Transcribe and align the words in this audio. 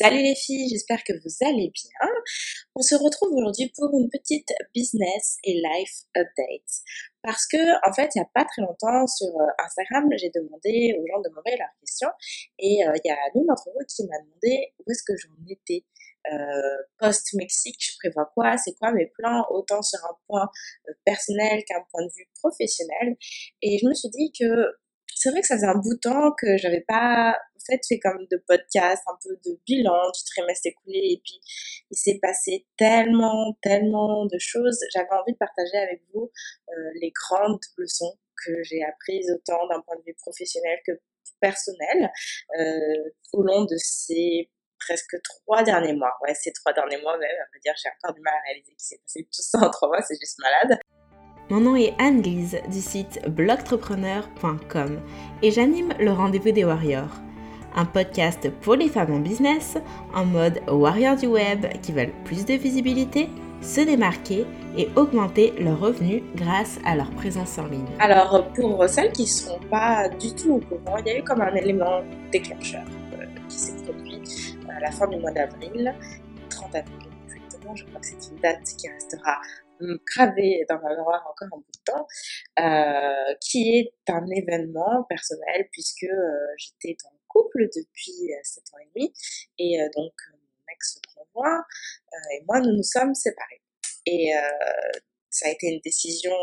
Salut 0.00 0.22
les 0.22 0.36
filles, 0.36 0.68
j'espère 0.68 1.02
que 1.02 1.12
vous 1.12 1.44
allez 1.44 1.72
bien. 1.74 2.10
On 2.76 2.82
se 2.82 2.94
retrouve 2.94 3.34
aujourd'hui 3.34 3.72
pour 3.76 3.90
une 3.98 4.08
petite 4.08 4.48
business 4.72 5.38
et 5.42 5.54
life 5.54 6.04
update. 6.16 6.70
Parce 7.20 7.48
que, 7.48 7.58
en 7.84 7.92
fait, 7.92 8.08
il 8.14 8.18
n'y 8.18 8.22
a 8.22 8.30
pas 8.32 8.44
très 8.44 8.62
longtemps 8.62 9.08
sur 9.08 9.26
euh, 9.26 9.46
Instagram, 9.58 10.08
j'ai 10.16 10.30
demandé 10.30 10.94
aux 10.96 11.04
gens 11.04 11.20
de 11.20 11.34
m'envoyer 11.34 11.58
leurs 11.58 11.74
questions. 11.80 12.10
Et 12.60 12.86
euh, 12.86 12.92
il 12.94 13.08
y 13.08 13.10
a 13.10 13.16
l'une 13.34 13.46
d'entre 13.46 13.70
vous 13.74 13.84
qui 13.88 14.06
m'a 14.06 14.20
demandé 14.22 14.72
où 14.78 14.88
est-ce 14.88 15.02
que 15.02 15.16
j'en 15.16 15.34
étais. 15.50 15.84
Euh, 16.32 16.76
post-Mexique, 16.98 17.80
je 17.80 17.96
prévois 17.98 18.30
quoi, 18.34 18.56
c'est 18.56 18.74
quoi 18.78 18.92
mes 18.92 19.06
plans, 19.18 19.46
autant 19.50 19.82
sur 19.82 19.98
un 20.04 20.16
point 20.28 20.48
personnel 21.04 21.64
qu'un 21.64 21.82
point 21.90 22.04
de 22.04 22.12
vue 22.16 22.28
professionnel. 22.38 23.16
Et 23.62 23.78
je 23.78 23.86
me 23.88 23.94
suis 23.94 24.10
dit 24.10 24.30
que 24.38 24.76
c'est 25.18 25.30
vrai 25.30 25.40
que 25.40 25.46
ça 25.46 25.56
faisait 25.56 25.66
un 25.66 25.74
bout 25.74 25.94
de 25.94 25.98
temps 25.98 26.32
que 26.40 26.56
j'avais 26.56 26.84
pas 26.86 27.36
fait 27.66 27.80
fait 27.86 27.98
comme 27.98 28.26
de 28.30 28.42
podcast, 28.46 29.02
un 29.06 29.18
peu 29.22 29.36
de 29.44 29.58
bilan 29.66 30.10
du 30.10 30.24
trimestre 30.24 30.66
écoulé 30.66 31.00
et 31.12 31.20
puis 31.22 31.40
il 31.90 31.96
s'est 31.96 32.18
passé 32.20 32.66
tellement, 32.76 33.56
tellement 33.62 34.26
de 34.26 34.38
choses. 34.38 34.78
J'avais 34.94 35.12
envie 35.12 35.32
de 35.32 35.38
partager 35.38 35.76
avec 35.76 36.02
vous 36.14 36.30
euh, 36.68 36.72
les 37.00 37.10
grandes 37.10 37.60
leçons 37.76 38.16
que 38.44 38.62
j'ai 38.62 38.82
apprises 38.84 39.30
autant 39.34 39.66
d'un 39.68 39.80
point 39.82 39.96
de 39.96 40.02
vue 40.06 40.14
professionnel 40.14 40.78
que 40.86 40.92
personnel 41.40 42.10
euh, 42.58 43.10
au 43.32 43.42
long 43.42 43.64
de 43.64 43.76
ces 43.76 44.50
presque 44.78 45.20
trois 45.22 45.62
derniers 45.62 45.94
mois. 45.94 46.12
Ouais, 46.22 46.34
ces 46.34 46.52
trois 46.52 46.72
derniers 46.72 47.00
mois 47.02 47.18
même, 47.18 47.30
à 47.30 47.48
vrai 47.50 47.60
dire, 47.62 47.74
j'ai 47.82 47.90
encore 47.90 48.14
du 48.14 48.20
mal 48.20 48.34
à 48.34 48.42
réaliser 48.46 48.72
qu'il 48.72 48.80
s'est 48.80 48.98
passé 48.98 49.24
tout 49.24 49.42
ça 49.42 49.58
en 49.58 49.70
trois 49.70 49.88
mois, 49.88 50.02
c'est 50.02 50.18
juste 50.20 50.38
malade. 50.38 50.78
Mon 51.50 51.60
nom 51.60 51.76
est 51.76 51.94
Anne-Lise 51.98 52.58
du 52.70 52.82
site 52.82 53.22
blogtrepreneur.com 53.26 55.00
et 55.40 55.50
j'anime 55.50 55.94
le 55.98 56.10
Rendez-vous 56.10 56.50
des 56.50 56.62
Warriors, 56.62 57.14
un 57.74 57.86
podcast 57.86 58.50
pour 58.60 58.74
les 58.74 58.90
femmes 58.90 59.14
en 59.14 59.20
business 59.20 59.78
en 60.14 60.26
mode 60.26 60.60
warrior 60.68 61.16
du 61.16 61.26
web 61.26 61.64
qui 61.80 61.92
veulent 61.92 62.12
plus 62.26 62.44
de 62.44 62.52
visibilité, 62.52 63.30
se 63.62 63.80
démarquer 63.80 64.44
et 64.76 64.90
augmenter 64.94 65.54
leurs 65.58 65.80
revenus 65.80 66.22
grâce 66.34 66.78
à 66.84 66.94
leur 66.94 67.10
présence 67.12 67.56
en 67.56 67.66
ligne. 67.66 67.88
Alors 67.98 68.46
pour 68.48 68.86
celles 68.86 69.12
qui 69.12 69.22
ne 69.22 69.28
sont 69.28 69.60
pas 69.70 70.10
du 70.10 70.34
tout 70.34 70.52
au 70.52 70.58
courant, 70.60 70.98
il 70.98 71.06
y 71.06 71.10
a 71.12 71.18
eu 71.18 71.22
comme 71.22 71.40
un 71.40 71.54
élément 71.54 72.02
déclencheur 72.30 72.84
euh, 73.14 73.24
qui 73.48 73.58
s'est 73.58 73.82
produit 73.84 74.20
à 74.68 74.80
la 74.80 74.90
fin 74.90 75.06
du 75.08 75.16
mois 75.16 75.32
d'avril, 75.32 75.94
30 76.50 76.74
avril 76.74 77.08
exactement, 77.24 77.74
je 77.74 77.86
crois 77.86 78.00
que 78.00 78.06
c'est 78.06 78.30
une 78.30 78.38
date 78.42 78.64
qui 78.76 78.86
restera 78.88 79.38
gravé 80.06 80.64
dans 80.68 80.80
ma 80.80 80.90
mémoire 80.90 81.26
encore 81.30 81.48
un 81.52 81.56
bout 81.56 81.72
de 81.72 81.84
temps, 81.84 82.06
euh, 82.60 83.34
qui 83.40 83.78
est 83.78 84.10
un 84.10 84.26
événement 84.26 85.04
personnel 85.08 85.68
puisque 85.72 86.04
euh, 86.04 86.54
j'étais 86.56 86.96
en 87.06 87.12
couple 87.28 87.68
depuis 87.74 88.30
7 88.42 88.64
euh, 88.64 88.76
ans 88.76 88.78
et 88.80 88.88
demi 88.94 89.12
et 89.58 89.78
donc 89.94 90.12
mon 90.32 90.72
ex 90.72 91.00
conjoint 91.14 91.62
et 92.32 92.42
moi 92.46 92.60
nous 92.60 92.72
nous 92.72 92.82
sommes 92.82 93.14
séparés. 93.14 93.62
Et 94.06 94.32
ça 95.28 95.48
a 95.48 95.50
été 95.50 95.66
une 95.66 95.80
décision 95.80 96.34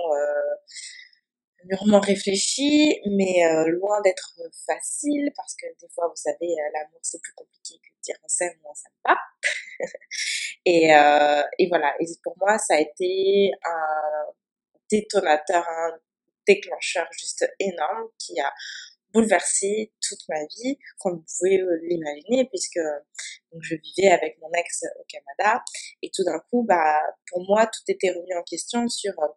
mûrement 1.63 2.00
réfléchie, 2.00 3.02
mais 3.08 3.41
loin 3.67 4.00
d'être 4.02 4.39
facile 4.67 5.31
parce 5.36 5.56
que 5.56 5.66
des 5.81 5.89
fois, 5.89 6.08
vous 6.08 6.16
savez, 6.16 6.56
l'amour 6.73 7.00
c'est 7.02 7.19
plus 7.19 7.33
compliqué 7.33 7.80
que 7.80 7.89
de 7.95 8.02
dire 8.03 8.16
on 8.23 8.28
s'aime 8.28 8.53
ou 8.63 8.69
on 8.69 8.75
s'aime 8.75 8.91
pas. 9.03 9.17
Et, 10.66 10.94
euh, 10.94 11.44
et 11.60 11.68
voilà. 11.70 11.94
Et 12.00 12.06
pour 12.24 12.36
moi, 12.40 12.58
ça 12.58 12.76
a 12.76 12.80
été 12.80 13.52
un 13.64 14.34
détonateur, 14.92 15.68
un 15.68 15.98
déclencheur 16.48 17.08
juste 17.12 17.46
énorme 17.60 18.10
qui 18.20 18.40
a 18.40 18.52
bouleversé 19.14 19.94
toute 20.02 20.20
ma 20.28 20.42
vie, 20.58 20.78
comme 21.00 21.18
vous 21.18 21.26
pouvez 21.38 21.62
l'imaginer, 21.84 22.46
puisque 22.50 22.80
je 23.62 23.76
vivais 23.76 24.12
avec 24.12 24.38
mon 24.42 24.52
ex 24.52 24.84
au 25.00 25.06
Canada, 25.08 25.64
et 26.02 26.12
tout 26.14 26.24
d'un 26.24 26.40
coup, 26.52 26.66
bah, 26.68 27.00
pour 27.32 27.42
moi, 27.48 27.66
tout 27.66 27.84
était 27.88 28.10
remis 28.10 28.34
en 28.36 28.44
question 28.44 28.88
sur 28.90 29.14
euh, 29.20 29.28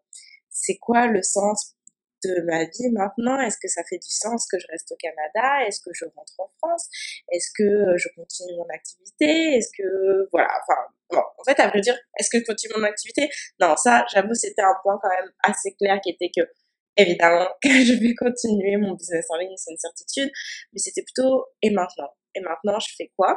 c'est 0.50 0.78
quoi 0.78 1.06
le 1.06 1.22
sens 1.22 1.76
de 2.24 2.40
ma 2.42 2.64
vie 2.64 2.90
maintenant? 2.90 3.40
Est-ce 3.40 3.58
que 3.62 3.68
ça 3.68 3.84
fait 3.88 3.98
du 3.98 4.10
sens 4.10 4.46
que 4.50 4.58
je 4.58 4.66
reste 4.72 4.90
au 4.90 4.96
Canada? 4.96 5.64
Est-ce 5.66 5.80
que 5.80 5.90
je 5.94 6.04
rentre 6.16 6.32
en 6.38 6.50
France? 6.58 6.88
Est-ce 7.30 7.50
que 7.54 7.62
euh, 7.62 7.96
je 7.96 8.08
continue 8.16 8.56
mon 8.56 8.66
activité? 8.74 9.56
Est-ce 9.56 9.70
que 9.78 10.28
voilà, 10.32 10.48
enfin 10.62 10.80
bon, 11.10 11.18
en 11.18 11.44
fait 11.44 11.60
à 11.60 11.68
vrai 11.68 11.80
dire, 11.80 11.98
est-ce 12.18 12.30
que 12.30 12.38
je 12.38 12.44
continue 12.44 12.74
mon 12.76 12.84
activité? 12.84 13.28
Non, 13.60 13.76
ça, 13.76 14.04
j'avoue, 14.12 14.34
c'était 14.34 14.62
un 14.62 14.74
point 14.82 14.98
quand 15.02 15.08
même 15.08 15.30
assez 15.42 15.74
clair 15.74 16.00
qui 16.02 16.10
était 16.10 16.30
que 16.34 16.46
évidemment 16.96 17.48
que 17.62 17.70
je 17.70 17.94
vais 17.94 18.14
continuer 18.14 18.76
mon 18.76 18.94
business 18.94 19.26
en 19.30 19.36
ligne, 19.36 19.54
c'est 19.56 19.72
une 19.72 19.78
certitude, 19.78 20.30
mais 20.72 20.78
c'était 20.78 21.02
plutôt 21.02 21.46
et 21.62 21.70
maintenant? 21.70 22.10
Et 22.34 22.40
maintenant, 22.40 22.78
je 22.78 22.94
fais 22.96 23.10
quoi? 23.16 23.36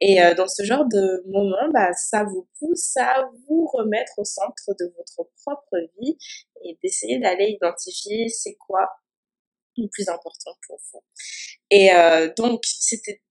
Et 0.00 0.22
euh, 0.22 0.34
dans 0.34 0.46
ce 0.46 0.62
genre 0.62 0.84
de 0.84 1.22
moment, 1.26 1.70
bah, 1.72 1.92
ça 1.94 2.24
vous 2.24 2.48
pousse 2.58 2.96
à 2.98 3.24
vous 3.48 3.66
remettre 3.72 4.12
au 4.18 4.24
centre 4.24 4.74
de 4.78 4.92
votre 4.96 5.30
propre 5.42 5.76
vie 5.98 6.18
et 6.64 6.78
d'essayer 6.82 7.18
d'aller 7.18 7.56
identifier 7.60 8.28
c'est 8.28 8.56
quoi 8.56 8.86
le 9.78 9.88
plus 9.88 10.08
important 10.08 10.52
pour 10.66 10.78
vous. 10.92 11.02
Et 11.70 11.92
euh, 11.94 12.30
donc, 12.36 12.60
c'était 12.64 13.22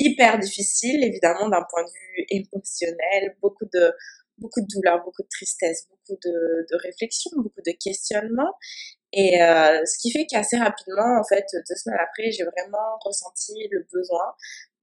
hyper 0.00 0.38
difficile, 0.38 1.04
évidemment, 1.04 1.48
d'un 1.48 1.64
point 1.70 1.84
de 1.84 1.90
vue 1.90 2.24
émotionnel, 2.30 3.36
beaucoup 3.40 3.66
de 3.72 3.92
beaucoup 4.38 4.62
de 4.62 4.66
douleur, 4.74 5.04
beaucoup 5.04 5.22
de 5.22 5.28
tristesse, 5.28 5.86
beaucoup 5.90 6.18
de, 6.24 6.66
de 6.70 6.76
réflexion, 6.82 7.30
beaucoup 7.36 7.60
de 7.64 7.72
questionnement. 7.72 8.52
Et 9.12 9.42
euh, 9.42 9.84
ce 9.84 9.98
qui 10.00 10.10
fait 10.10 10.24
qu'assez 10.26 10.56
rapidement, 10.56 11.20
en 11.20 11.24
fait, 11.28 11.44
deux 11.52 11.74
semaines 11.76 11.98
après, 12.00 12.30
j'ai 12.30 12.44
vraiment 12.44 12.98
ressenti 13.04 13.68
le 13.70 13.86
besoin 13.92 14.34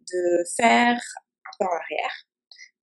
de 0.01 0.43
faire 0.55 0.95
un 0.95 1.51
pas 1.59 1.65
en 1.65 1.75
arrière, 1.75 2.27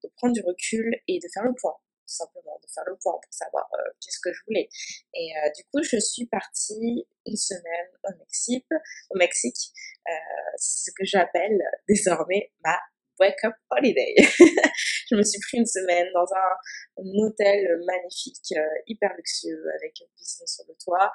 de 0.03 0.11
prendre 0.17 0.35
du 0.35 0.43
recul 0.43 0.97
et 1.07 1.19
de 1.19 1.29
faire 1.33 1.45
le 1.45 1.55
point, 1.61 1.77
tout 2.07 2.15
simplement, 2.15 2.59
de 2.63 2.69
faire 2.73 2.85
le 2.87 2.97
point 2.97 3.15
pour 3.15 3.33
savoir 3.33 3.69
euh, 3.75 3.91
qu'est-ce 4.01 4.21
que 4.21 4.33
je 4.33 4.41
voulais. 4.47 4.69
Et 5.15 5.33
euh, 5.37 5.51
du 5.57 5.65
coup, 5.65 5.83
je 5.83 5.99
suis 5.99 6.27
partie 6.27 7.07
une 7.27 7.37
semaine 7.37 7.91
au 8.05 8.17
Mexique, 8.19 8.67
au 9.11 9.19
Mexique, 9.19 9.73
euh, 10.09 10.13
ce 10.59 10.91
que 10.91 11.05
j'appelle 11.05 11.59
désormais 11.89 12.53
ma 12.65 12.79
wake 13.19 13.45
up 13.45 13.55
holiday. 13.71 14.15
je 15.11 15.15
me 15.15 15.23
suis 15.23 15.41
pris 15.41 15.59
une 15.59 15.67
semaine 15.67 16.09
dans 16.15 16.27
un, 16.33 17.03
hôtel 17.19 17.67
magnifique, 17.87 18.53
euh, 18.57 18.63
hyper 18.87 19.15
luxueux, 19.17 19.65
avec 19.81 20.01
une 20.01 20.07
piscine 20.17 20.47
sur 20.47 20.65
le 20.69 20.75
toit, 20.83 21.11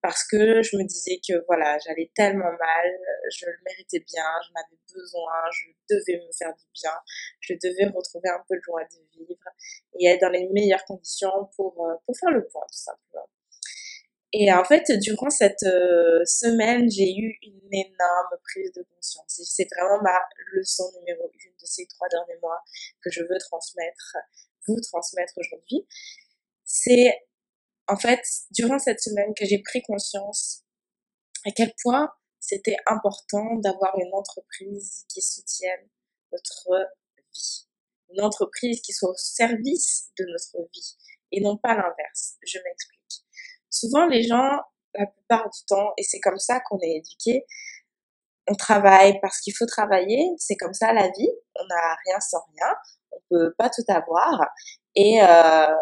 parce 0.00 0.24
que 0.24 0.62
je 0.62 0.76
me 0.76 0.84
disais 0.84 1.20
que 1.26 1.44
voilà, 1.46 1.78
j'allais 1.78 2.10
tellement 2.14 2.50
mal, 2.50 2.86
je 3.30 3.46
le 3.46 3.56
méritais 3.64 4.00
bien, 4.00 4.24
j'en 4.46 4.60
avais 4.60 4.78
besoin, 4.92 5.32
je 5.52 5.94
devais 5.94 6.24
me 6.24 6.32
faire 6.32 6.54
du 6.54 6.64
bien, 6.74 6.92
je 7.40 7.54
devais 7.54 7.86
retrouver 7.86 8.28
un 8.28 8.42
peu 8.48 8.56
de 8.56 8.62
joie 8.62 8.84
de 8.84 9.18
vivre 9.18 9.48
et 9.98 10.06
être 10.06 10.20
dans 10.20 10.30
les 10.30 10.48
meilleures 10.50 10.84
conditions 10.84 11.48
pour, 11.56 11.86
euh, 11.86 11.94
pour 12.06 12.16
faire 12.16 12.30
le 12.30 12.46
point, 12.46 12.62
tout 12.62 12.78
simplement. 12.78 13.28
Et 14.32 14.50
en 14.52 14.64
fait, 14.64 14.90
durant 15.00 15.28
cette 15.28 15.62
euh, 15.64 16.24
semaine, 16.24 16.90
j'ai 16.90 17.14
eu 17.14 17.38
une 17.42 17.68
énorme 17.72 18.38
prise 18.42 18.72
de 18.72 18.82
conscience. 18.94 19.40
C'est 19.44 19.68
vraiment 19.76 20.02
ma 20.02 20.18
leçon 20.52 20.90
numéro 20.98 21.30
une 21.44 21.52
de 21.52 21.66
ces 21.66 21.86
trois 21.86 22.08
derniers 22.08 22.40
mois 22.40 22.58
que 23.02 23.10
je 23.10 23.22
veux 23.22 23.38
transmettre, 23.38 24.16
vous 24.66 24.80
transmettre 24.80 25.34
aujourd'hui. 25.36 25.86
C'est 26.64 27.14
en 27.88 27.96
fait, 27.96 28.20
durant 28.52 28.78
cette 28.78 29.00
semaine 29.00 29.34
que 29.36 29.44
j'ai 29.44 29.58
pris 29.58 29.82
conscience 29.82 30.62
à 31.44 31.50
quel 31.50 31.72
point 31.82 32.10
c'était 32.40 32.76
important 32.86 33.56
d'avoir 33.56 33.98
une 33.98 34.14
entreprise 34.14 35.04
qui 35.08 35.20
soutienne 35.20 35.88
notre 36.32 36.90
vie. 37.34 37.66
Une 38.14 38.22
entreprise 38.22 38.80
qui 38.80 38.92
soit 38.92 39.10
au 39.10 39.16
service 39.16 40.10
de 40.18 40.24
notre 40.24 40.68
vie 40.72 40.96
et 41.32 41.40
non 41.40 41.56
pas 41.56 41.74
l'inverse. 41.74 42.36
Je 42.42 42.58
m'explique 42.64 43.01
souvent 43.72 44.06
les 44.06 44.22
gens, 44.22 44.60
la 44.94 45.06
plupart 45.06 45.50
du 45.50 45.64
temps, 45.66 45.92
et 45.96 46.02
c'est 46.02 46.20
comme 46.20 46.38
ça 46.38 46.60
qu'on 46.60 46.78
est 46.80 46.96
éduqué, 46.98 47.44
on 48.48 48.54
travaille 48.54 49.18
parce 49.20 49.40
qu'il 49.40 49.54
faut 49.56 49.66
travailler, 49.66 50.22
c'est 50.38 50.56
comme 50.56 50.74
ça 50.74 50.92
la 50.92 51.08
vie, 51.08 51.30
on 51.58 51.64
n'a 51.66 51.96
rien 52.06 52.20
sans 52.20 52.44
rien, 52.54 52.74
on 53.12 53.20
peut 53.30 53.54
pas 53.58 53.70
tout 53.70 53.84
avoir, 53.88 54.40
et 54.94 55.22
euh, 55.22 55.74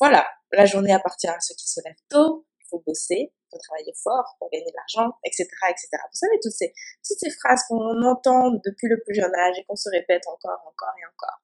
voilà, 0.00 0.26
la 0.52 0.66
journée 0.66 0.92
appartient 0.92 1.28
à 1.28 1.38
ceux 1.40 1.54
qui 1.54 1.68
se 1.68 1.80
lèvent 1.84 1.94
tôt, 2.08 2.46
il 2.60 2.66
faut 2.70 2.82
bosser, 2.86 3.32
il 3.32 3.48
faut 3.50 3.58
travailler 3.58 3.92
fort 4.02 4.36
pour 4.38 4.48
gagner 4.50 4.70
de 4.70 4.76
l'argent, 4.76 5.12
etc., 5.24 5.48
etc. 5.68 5.88
Vous 5.92 6.18
savez 6.18 6.38
toutes 6.42 6.52
ces 6.52 6.72
toutes 7.06 7.18
ces 7.18 7.30
phrases 7.30 7.62
qu'on 7.68 8.02
entend 8.02 8.50
depuis 8.64 8.88
le 8.88 9.00
plus 9.02 9.14
jeune 9.14 9.34
âge 9.34 9.58
et 9.58 9.64
qu'on 9.64 9.76
se 9.76 9.88
répète 9.90 10.22
encore, 10.26 10.60
encore 10.66 10.94
et 11.00 11.06
encore. 11.06 11.38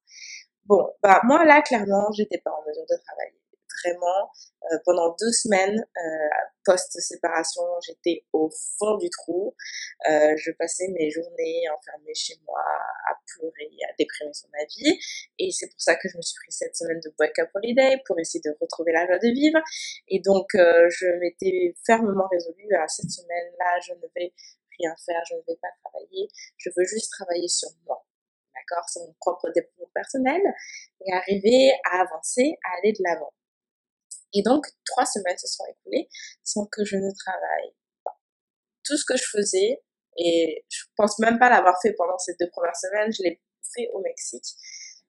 Bon, 0.67 0.94
bah 1.02 1.20
moi 1.25 1.44
là 1.44 1.62
clairement, 1.62 2.11
j'étais 2.12 2.38
pas 2.38 2.50
en 2.50 2.62
mesure 2.69 2.85
de 2.88 2.97
travailler 3.05 3.44
vraiment 3.82 4.31
euh, 4.73 4.79
pendant 4.85 5.15
deux 5.21 5.32
semaines 5.32 5.85
euh, 5.97 6.29
post-séparation, 6.65 7.62
j'étais 7.87 8.25
au 8.32 8.50
fond 8.79 8.97
du 8.97 9.11
trou. 9.11 9.55
Euh, 10.09 10.35
je 10.37 10.50
passais 10.53 10.88
mes 10.88 11.11
journées 11.11 11.65
enfermée 11.76 12.15
chez 12.15 12.35
moi 12.47 12.62
à 13.11 13.15
pleurer, 13.26 13.71
à 13.91 13.94
déprimer 13.99 14.32
sur 14.32 14.49
ma 14.53 14.65
vie. 14.65 14.99
Et 15.38 15.50
c'est 15.53 15.69
pour 15.69 15.81
ça 15.81 15.97
que 15.97 16.09
je 16.09 16.17
me 16.17 16.23
suis 16.23 16.37
pris 16.43 16.53
cette 16.53 16.76
semaine 16.76 17.00
de 17.00 17.12
Wake 17.19 17.38
Up 17.38 17.50
Holiday 17.55 17.99
pour 18.06 18.19
essayer 18.19 18.41
de 18.44 18.56
retrouver 18.61 18.93
la 18.93 19.06
joie 19.06 19.19
de 19.19 19.29
vivre. 19.29 19.61
Et 20.09 20.21
donc, 20.21 20.47
je 20.55 21.19
m'étais 21.19 21.75
fermement 21.85 22.29
résolue 22.31 22.75
à 22.75 22.88
cette 22.88 23.11
semaine-là, 23.11 23.81
je 23.81 23.93
ne 23.93 24.06
vais 24.15 24.32
rien 24.79 24.94
faire, 25.05 25.23
je 25.29 25.35
ne 25.35 25.41
vais 25.47 25.59
pas 25.61 25.69
travailler, 25.85 26.29
je 26.56 26.71
veux 26.76 26.85
juste 26.85 27.11
travailler 27.12 27.49
sur 27.49 27.69
moi. 27.87 28.05
d'accord, 28.55 28.88
sur 28.88 29.03
mon 29.03 29.15
propre 29.21 29.50
développement 29.50 29.91
personnel 29.94 30.41
et 31.06 31.12
arriver 31.12 31.73
à 31.93 32.03
avancer, 32.03 32.56
à 32.65 32.79
aller 32.79 32.93
de 32.93 33.03
l'avant. 33.03 33.32
Et 34.34 34.42
donc, 34.42 34.66
trois 34.84 35.06
semaines 35.06 35.38
se 35.38 35.46
sont 35.46 35.64
écoulées 35.70 36.08
sans 36.42 36.66
que 36.66 36.84
je 36.84 36.96
ne 36.96 37.10
travaille 37.25 37.75
pas. 38.04 38.19
Tout 38.84 38.96
ce 38.96 39.04
que 39.04 39.16
je 39.16 39.25
faisais, 39.31 39.82
et 40.16 40.64
je 40.69 40.84
pense 40.96 41.19
même 41.19 41.38
pas 41.38 41.48
l'avoir 41.48 41.81
fait 41.81 41.92
pendant 41.92 42.19
ces 42.19 42.34
deux 42.38 42.50
premières 42.50 42.76
semaines, 42.76 43.12
je 43.12 43.22
l'ai 43.22 43.40
fait 43.75 43.88
au 43.92 44.00
Mexique, 44.00 44.44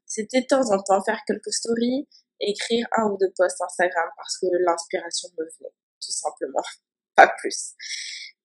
c'était 0.06 0.42
de 0.42 0.48
temps 0.48 0.72
en 0.72 0.82
temps 0.82 1.04
faire 1.04 1.20
quelques 1.28 1.52
stories, 1.52 2.08
écrire 2.40 2.88
un 2.98 3.10
ou 3.10 3.18
deux 3.18 3.32
posts 3.36 3.62
Instagram 3.62 4.10
parce 4.16 4.38
que 4.38 4.48
l'inspiration 4.66 5.30
me 5.38 5.44
venait, 5.44 5.74
tout 6.02 6.12
simplement, 6.12 6.64
pas 7.16 7.28
plus. 7.40 7.74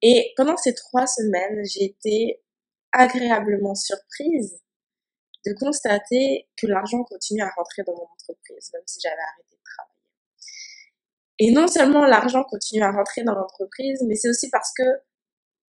Et 0.02 0.32
pendant 0.36 0.56
ces 0.56 0.74
trois 0.74 1.06
semaines, 1.06 1.62
j'ai 1.66 1.84
été 1.84 2.42
agréablement 2.92 3.74
surprise 3.74 4.60
de 5.46 5.52
constater 5.54 6.48
que 6.56 6.66
l'argent 6.66 7.02
continue 7.04 7.42
à 7.42 7.50
rentrer 7.56 7.82
dans 7.86 7.94
mon 7.94 8.04
entreprise, 8.04 8.70
même 8.74 8.82
si 8.86 8.98
j'avais 9.02 9.14
arrêté 9.14 9.56
de 9.56 9.62
travailler. 9.64 9.89
Et 11.42 11.50
non 11.52 11.66
seulement 11.66 12.04
l'argent 12.04 12.44
continue 12.44 12.82
à 12.82 12.92
rentrer 12.92 13.22
dans 13.22 13.34
l'entreprise, 13.34 14.04
mais 14.06 14.14
c'est 14.14 14.28
aussi 14.28 14.50
parce 14.50 14.72
que 14.76 14.84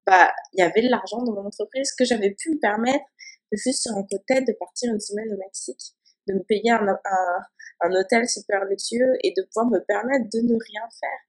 bah 0.05 0.29
il 0.51 0.59
y 0.59 0.63
avait 0.63 0.81
de 0.81 0.89
l'argent 0.89 1.23
dans 1.23 1.31
mon 1.31 1.45
entreprise 1.47 1.93
que 1.97 2.03
j'avais 2.03 2.31
pu 2.31 2.51
me 2.51 2.59
permettre 2.59 3.05
de 3.51 3.57
juste 3.57 3.83
sur 3.83 3.93
un 3.93 4.03
côté 4.03 4.41
de 4.41 4.53
partir 4.59 4.91
une 4.91 4.99
semaine 4.99 5.31
au 5.33 5.37
Mexique, 5.37 5.95
de 6.27 6.33
me 6.33 6.43
payer 6.43 6.71
un, 6.71 6.85
un, 6.85 7.41
un 7.81 7.91
hôtel 7.93 8.27
super 8.27 8.65
luxueux 8.65 9.13
et 9.23 9.33
de 9.35 9.43
pouvoir 9.43 9.71
me 9.71 9.79
permettre 9.79 10.25
de 10.33 10.41
ne 10.41 10.53
rien 10.53 10.81
faire. 10.99 11.19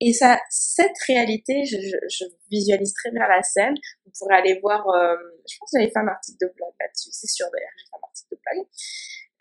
Et 0.00 0.12
ça, 0.12 0.40
cette 0.50 0.98
réalité, 1.06 1.64
je, 1.64 1.76
je, 1.76 1.96
je, 2.08 2.24
visualise 2.50 2.94
très 2.94 3.10
bien 3.10 3.26
la 3.26 3.42
scène. 3.42 3.74
Vous 4.04 4.12
pourrez 4.16 4.36
aller 4.36 4.58
voir, 4.60 4.88
euh, 4.88 5.16
je 5.48 5.56
pense 5.58 5.70
que 5.72 5.78
j'avais 5.78 5.90
fait 5.90 5.98
un 5.98 6.08
article 6.08 6.38
de 6.40 6.52
blog 6.56 6.72
là-dessus, 6.80 7.10
c'est 7.12 7.26
sûr 7.28 7.46
d'ailleurs, 7.52 7.70
j'ai 7.76 7.84
fait 7.84 7.96
un 7.96 8.06
article 8.06 8.28
de 8.30 8.40
blog, 8.44 8.66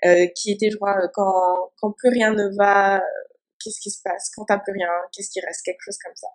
euh, 0.05 0.31
qui 0.35 0.51
était, 0.51 0.69
je 0.71 0.77
crois, 0.77 0.95
quand, 1.13 1.71
quand 1.77 1.91
plus 1.91 2.09
rien 2.09 2.33
ne 2.33 2.55
va, 2.55 3.03
qu'est-ce 3.59 3.79
qui 3.81 3.91
se 3.91 4.01
passe 4.03 4.29
Quand 4.35 4.45
t'as 4.45 4.59
plus 4.59 4.73
rien, 4.73 4.89
qu'est-ce 5.11 5.29
qui 5.29 5.39
reste 5.39 5.63
Quelque 5.63 5.81
chose 5.81 5.97
comme 6.03 6.15
ça. 6.15 6.27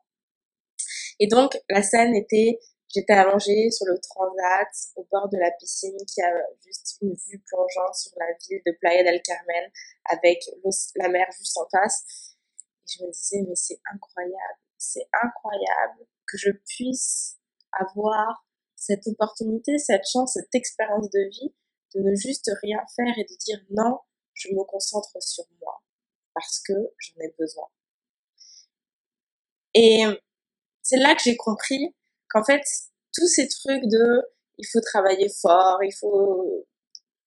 Et 1.19 1.27
donc, 1.27 1.59
la 1.69 1.83
scène 1.83 2.15
était, 2.15 2.59
j'étais 2.95 3.13
allongée 3.13 3.71
sur 3.71 3.87
le 3.87 3.99
transat, 3.99 4.69
au 4.97 5.07
bord 5.11 5.29
de 5.29 5.39
la 5.39 5.51
piscine, 5.53 5.97
qui 6.07 6.23
a 6.23 6.33
juste 6.65 6.97
une 7.03 7.15
vue 7.15 7.43
plongeante 7.47 7.95
sur 7.95 8.13
la 8.19 8.27
ville 8.49 8.63
de 8.67 8.73
Playa 8.81 9.05
del 9.05 9.21
Carmen, 9.23 9.71
avec 10.07 10.41
la 10.97 11.09
mer 11.09 11.27
juste 11.39 11.57
en 11.59 11.69
face 11.71 12.05
et 12.83 12.99
je 12.99 13.05
me 13.05 13.13
disais, 13.13 13.43
mais 13.49 13.55
c'est 13.55 13.81
incroyable, 13.93 14.59
c'est 14.77 15.09
incroyable 15.23 16.07
que 16.27 16.37
je 16.37 16.51
puisse 16.51 17.39
avoir 17.73 18.45
cette 18.75 19.07
opportunité, 19.07 19.79
cette 19.79 20.07
chance, 20.11 20.35
cette 20.35 20.55
expérience 20.55 21.09
de 21.11 21.29
vie 21.31 21.55
de 21.95 22.01
ne 22.01 22.15
juste 22.15 22.51
rien 22.63 22.81
faire 22.97 23.15
et 23.19 23.25
de 23.25 23.37
dire 23.37 23.59
non, 23.71 23.99
je 24.35 24.49
me 24.49 24.65
concentre 24.65 25.23
sur 25.23 25.45
moi 25.61 25.83
parce 26.35 26.61
que 26.67 26.73
j'en 26.73 27.21
ai 27.21 27.35
besoin. 27.39 27.67
Et 29.75 30.05
c'est 30.83 30.99
là 30.99 31.15
que 31.15 31.23
j'ai 31.25 31.37
compris 31.37 31.95
qu'en 32.29 32.45
fait, 32.45 32.63
tous 33.15 33.27
ces 33.27 33.49
trucs 33.49 33.85
de 33.85 34.23
il 34.59 34.67
faut 34.67 34.81
travailler 34.81 35.29
fort, 35.41 35.83
il 35.83 35.95
faut 35.95 36.67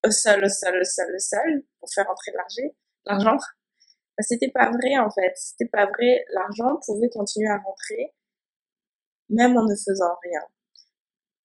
seul, 0.10 0.50
seul, 0.50 0.86
seul, 0.86 1.20
seul 1.20 1.64
pour 1.80 1.90
faire 1.94 2.10
entrer 2.10 2.32
l'argent, 2.34 2.76
l'argent, 3.06 3.38
bah, 4.18 4.24
c'était 4.24 4.52
pas 4.52 4.70
vrai 4.72 4.98
en 4.98 5.10
fait. 5.10 5.34
C'était 5.36 5.70
pas 5.70 5.86
vrai. 5.88 6.26
L'argent 6.34 6.80
pouvait 6.86 7.10
continuer 7.10 7.50
à 7.50 7.58
rentrer 7.58 8.14
même 9.30 9.58
en 9.58 9.64
ne 9.64 9.76
faisant 9.76 10.16
rien. 10.24 10.42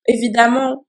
Évidemment, 0.07 0.87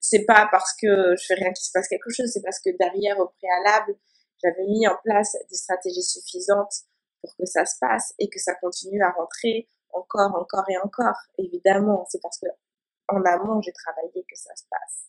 c'est 0.00 0.24
pas 0.24 0.48
parce 0.50 0.74
que 0.80 1.14
je 1.16 1.26
fais 1.26 1.34
rien 1.34 1.52
qu'il 1.52 1.64
se 1.64 1.70
passe 1.72 1.88
quelque 1.88 2.10
chose, 2.10 2.30
c'est 2.32 2.42
parce 2.42 2.60
que 2.60 2.70
derrière, 2.78 3.18
au 3.18 3.28
préalable, 3.28 3.94
j'avais 4.42 4.66
mis 4.66 4.86
en 4.86 4.96
place 5.04 5.36
des 5.48 5.56
stratégies 5.56 6.02
suffisantes 6.02 6.72
pour 7.20 7.34
que 7.36 7.46
ça 7.46 7.64
se 7.64 7.76
passe 7.80 8.14
et 8.18 8.28
que 8.28 8.38
ça 8.38 8.54
continue 8.54 9.02
à 9.02 9.10
rentrer 9.10 9.68
encore, 9.92 10.34
encore 10.34 10.64
et 10.68 10.78
encore. 10.78 11.16
Évidemment, 11.38 12.06
c'est 12.08 12.20
parce 12.22 12.38
que 12.38 12.46
en 13.08 13.22
amont, 13.24 13.60
j'ai 13.60 13.72
travaillé 13.72 14.24
que 14.28 14.36
ça 14.36 14.54
se 14.54 14.64
passe. 14.70 15.08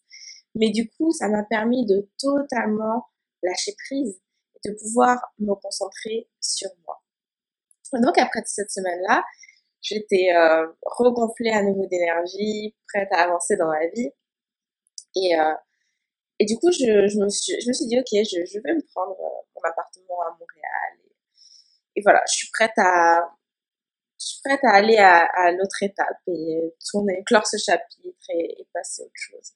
Mais 0.55 0.71
du 0.71 0.89
coup, 0.89 1.11
ça 1.11 1.29
m'a 1.29 1.43
permis 1.43 1.85
de 1.85 2.09
totalement 2.17 3.07
lâcher 3.43 3.75
prise 3.87 4.19
de 4.65 4.71
pouvoir 4.73 5.17
me 5.39 5.53
concentrer 5.55 6.29
sur 6.39 6.69
moi. 6.85 7.01
Donc 7.93 8.17
après 8.17 8.41
cette 8.45 8.71
semaine-là, 8.71 9.23
j'étais 9.81 10.31
euh, 10.35 10.67
regonflée 10.83 11.51
à 11.51 11.63
nouveau 11.63 11.87
d'énergie, 11.87 12.75
prête 12.87 13.09
à 13.11 13.23
avancer 13.23 13.57
dans 13.57 13.67
ma 13.67 13.87
vie. 13.87 14.11
Et, 15.15 15.37
euh, 15.37 15.53
et 16.41 16.45
du 16.45 16.57
coup, 16.57 16.71
je, 16.71 17.05
je, 17.05 17.19
me 17.19 17.29
suis, 17.29 17.53
je 17.61 17.67
me 17.67 17.73
suis 17.73 17.85
dit, 17.85 17.99
ok, 17.99 18.09
je, 18.09 18.43
je 18.49 18.59
vais 18.61 18.73
me 18.73 18.81
prendre 18.95 19.11
euh, 19.11 19.45
mon 19.53 19.61
appartement 19.61 20.21
à 20.23 20.31
Montréal. 20.31 20.97
Et, 21.95 22.01
voilà, 22.01 22.19
je 22.27 22.33
suis 22.33 22.49
prête 22.51 22.73
à, 22.77 23.29
je 24.19 24.25
suis 24.25 24.41
prête 24.43 24.63
à 24.63 24.71
aller 24.71 24.97
à, 24.97 25.19
à 25.35 25.51
l'autre 25.51 25.83
étape 25.83 26.17
et 26.25 26.73
tourner, 26.89 27.21
clore 27.27 27.45
ce 27.45 27.57
chapitre 27.57 28.25
et, 28.29 28.67
passer 28.73 29.03
à 29.03 29.05
autre 29.05 29.13
chose. 29.13 29.51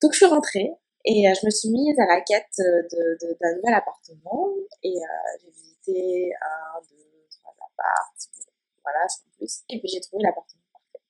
Donc 0.00 0.12
je 0.12 0.16
suis 0.16 0.24
rentrée 0.24 0.70
et 1.04 1.28
euh, 1.28 1.34
je 1.38 1.44
me 1.44 1.50
suis 1.50 1.68
mise 1.68 1.98
à 2.00 2.06
la 2.06 2.22
quête 2.22 2.56
de, 2.58 3.18
de, 3.20 3.36
d'un 3.38 3.54
nouvel 3.56 3.74
appartement 3.74 4.48
et 4.82 4.96
euh, 4.96 5.38
j'ai 5.42 5.50
visité 5.50 6.32
un, 6.40 6.80
deux, 6.88 7.26
trois 7.38 7.52
appartements, 7.52 8.52
voilà, 8.82 9.06
sans 9.08 9.28
plus. 9.36 9.60
Et 9.68 9.78
puis 9.78 9.88
j'ai 9.88 10.00
trouvé 10.00 10.22
l'appartement 10.22 10.62
parfait. 10.72 11.04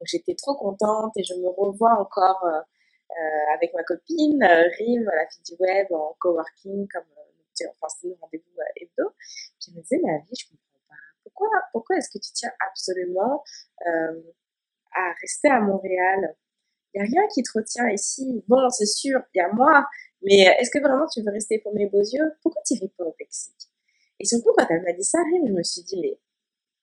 Donc 0.00 0.06
j'étais 0.06 0.34
trop 0.34 0.54
contente 0.54 1.12
et 1.16 1.24
je 1.24 1.34
me 1.34 1.48
revois 1.48 2.00
encore 2.00 2.42
euh, 2.46 2.62
euh 3.18 3.54
avec 3.54 3.74
ma 3.74 3.82
copine 3.82 4.42
Rim, 4.78 5.04
la 5.04 5.26
fille 5.28 5.42
du 5.44 5.54
web, 5.60 5.86
en 5.92 6.16
coworking, 6.20 6.88
comme 6.88 7.04
enfin 7.68 7.88
c'était 7.88 8.08
le 8.08 8.16
rendez-vous 8.20 8.62
hebdo. 8.76 9.10
Puis 9.60 9.68
elle 9.68 9.74
me 9.74 9.82
disait, 9.82 10.00
mais 10.02 10.18
vie, 10.20 10.36
je 10.38 10.46
comprends 10.48 10.80
pas. 10.88 10.94
Pourquoi, 11.24 11.48
pourquoi 11.72 11.96
est-ce 11.96 12.08
que 12.10 12.18
tu 12.18 12.32
tiens 12.32 12.52
absolument 12.68 13.42
à 13.84 15.12
rester 15.20 15.48
à 15.48 15.60
Montréal? 15.60 16.36
Il 16.94 17.02
n'y 17.02 17.06
a 17.06 17.10
rien 17.10 17.28
qui 17.32 17.42
te 17.42 17.50
retient 17.54 17.88
ici. 17.88 18.44
Bon, 18.48 18.68
c'est 18.70 18.86
sûr, 18.86 19.20
il 19.34 19.38
y 19.38 19.40
a 19.40 19.52
moi, 19.52 19.86
mais 20.22 20.40
est-ce 20.58 20.70
que 20.70 20.80
vraiment 20.80 21.06
tu 21.06 21.22
veux 21.22 21.30
rester 21.30 21.58
pour 21.58 21.74
mes 21.74 21.86
beaux 21.86 22.02
yeux? 22.02 22.32
Pourquoi 22.42 22.62
tu 22.66 22.74
n'irais 22.74 22.90
pas 22.96 23.04
au 23.04 23.14
Mexique? 23.18 23.70
Et 24.18 24.24
surtout, 24.24 24.52
quand 24.56 24.66
elle 24.68 24.82
m'a 24.82 24.92
dit 24.92 25.04
ça, 25.04 25.18
je 25.24 25.52
me 25.52 25.62
suis 25.62 25.82
dit, 25.82 26.00
mais... 26.00 26.18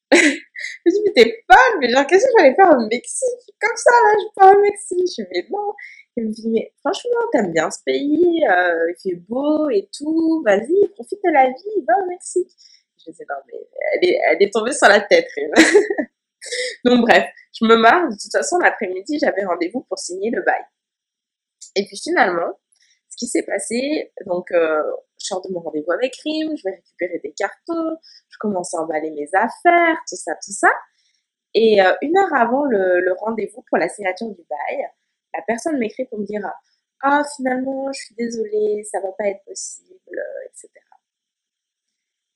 je 0.12 0.18
me 0.18 0.92
suis 0.92 0.92
dit, 0.92 1.02
mais 1.06 1.24
t'es 1.24 1.44
folle, 1.52 1.80
mais 1.80 1.90
genre, 1.90 2.08
qu'est-ce 2.08 2.26
que 2.26 2.32
j'allais 2.38 2.56
faire 2.56 2.72
au 2.72 2.88
Mexique? 2.88 3.56
Comme 3.60 3.76
ça, 3.76 3.92
là, 3.92 4.14
je 4.18 4.34
pars 4.36 4.58
au 4.58 4.62
Mexique. 4.62 5.14
Je 5.18 5.22
me 5.22 5.42
dis, 5.42 5.52
non. 5.52 5.74
Elle 6.18 6.30
me 6.30 6.32
dit, 6.32 6.50
mais 6.50 6.74
franchement, 6.80 7.20
t'aimes 7.32 7.52
bien 7.52 7.70
ce 7.70 7.78
pays, 7.86 8.44
euh, 8.50 8.92
il 8.92 8.96
fait 9.02 9.16
beau 9.30 9.70
et 9.70 9.88
tout, 9.96 10.42
vas-y, 10.44 10.88
profite 10.96 11.20
de 11.24 11.32
la 11.32 11.46
vie, 11.46 11.86
va 11.88 11.94
au 12.04 12.08
Mexique. 12.08 12.50
Je 12.98 13.12
disais, 13.12 13.24
non, 13.30 13.36
mais 13.48 14.20
elle 14.32 14.42
est, 14.42 14.52
tombée 14.52 14.74
sur 14.74 14.88
la 14.88 15.00
tête, 15.02 15.28
Donc 16.86 17.02
bref, 17.02 17.26
je 17.54 17.66
me 17.66 17.76
marre. 17.76 18.10
De 18.10 18.16
toute 18.16 18.32
façon, 18.32 18.58
l'après-midi, 18.58 19.20
j'avais 19.20 19.46
rendez-vous 19.46 19.82
pour 19.82 20.00
signer 20.00 20.32
le 20.32 20.42
bail. 20.42 20.62
Et 21.76 21.86
puis 21.86 21.98
finalement, 21.98 22.58
ce 23.10 23.18
qui 23.18 23.28
s'est 23.28 23.44
passé, 23.44 24.12
donc 24.26 24.52
euh, 24.52 24.82
je 25.20 25.28
sors 25.28 25.42
de 25.42 25.54
mon 25.54 25.60
rendez-vous 25.60 25.92
avec 25.92 26.16
Rim, 26.24 26.56
je 26.58 26.64
vais 26.64 26.76
récupérer 26.76 27.20
des 27.24 27.34
cartons, 27.34 27.98
je 28.30 28.38
commence 28.40 28.74
à 28.74 28.80
emballer 28.80 29.12
mes 29.12 29.30
affaires, 29.34 29.98
tout 30.10 30.16
ça, 30.16 30.34
tout 30.44 30.52
ça. 30.52 30.70
Et 31.54 31.82
euh, 31.82 31.94
une 32.02 32.18
heure 32.18 32.34
avant 32.36 32.66
le, 32.66 33.14
rendez-vous 33.20 33.64
pour 33.70 33.78
la 33.78 33.90
signature 33.90 34.30
du 34.30 34.44
bail, 34.50 34.90
personne 35.48 35.80
m'écrit 35.80 36.06
pour 36.06 36.20
me 36.20 36.26
dire 36.26 36.48
ah 37.02 37.24
finalement 37.36 37.92
je 37.94 38.00
suis 38.00 38.16
désolée, 38.16 38.84
ça 38.84 39.00
va 39.00 39.12
pas 39.14 39.28
être 39.28 39.44
possible, 39.46 40.22
etc. 40.46 40.70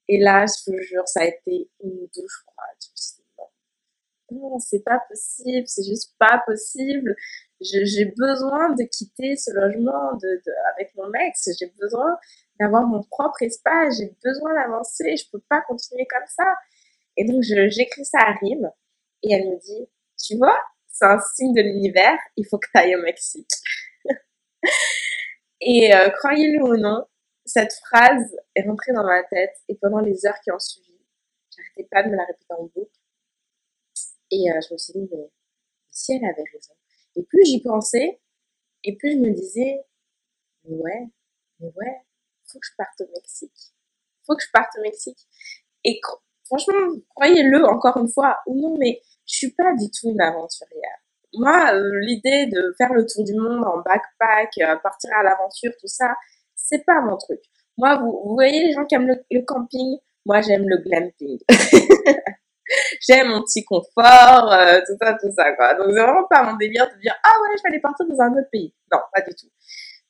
Et 0.08 0.20
là, 0.20 0.46
je 0.46 0.72
vous 0.72 0.82
jure, 0.82 1.08
ça 1.08 1.22
a 1.22 1.26
été 1.26 1.70
une 1.84 2.08
douche 2.14 2.44
froide. 2.44 2.78
Je 2.82 2.90
me 2.92 2.96
suis 2.96 3.22
non, 4.32 4.60
c'est 4.60 4.84
pas 4.84 5.00
possible, 5.10 5.68
c'est 5.68 5.84
juste 5.84 6.16
pas 6.18 6.42
possible. 6.46 7.16
J'ai 7.60 8.06
besoin 8.06 8.70
de 8.74 8.84
quitter 8.84 9.36
ce 9.36 9.52
logement 9.52 10.14
de 10.22 10.42
avec 10.74 10.96
mon 10.96 11.14
ex, 11.14 11.50
j'ai 11.60 11.72
besoin 11.80 12.18
d'avoir 12.60 12.88
mon 12.88 13.04
propre 13.04 13.44
espace, 13.44 13.98
j'ai 13.98 14.16
besoin 14.24 14.54
d'avancer, 14.56 15.18
je 15.18 15.30
peux 15.32 15.42
pas 15.50 15.62
continuer 15.62 16.08
comme 16.08 16.28
ça. 16.28 16.56
Et 17.18 17.26
donc, 17.26 17.42
j'écris 17.44 18.06
ça 18.06 18.20
à 18.20 18.34
Rime 18.42 18.72
et 19.24 19.34
elle 19.34 19.50
me 19.50 19.60
dit, 19.60 19.88
tu 20.18 20.38
vois, 20.38 20.58
c'est 21.02 21.08
un 21.08 21.20
signe 21.20 21.54
de 21.54 21.62
l'univers, 21.62 22.18
il 22.38 22.46
faut 22.46 22.60
que 22.60 22.68
tu 22.72 22.78
ailles 22.78 22.96
au 22.96 23.02
Mexique. 23.02 23.50
et 25.62 25.96
euh, 25.96 26.10
croyez-le 26.12 26.64
ou 26.64 26.78
non, 26.78 27.06
cette 27.44 27.74
phrase 27.74 28.38
est 28.56 28.62
rentrée 28.62 28.94
dans 28.94 29.04
ma 29.04 29.24
tête 29.24 29.56
et 29.68 29.76
pendant 29.76 30.00
les 30.00 30.26
heures 30.28 30.40
qui 30.44 30.52
ont 30.52 30.60
suivi, 30.60 30.96
j'arrêtais 31.56 31.88
pas 31.90 32.04
de 32.04 32.10
me 32.10 32.16
la 32.16 32.26
répéter 32.26 32.54
en 32.54 32.66
boucle 32.66 33.00
et 34.30 34.52
euh, 34.52 34.60
je 34.62 34.74
me 34.74 34.78
suis 34.78 34.94
dit, 34.94 35.10
mais 35.12 35.30
si 35.90 36.14
elle 36.14 36.26
avait 36.26 36.44
raison. 36.54 36.74
Et 37.16 37.24
plus 37.24 37.46
j'y 37.46 37.62
pensais, 37.62 38.22
et 38.84 38.96
plus 38.96 39.14
je 39.14 39.18
me 39.18 39.32
disais, 39.32 39.84
mais 40.66 40.76
ouais, 40.78 41.08
mais 41.60 41.68
ouais, 41.76 42.02
faut 42.46 42.60
que 42.60 42.68
je 42.68 42.76
parte 42.78 43.02
au 43.02 43.12
Mexique. 43.12 43.74
Faut 44.26 44.36
que 44.36 44.44
je 44.44 44.52
parte 44.54 44.70
au 44.78 44.82
Mexique. 44.82 45.28
Et 45.84 46.00
franchement, 46.46 46.96
croyez-le 47.16 47.66
encore 47.66 47.98
une 47.98 48.08
fois, 48.08 48.40
ou 48.46 48.56
non, 48.62 48.78
mais 48.78 49.02
je 49.32 49.38
suis 49.38 49.52
pas 49.52 49.74
du 49.74 49.90
tout 49.90 50.10
une 50.10 50.22
aventurière. 50.22 51.00
moi, 51.34 51.74
euh, 51.74 52.00
l'idée 52.02 52.48
de 52.48 52.74
faire 52.78 52.94
le 52.94 53.06
tour 53.06 53.24
du 53.24 53.34
monde 53.34 53.64
en 53.66 53.78
backpack, 53.78 54.52
euh, 54.60 54.76
partir 54.84 55.12
à 55.18 55.24
l'aventure, 55.24 55.72
tout 55.80 55.88
ça, 55.88 56.14
c'est 56.56 56.84
pas 56.86 57.02
mon 57.02 57.18
truc. 57.18 57.40
Moi, 57.78 57.98
vous, 57.98 58.34
voyez 58.36 58.68
les 58.68 58.74
gens 58.74 58.86
qui 58.86 58.96
aiment 58.96 59.08
le, 59.08 59.42
camping, 59.46 59.98
moi 60.26 60.42
j'aime 60.42 60.68
le 60.68 60.78
glamping. 60.78 61.40
j'aime 63.08 63.30
mon 63.30 63.42
petit 63.44 63.64
confort, 63.64 64.52
euh, 64.52 64.82
tout 64.86 64.98
ça, 65.02 65.14
tout 65.14 65.32
ça, 65.34 65.54
quoi. 65.54 65.76
Donc 65.76 65.88
c'est 65.94 66.02
vraiment 66.02 66.28
pas 66.30 66.44
mon 66.44 66.58
délire 66.58 66.88
de 66.94 67.00
dire 67.00 67.16
ah 67.24 67.32
ouais, 67.42 67.58
je 67.58 67.64
vais 67.64 67.70
aller 67.70 67.82
partir 67.82 68.06
dans 68.08 68.20
un 68.20 68.32
autre 68.34 68.50
pays. 68.52 68.76
Non, 68.92 69.00
pas 69.14 69.22
du 69.22 69.34
tout. 69.34 69.48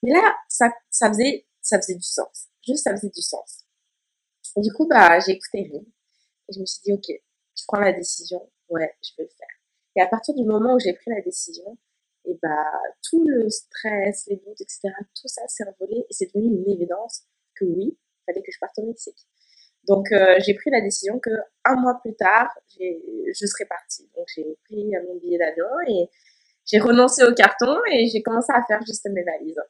Mais 0.01 0.11
là, 0.11 0.35
ça, 0.49 0.71
ça 0.89 1.09
faisait, 1.09 1.45
ça 1.61 1.77
faisait 1.77 1.95
du 1.95 2.01
sens. 2.01 2.47
Juste, 2.65 2.83
ça 2.83 2.91
faisait 2.91 3.09
du 3.09 3.21
sens. 3.21 3.65
du 4.57 4.73
coup, 4.73 4.87
bah, 4.87 5.19
j'ai 5.19 5.33
écouté 5.33 5.69
Rim 5.71 5.85
et 6.49 6.53
je 6.53 6.59
me 6.59 6.65
suis 6.65 6.81
dit 6.83 6.93
ok, 6.93 7.05
je 7.07 7.63
prends 7.67 7.79
la 7.79 7.93
décision, 7.93 8.41
ouais, 8.71 8.95
je 9.03 9.11
vais 9.17 9.23
le 9.23 9.29
faire. 9.29 9.47
Et 9.95 10.01
à 10.01 10.07
partir 10.07 10.33
du 10.35 10.43
moment 10.43 10.75
où 10.75 10.79
j'ai 10.79 10.93
pris 10.93 11.11
la 11.11 11.21
décision, 11.21 11.77
et 12.25 12.37
bah, 12.41 12.71
tout 13.09 13.25
le 13.27 13.49
stress, 13.49 14.27
les 14.27 14.37
doutes, 14.37 14.61
etc., 14.61 14.89
tout 15.15 15.27
ça 15.27 15.41
s'est 15.47 15.63
envolé 15.67 16.05
et 16.09 16.13
c'est 16.13 16.33
devenu 16.33 16.55
une 16.55 16.69
évidence 16.69 17.23
que 17.55 17.65
oui, 17.65 17.97
il 17.97 18.23
fallait 18.25 18.43
que 18.43 18.51
je 18.51 18.59
parte 18.59 18.77
au 18.77 18.85
Mexique. 18.85 19.27
Donc, 19.87 20.11
euh, 20.11 20.35
j'ai 20.45 20.53
pris 20.53 20.69
la 20.69 20.81
décision 20.81 21.19
que 21.19 21.31
un 21.65 21.75
mois 21.75 21.99
plus 22.01 22.15
tard, 22.15 22.49
je 22.79 23.45
serais 23.45 23.65
partie. 23.65 24.07
Donc, 24.15 24.27
j'ai 24.35 24.45
pris 24.65 24.91
mon 25.07 25.15
billet 25.15 25.39
d'avion 25.39 25.65
et 25.87 26.07
j'ai 26.65 26.77
renoncé 26.77 27.23
au 27.23 27.33
carton 27.33 27.75
et 27.91 28.07
j'ai 28.07 28.21
commencé 28.21 28.51
à 28.53 28.63
faire 28.63 28.81
juste 28.85 29.07
mes 29.09 29.23
valises. 29.23 29.61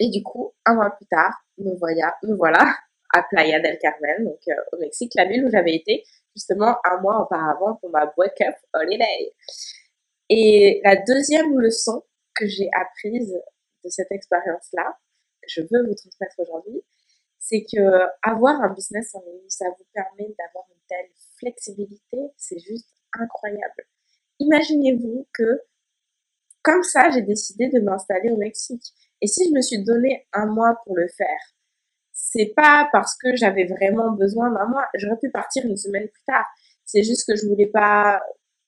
Et 0.00 0.10
du 0.10 0.22
coup, 0.22 0.52
un 0.64 0.74
mois 0.74 0.90
plus 0.90 1.06
tard, 1.06 1.32
me 1.58 1.76
voilà, 1.78 2.16
me 2.24 2.34
voilà 2.34 2.74
à 3.14 3.22
Playa 3.22 3.60
del 3.60 3.78
Carmen, 3.78 4.24
donc 4.24 4.40
euh, 4.48 4.54
au 4.72 4.78
Mexique, 4.78 5.12
la 5.14 5.24
ville 5.26 5.44
où 5.44 5.50
j'avais 5.50 5.74
été 5.74 6.02
justement 6.36 6.76
un 6.84 7.00
mois 7.00 7.22
auparavant 7.22 7.76
pour 7.76 7.90
ma 7.90 8.12
wake-up 8.16 8.54
holiday. 8.74 9.32
Et 10.28 10.80
la 10.84 10.96
deuxième 10.96 11.58
leçon 11.58 12.04
que 12.34 12.46
j'ai 12.46 12.68
apprise 12.78 13.32
de 13.84 13.88
cette 13.88 14.12
expérience-là, 14.12 14.98
que 15.42 15.48
je 15.48 15.62
veux 15.62 15.86
vous 15.86 15.94
transmettre 15.94 16.38
aujourd'hui, 16.38 16.82
c'est 17.38 17.64
que 17.64 18.06
avoir 18.22 18.60
un 18.60 18.72
business 18.74 19.14
en 19.14 19.20
ligne, 19.20 19.48
ça 19.48 19.66
vous 19.66 19.84
permet 19.94 20.34
d'avoir 20.38 20.66
une 20.70 20.82
telle 20.88 21.10
flexibilité, 21.38 22.18
c'est 22.36 22.58
juste 22.58 22.88
incroyable. 23.18 23.86
Imaginez-vous 24.38 25.26
que 25.32 25.62
comme 26.62 26.82
ça, 26.82 27.10
j'ai 27.10 27.22
décidé 27.22 27.68
de 27.68 27.78
m'installer 27.78 28.30
au 28.30 28.36
Mexique. 28.36 28.82
Et 29.22 29.28
si 29.28 29.48
je 29.48 29.54
me 29.54 29.62
suis 29.62 29.84
donné 29.84 30.26
un 30.32 30.46
mois 30.46 30.74
pour 30.84 30.96
le 30.96 31.06
faire, 31.06 31.55
c'est 32.28 32.52
pas 32.56 32.88
parce 32.92 33.16
que 33.16 33.36
j'avais 33.36 33.66
vraiment 33.66 34.10
besoin 34.12 34.50
d'un 34.50 34.66
mois. 34.66 34.86
J'aurais 34.94 35.18
pu 35.18 35.30
partir 35.30 35.64
une 35.64 35.76
semaine 35.76 36.08
plus 36.08 36.22
tard. 36.26 36.44
C'est 36.84 37.04
juste 37.04 37.24
que 37.26 37.36
je 37.36 37.46
voulais 37.46 37.68
pas 37.68 38.20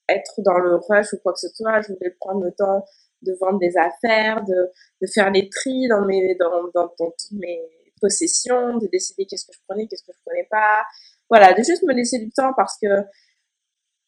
être 0.08 0.40
dans 0.42 0.58
le 0.58 0.76
rush 0.76 1.12
ou 1.12 1.18
quoi 1.18 1.32
que 1.32 1.40
ce 1.40 1.48
soit. 1.48 1.80
Je 1.80 1.92
voulais 1.92 2.14
prendre 2.20 2.44
le 2.44 2.52
temps 2.52 2.84
de 3.22 3.32
vendre 3.40 3.58
des 3.58 3.76
affaires, 3.76 4.44
de, 4.44 4.70
de 5.02 5.06
faire 5.12 5.30
les 5.30 5.48
tris 5.48 5.88
dans 5.88 6.04
mes, 6.04 6.36
dans, 6.36 6.70
dans, 6.72 6.92
dans 6.98 7.10
toutes 7.18 7.38
mes 7.38 7.60
possessions, 8.00 8.78
de 8.78 8.86
décider 8.86 9.26
qu'est-ce 9.26 9.44
que 9.44 9.52
je 9.52 9.60
prenais, 9.66 9.88
qu'est-ce 9.88 10.04
que 10.04 10.12
je 10.16 10.22
prenais 10.24 10.46
pas. 10.48 10.84
Voilà, 11.28 11.52
de 11.52 11.62
juste 11.62 11.82
me 11.82 11.92
laisser 11.92 12.20
du 12.20 12.30
temps 12.30 12.52
parce 12.56 12.78
que 12.80 12.86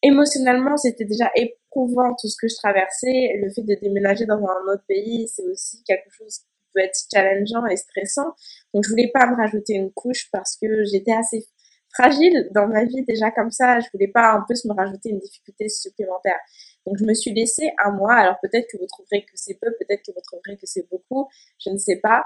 émotionnellement, 0.01 0.77
c'était 0.77 1.05
déjà 1.05 1.29
éprouvant 1.35 2.15
tout 2.15 2.29
ce 2.29 2.37
que 2.41 2.47
je 2.47 2.55
traversais. 2.55 3.35
Le 3.43 3.51
fait 3.51 3.63
de 3.63 3.75
déménager 3.81 4.27
dans 4.27 4.39
un 4.39 4.73
autre 4.73 4.85
pays, 4.87 5.27
c'est 5.27 5.45
aussi 5.45 5.83
quelque 5.83 6.11
chose 6.11 6.39
peut 6.75 6.81
être 6.81 6.99
challengeant 7.13 7.67
et 7.67 7.77
stressant. 7.77 8.35
Donc, 8.75 8.85
je 8.85 8.91
voulais 8.91 9.11
pas 9.13 9.27
me 9.27 9.37
rajouter 9.37 9.75
une 9.75 9.93
couche 9.93 10.29
parce 10.33 10.57
que 10.57 10.85
j'étais 10.85 11.13
assez 11.13 11.47
fragile 11.93 12.49
dans 12.53 12.69
ma 12.69 12.85
vie 12.85 13.05
déjà 13.05 13.31
comme 13.31 13.51
ça. 13.51 13.81
Je 13.81 13.89
voulais 13.93 14.09
pas 14.09 14.39
en 14.39 14.45
plus 14.45 14.65
me 14.65 14.75
rajouter 14.75 15.11
une 15.11 15.19
difficulté 15.19 15.69
supplémentaire. 15.69 16.39
Donc, 16.87 16.97
je 16.99 17.05
me 17.05 17.15
suis 17.15 17.33
laissée 17.33 17.71
un 17.85 17.93
mois. 17.93 18.15
Alors, 18.15 18.37
peut-être 18.43 18.69
que 18.71 18.79
vous 18.79 18.87
trouverez 18.87 19.25
que 19.25 19.33
c'est 19.35 19.59
peu, 19.61 19.71
peut-être 19.79 20.03
que 20.07 20.13
vous 20.13 20.23
trouverez 20.23 20.57
que 20.57 20.67
c'est 20.67 20.89
beaucoup. 20.91 21.29
Je 21.65 21.71
ne 21.71 21.79
sais 21.79 21.97
pas. 21.97 22.23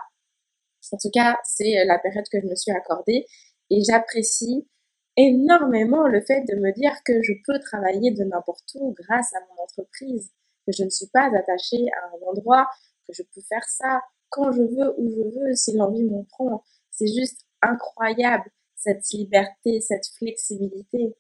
En 0.93 0.99
tout 0.99 1.11
cas, 1.13 1.39
c'est 1.45 1.85
la 1.87 1.99
période 1.99 2.27
que 2.31 2.41
je 2.41 2.47
me 2.47 2.55
suis 2.55 2.73
accordée 2.73 3.25
et 3.71 3.83
j'apprécie 3.83 4.69
énormément 5.17 6.07
le 6.09 6.21
fait 6.21 6.43
de 6.43 6.57
me 6.57 6.73
dire 6.73 6.93
que 7.05 7.23
je 7.23 7.33
peux 7.47 7.59
travailler 7.61 8.11
de 8.11 8.25
n'importe 8.25 8.69
où 8.75 8.95
grâce 8.95 9.33
à 9.35 9.41
mon 9.41 9.63
entreprise, 9.63 10.31
que 10.67 10.73
je 10.77 10.85
ne 10.85 10.91
suis 10.91 11.07
pas 11.07 11.31
attachée 11.35 11.87
à 12.03 12.09
un 12.09 12.31
endroit, 12.31 12.69
que 13.07 13.15
je 13.15 13.23
peux 13.23 13.41
faire 13.49 13.65
ça, 13.69 14.03
quand 14.35 14.51
je 14.51 14.63
veux, 14.63 14.95
où 14.99 15.09
je 15.11 15.23
veux, 15.23 15.55
si 15.55 15.73
l'envie 15.77 16.03
m'en 16.03 16.25
prend. 16.25 16.65
C'est 16.91 17.07
juste 17.07 17.47
incroyable, 17.63 18.51
cette 18.75 19.09
liberté, 19.13 19.81
cette 19.81 20.07
flexibilité. 20.19 21.15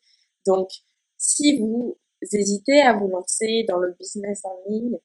Donc, 0.46 0.68
si 1.16 1.60
vous 1.60 1.96
hésitez 2.32 2.80
à 2.80 2.94
vous 2.94 3.06
lancer 3.06 3.64
dans 3.68 3.78
le 3.78 3.94
business 4.00 4.44
en 4.44 4.58
ligne 4.68 4.98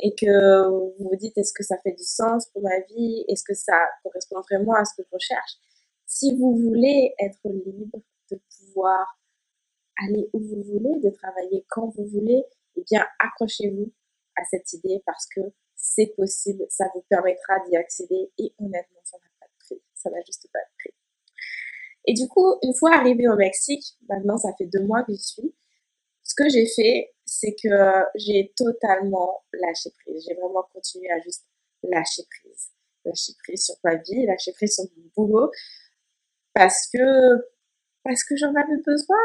et 0.00 0.14
que 0.14 0.68
vous 0.68 0.94
vous 0.98 1.16
dites 1.16 1.38
est-ce 1.38 1.54
que 1.54 1.64
ça 1.64 1.78
fait 1.78 1.92
du 1.92 2.04
sens 2.04 2.46
pour 2.50 2.62
ma 2.62 2.80
vie, 2.90 3.24
est-ce 3.28 3.44
que 3.44 3.54
ça 3.54 3.78
correspond 4.02 4.42
vraiment 4.42 4.74
à 4.74 4.84
ce 4.84 4.94
que 4.96 5.08
je 5.08 5.14
recherche, 5.14 5.54
si 6.06 6.36
vous 6.36 6.54
voulez 6.54 7.14
être 7.18 7.40
libre 7.44 7.98
de 8.30 8.40
pouvoir 8.58 9.18
aller 10.04 10.28
où 10.34 10.38
vous 10.38 10.62
voulez, 10.64 11.00
de 11.00 11.10
travailler 11.10 11.64
quand 11.68 11.88
vous 11.96 12.06
voulez, 12.06 12.44
eh 12.76 12.84
bien 12.90 13.04
accrochez-vous 13.18 13.90
à 14.36 14.44
cette 14.50 14.70
idée 14.74 15.02
parce 15.06 15.26
que 15.34 15.40
c'est 15.78 16.12
possible, 16.16 16.66
ça 16.68 16.84
vous 16.94 17.02
permettra 17.08 17.60
d'y 17.68 17.76
accéder 17.76 18.30
et 18.38 18.52
honnêtement, 18.58 19.00
ça 19.04 19.16
n'a 19.16 19.30
pas 19.40 19.46
de 19.46 19.58
prix, 19.58 19.82
ça 19.94 20.10
n'a 20.10 20.20
juste 20.26 20.46
pas 20.52 20.58
de. 20.58 20.92
Et 22.06 22.14
du 22.14 22.26
coup, 22.28 22.58
une 22.62 22.74
fois 22.74 22.94
arrivé 22.94 23.28
au 23.28 23.36
Mexique, 23.36 23.96
maintenant 24.08 24.36
ça 24.36 24.52
fait 24.56 24.66
deux 24.66 24.82
mois 24.82 25.02
que 25.04 25.12
j'y 25.12 25.22
suis, 25.22 25.54
ce 26.28 26.34
que 26.34 26.48
j'ai 26.48 26.66
fait, 26.66 27.14
c'est 27.24 27.54
que 27.62 27.68
j'ai 28.14 28.52
totalement 28.56 29.44
lâché 29.52 29.90
prise. 29.90 30.24
J'ai 30.26 30.34
vraiment 30.34 30.66
continué 30.72 31.10
à 31.10 31.20
juste 31.20 31.46
lâcher 31.82 32.22
prise. 32.40 32.68
Lâcher 33.04 33.32
prise 33.42 33.64
sur 33.64 33.74
ma 33.84 33.96
vie, 33.96 34.26
lâcher 34.26 34.52
prise 34.52 34.74
sur 34.74 34.84
mon 34.96 35.10
boulot, 35.16 35.50
parce 36.54 36.88
que, 36.92 37.48
parce 38.04 38.24
que 38.24 38.36
j'en 38.36 38.54
avais 38.54 38.76
besoin, 38.84 39.16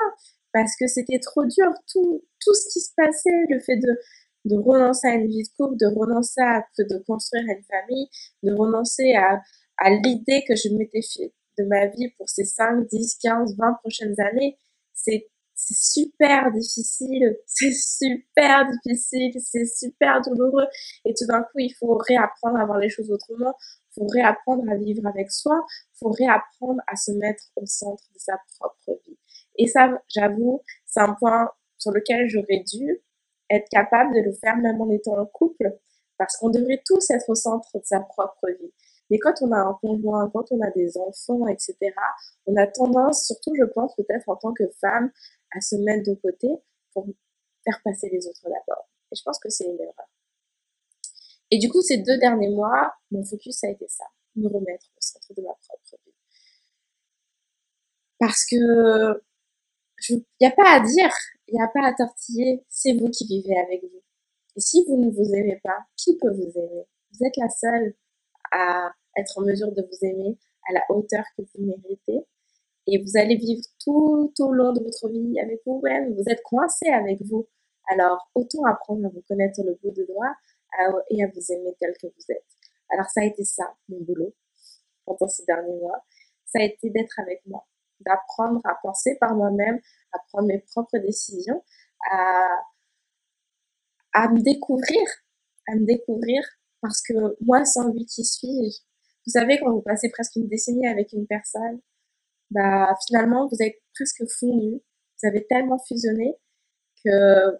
parce 0.54 0.76
que 0.78 0.88
c'était 0.88 1.20
trop 1.20 1.46
dur, 1.46 1.74
tout, 1.92 2.24
tout 2.40 2.54
ce 2.54 2.72
qui 2.72 2.80
se 2.80 2.94
passait, 2.96 3.46
le 3.50 3.60
fait 3.60 3.78
de, 3.78 4.00
de 4.46 4.56
renoncer 4.58 5.08
à 5.08 5.14
une 5.16 5.28
vie 5.28 5.44
de 5.44 5.50
couple, 5.58 5.78
de 5.78 5.88
renoncer 5.88 6.42
à 6.42 6.64
de 6.78 7.04
construire 7.06 7.44
une 7.44 7.64
famille, 7.64 8.08
de 8.44 8.54
renoncer 8.54 9.14
à, 9.16 9.42
à 9.78 9.90
l'idée 9.90 10.44
que 10.48 10.56
je 10.56 10.70
m'étais 10.70 11.02
fait 11.02 11.34
de 11.58 11.64
ma 11.66 11.88
vie 11.88 12.10
pour 12.18 12.30
ces 12.30 12.46
5, 12.46 12.88
10, 12.88 13.18
15, 13.22 13.56
20 13.58 13.74
prochaines 13.82 14.20
années. 14.20 14.58
C'est 14.94 15.28
super 15.56 16.52
difficile, 16.52 17.38
c'est 17.46 17.74
super 17.74 18.68
difficile, 18.70 19.32
c'est 19.40 19.66
super 19.66 20.22
douloureux. 20.22 20.68
Et 21.06 21.14
tout 21.14 21.26
d'un 21.26 21.42
coup, 21.42 21.60
il 21.60 21.74
faut 21.74 21.96
réapprendre 21.96 22.60
à 22.60 22.66
voir 22.66 22.80
les 22.80 22.90
choses 22.90 23.12
autrement, 23.12 23.54
il 23.62 24.02
faut 24.02 24.08
réapprendre 24.08 24.64
à 24.70 24.76
vivre 24.76 25.06
avec 25.08 25.32
soi, 25.32 25.64
il 25.94 25.98
faut 26.00 26.12
réapprendre 26.12 26.82
à 26.88 26.96
se 26.96 27.12
mettre 27.12 27.44
au 27.56 27.66
centre 27.66 28.04
de 28.14 28.20
sa 28.20 28.38
propre 28.60 29.00
vie. 29.06 29.18
Et 29.58 29.68
ça, 29.68 29.90
j'avoue, 30.10 30.62
c'est 30.86 31.02
un 31.02 31.14
point 31.14 31.50
sur 31.78 31.92
lequel 31.92 32.28
j'aurais 32.28 32.64
dû 32.72 33.02
être 33.56 33.70
capable 33.70 34.14
de 34.16 34.22
le 34.22 34.34
faire 34.34 34.58
même 34.58 34.82
en 34.82 34.90
étant 34.90 35.18
en 35.18 35.26
couple, 35.26 35.78
parce 36.18 36.38
qu'on 36.38 36.50
devrait 36.50 36.82
tous 36.86 37.10
être 37.10 37.30
au 37.30 37.36
centre 37.36 37.70
de 37.78 37.84
sa 37.84 38.00
propre 38.00 38.50
vie. 38.50 38.72
Mais 39.10 39.20
quand 39.20 39.34
on 39.42 39.52
a 39.52 39.58
un 39.58 39.74
conjoint, 39.82 40.30
quand 40.30 40.52
on 40.52 40.62
a 40.62 40.72
des 40.72 40.98
enfants, 40.98 41.48
etc., 41.48 41.76
on 42.46 42.56
a 42.56 42.68
tendance, 42.68 43.26
surtout 43.26 43.52
je 43.56 43.66
pense 43.66 43.96
peut-être 43.96 44.28
en 44.30 44.36
tant 44.36 44.54
que 44.54 44.68
femme, 44.80 45.12
à 45.56 45.62
se 45.62 45.76
mettre 45.76 46.10
de 46.10 46.16
côté 46.16 46.48
pour 46.94 47.06
faire 47.64 47.80
passer 47.84 48.10
les 48.10 48.28
autres 48.28 48.44
d'abord. 48.44 48.90
Et 49.12 49.16
je 49.16 49.22
pense 49.24 49.40
que 49.40 49.50
c'est 49.50 49.66
une 49.66 49.80
erreur. 49.80 50.10
Et 51.52 51.60
du 51.60 51.70
coup, 51.70 51.82
ces 51.82 51.98
deux 51.98 52.18
derniers 52.18 52.50
mois, 52.50 52.94
mon 53.12 53.24
focus 53.24 53.64
a 53.64 53.70
été 53.70 53.86
ça, 53.88 54.06
me 54.36 54.48
remettre 54.48 54.88
au 54.98 55.02
centre 55.02 55.34
de 55.36 55.42
ma 55.42 55.54
propre 55.54 55.98
vie. 56.06 56.14
Parce 58.18 58.46
que 58.46 59.22
il 60.10 60.26
n'y 60.42 60.48
a 60.48 60.52
pas 60.52 60.76
à 60.76 60.80
dire, 60.80 61.14
il 61.48 61.56
n'y 61.56 61.62
a 61.62 61.68
pas 61.68 61.86
à 61.86 61.94
tortiller, 61.94 62.64
c'est 62.70 62.94
vous 62.94 63.10
qui 63.10 63.26
vivez 63.26 63.58
avec 63.58 63.84
vous. 63.84 64.02
Et 64.56 64.60
si 64.60 64.86
vous 64.88 64.98
ne 64.98 65.10
vous 65.12 65.34
aimez 65.34 65.60
pas, 65.64 65.78
qui 65.96 66.18
peut 66.18 66.32
vous 66.32 66.52
aimer? 66.56 66.86
Vous 67.12 67.26
êtes 67.26 67.38
la 67.38 67.50
seule 67.50 67.96
à 68.52 68.92
être 69.18 69.38
en 69.38 69.42
mesure 69.42 69.72
de 69.72 69.82
vous 69.82 70.08
aimer 70.08 70.38
à 70.70 70.74
la 70.74 70.82
hauteur 70.90 71.24
que 71.38 71.44
vous 71.44 71.66
méritez. 71.66 72.26
Et 72.86 73.02
vous 73.02 73.18
allez 73.18 73.36
vivre 73.36 73.62
tout 73.84 74.34
au 74.40 74.52
long 74.52 74.74
de 74.74 74.84
votre 74.84 75.08
vie 75.10 75.40
avec 75.40 75.62
vous-même. 75.66 76.14
Vous 76.16 76.24
êtes 76.28 76.42
coincé 76.44 76.88
avec 76.90 77.22
vous. 77.22 77.48
Alors, 77.88 78.30
autant 78.36 78.66
apprendre 78.66 79.06
à 79.06 79.10
vous 79.10 79.22
connaître 79.28 79.62
le 79.64 79.76
bout 79.82 79.92
de 79.92 80.06
doigt 80.06 80.36
et 81.10 81.24
à 81.24 81.28
vous 81.28 81.52
aimer 81.52 81.76
tel 81.80 81.94
que 82.02 82.08
vous 82.08 82.26
êtes. 82.30 82.46
Alors, 82.90 83.06
ça 83.10 83.22
a 83.22 83.26
été 83.26 83.46
ça, 83.46 83.74
mon 83.90 84.02
boulot, 84.02 84.34
pendant 85.06 85.28
ces 85.28 85.46
derniers 85.46 85.78
mois. 85.78 86.04
Ça 86.46 86.60
a 86.60 86.64
été 86.64 86.90
d'être 86.90 87.20
avec 87.20 87.42
moi, 87.46 87.66
d'apprendre 88.06 88.62
à 88.66 88.76
penser 88.82 89.18
par 89.20 89.36
moi-même, 89.36 89.80
à 90.12 90.20
prendre 90.30 90.48
mes 90.48 90.60
propres 90.60 90.98
décisions, 91.00 91.64
à, 92.12 92.48
à 94.14 94.30
me 94.30 94.42
découvrir, 94.42 95.02
à 95.68 95.76
me 95.76 95.86
découvrir 95.86 96.44
parce 96.82 97.02
que 97.02 97.14
moi, 97.42 97.64
sans 97.66 97.90
lui, 97.94 98.06
qui 98.06 98.26
suis-je 98.26 98.82
Vous 99.26 99.32
savez, 99.32 99.60
quand 99.60 99.72
vous 99.72 99.82
passez 99.82 100.10
presque 100.10 100.36
une 100.36 100.48
décennie 100.48 100.88
avec 100.88 101.14
une 101.14 101.26
personne, 101.28 101.80
bah 102.52 102.96
finalement, 103.08 103.48
vous 103.48 103.58
êtes 103.62 103.78
presque 103.96 104.24
fondu, 104.40 104.82
vous 105.22 105.28
avez 105.28 105.46
tellement 105.48 105.80
fusionné 105.88 106.36
que 107.04 107.60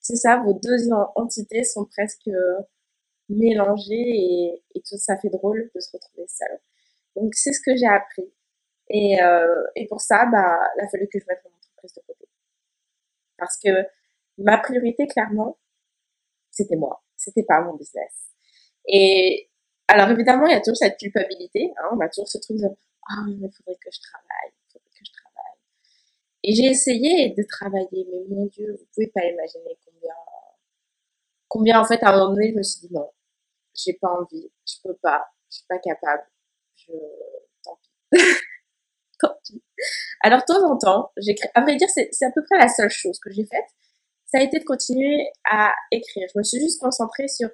c'est 0.00 0.16
ça, 0.16 0.38
vos 0.38 0.54
deux 0.54 0.92
entités 1.16 1.64
sont 1.64 1.84
presque 1.86 2.28
mélangées 3.28 3.94
et, 3.94 4.64
et 4.74 4.82
tout 4.82 4.96
ça 4.98 5.16
fait 5.18 5.30
drôle 5.30 5.70
de 5.74 5.80
se 5.80 5.90
retrouver 5.92 6.26
seul. 6.28 6.58
Donc 7.16 7.34
c'est 7.34 7.52
ce 7.52 7.60
que 7.64 7.76
j'ai 7.76 7.86
appris. 7.86 8.24
Et, 8.88 9.20
euh, 9.22 9.64
et 9.74 9.86
pour 9.86 10.00
ça, 10.00 10.26
bah, 10.26 10.58
il 10.76 10.84
a 10.84 10.88
fallu 10.88 11.08
que 11.08 11.18
je 11.18 11.24
mette 11.28 11.42
mon 11.44 11.56
entreprise 11.56 11.94
de 11.94 12.00
côté. 12.06 12.28
Parce 13.38 13.58
que 13.58 13.86
ma 14.38 14.58
priorité, 14.58 15.06
clairement, 15.06 15.58
c'était 16.50 16.76
moi. 16.76 17.02
C'était 17.16 17.42
pas 17.42 17.60
mon 17.62 17.74
business. 17.74 18.30
Et 18.86 19.50
alors 19.88 20.10
évidemment, 20.10 20.46
il 20.46 20.52
y 20.52 20.54
a 20.54 20.60
toujours 20.60 20.76
cette 20.76 20.98
culpabilité. 20.98 21.72
Hein, 21.78 21.88
on 21.92 22.00
a 22.00 22.08
toujours 22.08 22.28
ce 22.28 22.38
truc 22.38 22.58
de 22.58 22.66
ah 23.08 23.14
oh, 23.20 23.24
mais 23.26 23.46
il 23.46 23.52
faudrait 23.52 23.76
que 23.76 23.90
je 23.92 24.00
travaille, 24.00 24.50
il 24.52 24.72
faudrait 24.72 24.90
que 24.90 25.04
je 25.04 25.12
travaille. 25.12 25.58
Et 26.42 26.54
j'ai 26.54 26.66
essayé 26.66 27.30
de 27.30 27.42
travailler, 27.44 28.06
mais 28.10 28.36
mon 28.36 28.46
Dieu, 28.46 28.76
vous 28.78 28.86
pouvez 28.92 29.06
pas 29.08 29.24
imaginer 29.24 29.78
combien, 29.84 30.14
combien 31.48 31.80
en 31.80 31.84
fait 31.84 32.02
à 32.02 32.10
un 32.10 32.18
moment 32.18 32.34
donné, 32.34 32.50
je 32.50 32.56
me 32.56 32.62
suis 32.62 32.88
dit 32.88 32.92
non, 32.92 33.10
j'ai 33.74 33.94
pas 33.94 34.08
envie, 34.08 34.50
je 34.66 34.74
peux 34.82 34.96
pas, 34.96 35.24
je 35.50 35.58
suis 35.58 35.66
pas 35.68 35.78
capable, 35.78 36.24
je, 36.76 36.92
tant 37.62 37.78
pis. 38.10 38.18
Alors, 40.22 40.40
de 40.40 40.44
temps 40.44 40.70
en 40.70 40.76
temps, 40.76 41.12
j'écris, 41.16 41.48
à 41.54 41.62
vrai 41.62 41.76
dire, 41.76 41.88
c'est 41.88 42.24
à 42.24 42.30
peu 42.30 42.42
près 42.44 42.58
la 42.58 42.68
seule 42.68 42.90
chose 42.90 43.18
que 43.18 43.30
j'ai 43.30 43.44
faite, 43.44 43.66
ça 44.26 44.38
a 44.38 44.42
été 44.42 44.58
de 44.58 44.64
continuer 44.64 45.28
à 45.44 45.72
écrire. 45.92 46.28
Je 46.34 46.38
me 46.38 46.42
suis 46.42 46.58
juste 46.60 46.80
concentrée 46.80 47.28
sur 47.28 47.48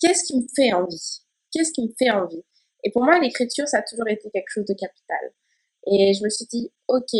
qu'est-ce 0.00 0.24
qui 0.24 0.36
me 0.36 0.46
fait 0.54 0.72
envie 0.72 1.20
Qu'est-ce 1.52 1.72
qui 1.72 1.82
me 1.82 1.92
fait 1.96 2.10
envie 2.10 2.42
Et 2.82 2.90
pour 2.90 3.04
moi, 3.04 3.18
l'écriture, 3.20 3.68
ça 3.68 3.78
a 3.78 3.82
toujours 3.82 4.08
été 4.08 4.28
quelque 4.30 4.48
chose 4.48 4.64
de 4.64 4.74
capital. 4.74 5.32
Et 5.86 6.12
je 6.14 6.24
me 6.24 6.28
suis 6.30 6.46
dit, 6.46 6.72
ok, 6.88 7.12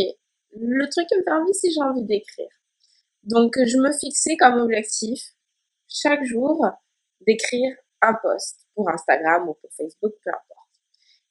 le 0.57 0.89
truc 0.89 1.07
qui 1.07 1.17
me 1.17 1.23
fait 1.23 1.31
envie, 1.31 1.55
c'est 1.55 1.71
j'ai 1.71 1.83
envie 1.83 2.05
d'écrire. 2.05 2.49
Donc, 3.23 3.55
je 3.57 3.79
me 3.79 3.93
fixais 3.93 4.37
comme 4.37 4.61
objectif 4.61 5.21
chaque 5.89 6.25
jour 6.25 6.67
d'écrire 7.27 7.77
un 8.03 8.15
post 8.23 8.67
pour 8.75 8.91
Instagram 8.91 9.49
ou 9.49 9.55
pour 9.55 9.71
Facebook, 9.77 10.13
peu 10.23 10.31
importe. 10.31 10.54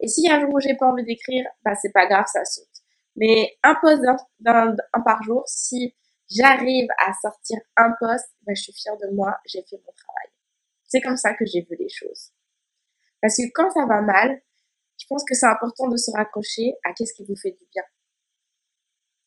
Et 0.04 0.08
si 0.10 0.30
un 0.30 0.42
jour 0.42 0.54
où 0.54 0.60
j'ai 0.60 0.76
pas 0.76 0.86
envie 0.86 1.06
d'écrire, 1.06 1.46
bah 1.64 1.76
c'est 1.82 1.94
pas 1.94 2.06
grave, 2.08 2.26
ça 2.28 2.44
saute. 2.44 2.68
Mais 3.16 3.58
un 3.64 3.74
post 3.82 4.02
d'un 4.42 4.76
par 5.06 5.24
jour, 5.24 5.44
si 5.48 5.96
j'arrive 6.30 6.90
à 7.00 7.14
sortir 7.22 7.58
un 7.78 7.94
post, 7.98 8.26
bah, 8.42 8.52
je 8.54 8.64
suis 8.64 8.74
fière 8.74 8.98
de 8.98 9.16
moi, 9.16 9.38
j'ai 9.46 9.62
fait 9.62 9.78
mon 9.78 9.94
travail. 9.94 10.28
C'est 10.84 11.00
comme 11.00 11.16
ça 11.16 11.34
que 11.34 11.46
j'ai 11.46 11.62
vu 11.62 11.78
les 11.80 11.88
choses. 11.88 12.32
Parce 13.22 13.38
que 13.38 13.44
quand 13.54 13.72
ça 13.72 13.86
va 13.86 14.02
mal, 14.02 14.42
je 14.98 15.06
pense 15.08 15.24
que 15.24 15.36
c'est 15.36 15.48
important 15.48 15.88
de 15.88 15.96
se 15.96 16.12
raccrocher 16.12 16.74
à 16.84 16.92
qu'est-ce 16.92 17.14
qui 17.14 17.24
vous 17.24 17.38
fait 17.38 17.52
du 17.52 17.66
bien. 17.72 17.84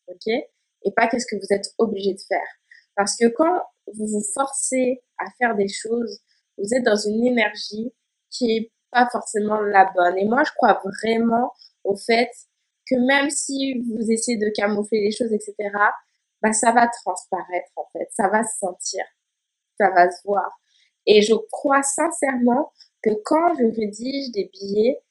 Ok? 0.09 0.27
Et 0.27 0.91
pas 0.95 1.07
qu'est-ce 1.07 1.25
que 1.25 1.37
vous 1.37 1.53
êtes 1.55 1.73
obligé 1.79 2.13
de 2.13 2.21
faire. 2.21 2.47
Parce 2.95 3.17
que 3.17 3.25
quand 3.29 3.63
vous 3.87 4.05
vous 4.05 4.23
forcez 4.35 5.03
à 5.17 5.25
faire 5.39 5.55
des 5.55 5.69
choses, 5.69 6.21
vous 6.59 6.71
êtes 6.75 6.83
dans 6.83 6.95
une 6.95 7.25
énergie 7.25 7.91
qui 8.29 8.51
est 8.51 8.71
pas 8.91 9.07
forcément 9.11 9.61
la 9.61 9.91
bonne. 9.95 10.17
Et 10.17 10.25
moi, 10.25 10.43
je 10.43 10.51
crois 10.55 10.81
vraiment 10.85 11.51
au 11.83 11.95
fait 11.95 12.31
que 12.89 12.95
même 12.95 13.29
si 13.29 13.79
vous 13.81 14.11
essayez 14.11 14.37
de 14.37 14.49
camoufler 14.49 15.01
les 15.01 15.11
choses, 15.11 15.33
etc., 15.33 15.53
bah, 16.41 16.53
ça 16.53 16.71
va 16.71 16.87
transparaître, 16.87 17.71
en 17.75 17.87
fait. 17.93 18.07
Ça 18.15 18.27
va 18.29 18.43
se 18.43 18.57
sentir. 18.59 19.03
Ça 19.79 19.89
va 19.89 20.09
se 20.09 20.21
voir. 20.25 20.51
Et 21.05 21.21
je 21.21 21.33
crois 21.51 21.83
sincèrement 21.83 22.71
que 23.01 23.11
quand 23.23 23.55
je 23.55 23.65
rédige 23.65 24.31
des 24.31 24.49
billets 24.53 25.01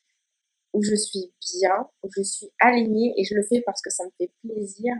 où 0.72 0.82
je 0.82 0.94
suis 0.94 1.32
bien, 1.60 1.88
où 2.02 2.08
je 2.14 2.22
suis 2.22 2.52
alignée 2.60 3.14
et 3.16 3.24
je 3.24 3.34
le 3.34 3.42
fais 3.42 3.62
parce 3.64 3.80
que 3.80 3.90
ça 3.90 4.04
me 4.04 4.10
fait 4.18 4.30
plaisir, 4.42 4.94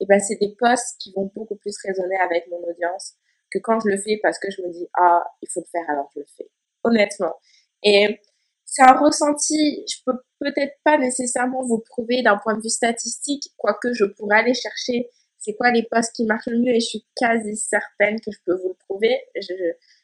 et 0.00 0.06
ben 0.06 0.18
c'est 0.18 0.36
des 0.36 0.54
posts 0.58 0.98
qui 0.98 1.12
vont 1.12 1.30
beaucoup 1.34 1.56
plus 1.56 1.76
résonner 1.84 2.16
avec 2.16 2.48
mon 2.50 2.56
audience 2.68 3.14
que 3.50 3.58
quand 3.58 3.80
je 3.80 3.88
le 3.88 3.98
fais 3.98 4.18
parce 4.22 4.38
que 4.38 4.50
je 4.50 4.62
me 4.62 4.70
dis 4.70 4.88
ah 4.96 5.22
il 5.42 5.48
faut 5.50 5.60
le 5.60 5.66
faire 5.66 5.88
alors 5.90 6.08
je 6.14 6.20
le 6.20 6.26
fais. 6.36 6.48
Honnêtement. 6.84 7.34
Et 7.82 8.20
c'est 8.64 8.82
un 8.82 8.98
ressenti, 8.98 9.84
je 9.88 9.96
peux 10.04 10.18
peut-être 10.38 10.74
pas 10.84 10.98
nécessairement 10.98 11.62
vous 11.62 11.80
prouver 11.80 12.22
d'un 12.22 12.38
point 12.38 12.54
de 12.56 12.62
vue 12.62 12.68
statistique, 12.68 13.52
quoique 13.56 13.92
je 13.92 14.04
pourrais 14.04 14.38
aller 14.38 14.54
chercher 14.54 15.10
c'est 15.40 15.54
quoi 15.54 15.70
les 15.70 15.84
posts 15.90 16.14
qui 16.14 16.26
marchent 16.26 16.48
le 16.48 16.58
mieux 16.58 16.74
et 16.74 16.80
je 16.80 16.86
suis 16.86 17.06
quasi 17.16 17.56
certaine 17.56 18.20
que 18.20 18.30
je 18.30 18.38
peux 18.44 18.54
vous 18.56 18.68
le 18.68 18.76
prouver. 18.86 19.18
Je, 19.34 19.54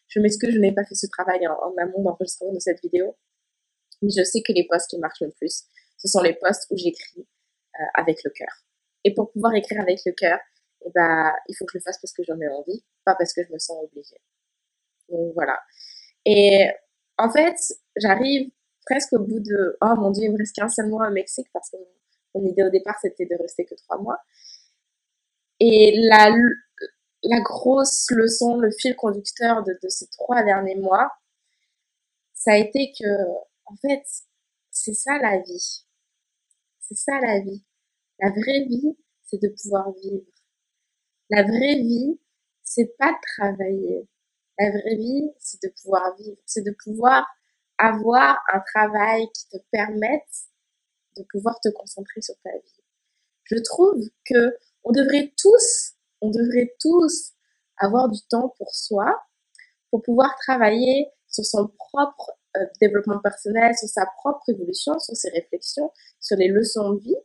je 0.08 0.20
m'excuse, 0.20 0.54
je 0.54 0.58
n'ai 0.58 0.72
pas 0.72 0.84
fait 0.84 0.94
ce 0.94 1.06
travail 1.06 1.46
en, 1.46 1.74
amont 1.76 2.02
d'enregistrement 2.02 2.54
de 2.54 2.58
cette 2.58 2.80
vidéo. 2.82 3.16
Mais 4.00 4.10
je 4.16 4.24
sais 4.24 4.40
que 4.42 4.52
les 4.52 4.66
posts 4.66 4.90
qui 4.90 4.98
marchent 4.98 5.20
le 5.20 5.30
plus, 5.30 5.64
ce 5.98 6.08
sont 6.08 6.22
les 6.22 6.34
posts 6.34 6.66
où 6.70 6.76
j'écris 6.76 7.26
euh, 7.78 7.84
avec 7.94 8.24
le 8.24 8.30
cœur. 8.30 8.48
Et 9.04 9.14
pour 9.14 9.30
pouvoir 9.30 9.54
écrire 9.54 9.80
avec 9.80 10.00
le 10.06 10.12
cœur, 10.12 10.38
eh 10.86 10.90
ben, 10.94 11.32
il 11.48 11.54
faut 11.54 11.66
que 11.66 11.72
je 11.72 11.78
le 11.78 11.82
fasse 11.82 11.98
parce 12.00 12.12
que 12.12 12.22
j'en 12.22 12.40
ai 12.40 12.48
envie, 12.48 12.82
pas 13.04 13.14
parce 13.14 13.32
que 13.32 13.42
je 13.44 13.52
me 13.52 13.58
sens 13.58 13.76
obligée. 13.84 14.20
Donc 15.10 15.34
voilà. 15.34 15.60
Et 16.24 16.70
en 17.18 17.30
fait, 17.30 17.56
j'arrive 17.96 18.50
presque 18.84 19.12
au 19.14 19.18
bout 19.18 19.40
de, 19.40 19.76
oh 19.80 19.94
mon 19.96 20.10
dieu, 20.10 20.24
il 20.24 20.32
me 20.32 20.38
reste 20.38 20.54
qu'un 20.54 20.68
seul 20.68 20.88
mois 20.88 21.08
au 21.08 21.12
Mexique 21.12 21.48
parce 21.52 21.70
que 21.70 21.76
mon 22.34 22.46
idée 22.46 22.62
au 22.62 22.70
départ 22.70 22.96
c'était 23.00 23.26
de 23.26 23.34
rester 23.36 23.64
que 23.64 23.74
trois 23.74 23.98
mois. 23.98 24.18
Et 25.60 25.98
la, 26.02 26.34
la 27.22 27.40
grosse 27.40 28.10
leçon, 28.10 28.58
le 28.58 28.70
fil 28.70 28.94
conducteur 28.96 29.62
de, 29.64 29.76
ces 29.88 30.06
trois 30.08 30.42
derniers 30.42 30.76
mois, 30.76 31.10
ça 32.34 32.52
a 32.52 32.56
été 32.56 32.92
que, 32.98 33.04
en 33.64 33.76
fait, 33.76 34.04
c'est 34.70 34.94
ça 34.94 35.18
la 35.18 35.38
vie. 35.38 35.84
C'est 36.80 36.96
ça 36.96 37.18
la 37.20 37.40
vie. 37.40 37.64
La 38.20 38.30
vraie 38.30 38.64
vie, 38.68 38.96
c'est 39.24 39.40
de 39.42 39.48
pouvoir 39.48 39.92
vivre. 40.02 40.24
La 41.30 41.42
vraie 41.42 41.76
vie, 41.76 42.20
c'est 42.62 42.96
pas 42.98 43.12
de 43.12 43.18
travailler. 43.36 44.08
La 44.58 44.70
vraie 44.70 44.96
vie, 44.96 45.30
c'est 45.38 45.62
de 45.62 45.72
pouvoir 45.82 46.16
vivre. 46.16 46.38
C'est 46.46 46.62
de 46.62 46.74
pouvoir 46.82 47.26
avoir 47.78 48.38
un 48.52 48.60
travail 48.74 49.26
qui 49.32 49.48
te 49.48 49.56
permette 49.70 50.22
de 51.16 51.24
pouvoir 51.30 51.58
te 51.60 51.68
concentrer 51.70 52.20
sur 52.20 52.34
ta 52.42 52.52
vie. 52.52 52.82
Je 53.44 53.56
trouve 53.62 54.02
que 54.24 54.56
on 54.84 54.92
devrait 54.92 55.32
tous 55.36 55.96
on 56.20 56.30
devrait 56.30 56.74
tous 56.80 57.32
avoir 57.78 58.08
du 58.08 58.20
temps 58.22 58.54
pour 58.58 58.74
soi, 58.74 59.22
pour 59.90 60.02
pouvoir 60.02 60.34
travailler 60.38 61.08
sur 61.28 61.44
son 61.44 61.68
propre 61.68 62.32
euh, 62.56 62.66
développement 62.80 63.20
personnel, 63.20 63.76
sur 63.76 63.88
sa 63.88 64.06
propre 64.18 64.48
évolution, 64.48 64.98
sur 64.98 65.14
ses 65.14 65.30
réflexions, 65.30 65.92
sur 66.20 66.36
les 66.36 66.48
leçons 66.48 66.94
de 66.94 67.00
vie. 67.00 67.16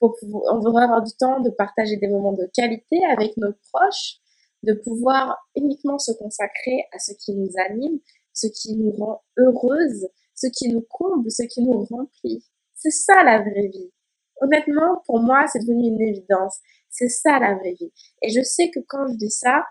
On 0.00 0.58
devrait 0.58 0.84
avoir 0.84 1.02
du 1.02 1.12
temps 1.12 1.40
de 1.40 1.50
partager 1.50 1.96
des 1.96 2.08
moments 2.08 2.32
de 2.32 2.50
qualité 2.52 3.04
avec 3.04 3.36
nos 3.36 3.52
proches, 3.70 4.16
de 4.62 4.74
pouvoir 4.74 5.36
uniquement 5.56 5.98
se 5.98 6.12
consacrer 6.12 6.84
à 6.92 6.98
ce 6.98 7.12
qui 7.12 7.34
nous 7.34 7.50
anime, 7.66 7.98
ce 8.32 8.46
qui 8.46 8.76
nous 8.76 8.92
rend 8.92 9.22
heureuse, 9.36 10.08
ce 10.34 10.46
qui 10.46 10.68
nous 10.68 10.84
comble, 10.88 11.30
ce 11.30 11.42
qui 11.42 11.62
nous 11.62 11.84
remplit. 11.84 12.44
C'est 12.74 12.90
ça 12.90 13.22
la 13.24 13.40
vraie 13.40 13.68
vie. 13.68 13.92
Honnêtement, 14.40 15.02
pour 15.06 15.20
moi, 15.20 15.46
c'est 15.46 15.60
devenu 15.60 15.88
une 15.88 16.00
évidence. 16.00 16.58
C'est 16.88 17.08
ça 17.08 17.38
la 17.38 17.54
vraie 17.54 17.74
vie. 17.74 17.92
Et 18.22 18.30
je 18.30 18.42
sais 18.42 18.70
que 18.70 18.80
quand 18.80 19.06
je 19.08 19.16
dis 19.16 19.30
ça, 19.30 19.64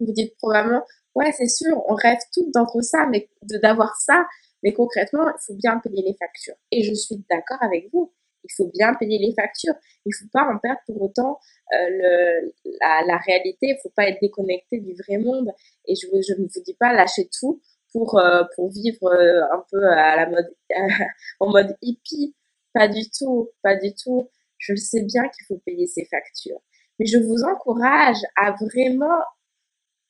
vous 0.00 0.12
dites 0.12 0.36
probablement, 0.38 0.82
ouais, 1.14 1.32
c'est 1.32 1.48
sûr, 1.48 1.82
on 1.88 1.94
rêve 1.94 2.18
toutes 2.32 2.52
d'entre 2.52 2.80
ça, 2.82 3.06
mais 3.10 3.30
d'avoir 3.42 3.96
ça, 3.96 4.26
mais 4.62 4.72
concrètement, 4.72 5.28
il 5.28 5.40
faut 5.46 5.54
bien 5.54 5.78
payer 5.78 6.02
les 6.02 6.16
factures. 6.18 6.56
Et 6.70 6.82
je 6.82 6.94
suis 6.94 7.24
d'accord 7.30 7.62
avec 7.62 7.90
vous. 7.92 8.12
Il 8.44 8.52
faut 8.56 8.70
bien 8.74 8.94
payer 8.94 9.18
les 9.18 9.34
factures. 9.34 9.74
Il 10.04 10.14
faut 10.14 10.28
pas 10.32 10.44
en 10.44 10.58
perdre 10.58 10.80
pour 10.86 11.02
autant 11.02 11.38
euh, 11.72 11.88
le, 11.90 12.52
la, 12.80 13.02
la, 13.06 13.16
réalité. 13.18 13.68
Il 13.68 13.78
faut 13.82 13.92
pas 13.96 14.08
être 14.08 14.20
déconnecté 14.20 14.78
du 14.78 14.94
vrai 14.94 15.18
monde. 15.18 15.50
Et 15.86 15.94
je, 15.94 16.06
je 16.06 16.40
ne 16.40 16.46
vous 16.46 16.62
dis 16.64 16.74
pas 16.74 16.92
lâcher 16.92 17.28
tout 17.38 17.60
pour 17.92 18.18
euh, 18.18 18.42
pour 18.54 18.70
vivre 18.70 19.06
euh, 19.06 19.42
un 19.52 19.64
peu 19.70 19.86
à 19.86 20.16
la 20.16 20.28
mode 20.28 20.54
en 21.40 21.50
mode 21.50 21.76
hippie. 21.80 22.34
Pas 22.72 22.88
du 22.88 23.08
tout, 23.10 23.50
pas 23.62 23.76
du 23.76 23.94
tout. 23.94 24.28
Je 24.58 24.74
sais 24.74 25.02
bien 25.02 25.22
qu'il 25.28 25.46
faut 25.46 25.60
payer 25.64 25.86
ses 25.86 26.04
factures. 26.06 26.60
Mais 26.98 27.06
je 27.06 27.18
vous 27.18 27.42
encourage 27.44 28.18
à 28.36 28.52
vraiment 28.52 29.20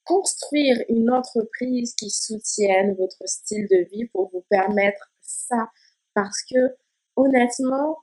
construire 0.05 0.83
une 0.88 1.11
entreprise 1.11 1.94
qui 1.94 2.11
soutienne 2.11 2.94
votre 2.94 3.27
style 3.27 3.66
de 3.70 3.88
vie 3.90 4.07
pour 4.07 4.31
vous 4.31 4.44
permettre 4.51 5.11
ça. 5.20 5.70
Parce 6.14 6.42
que 6.42 6.77
honnêtement, 7.16 7.99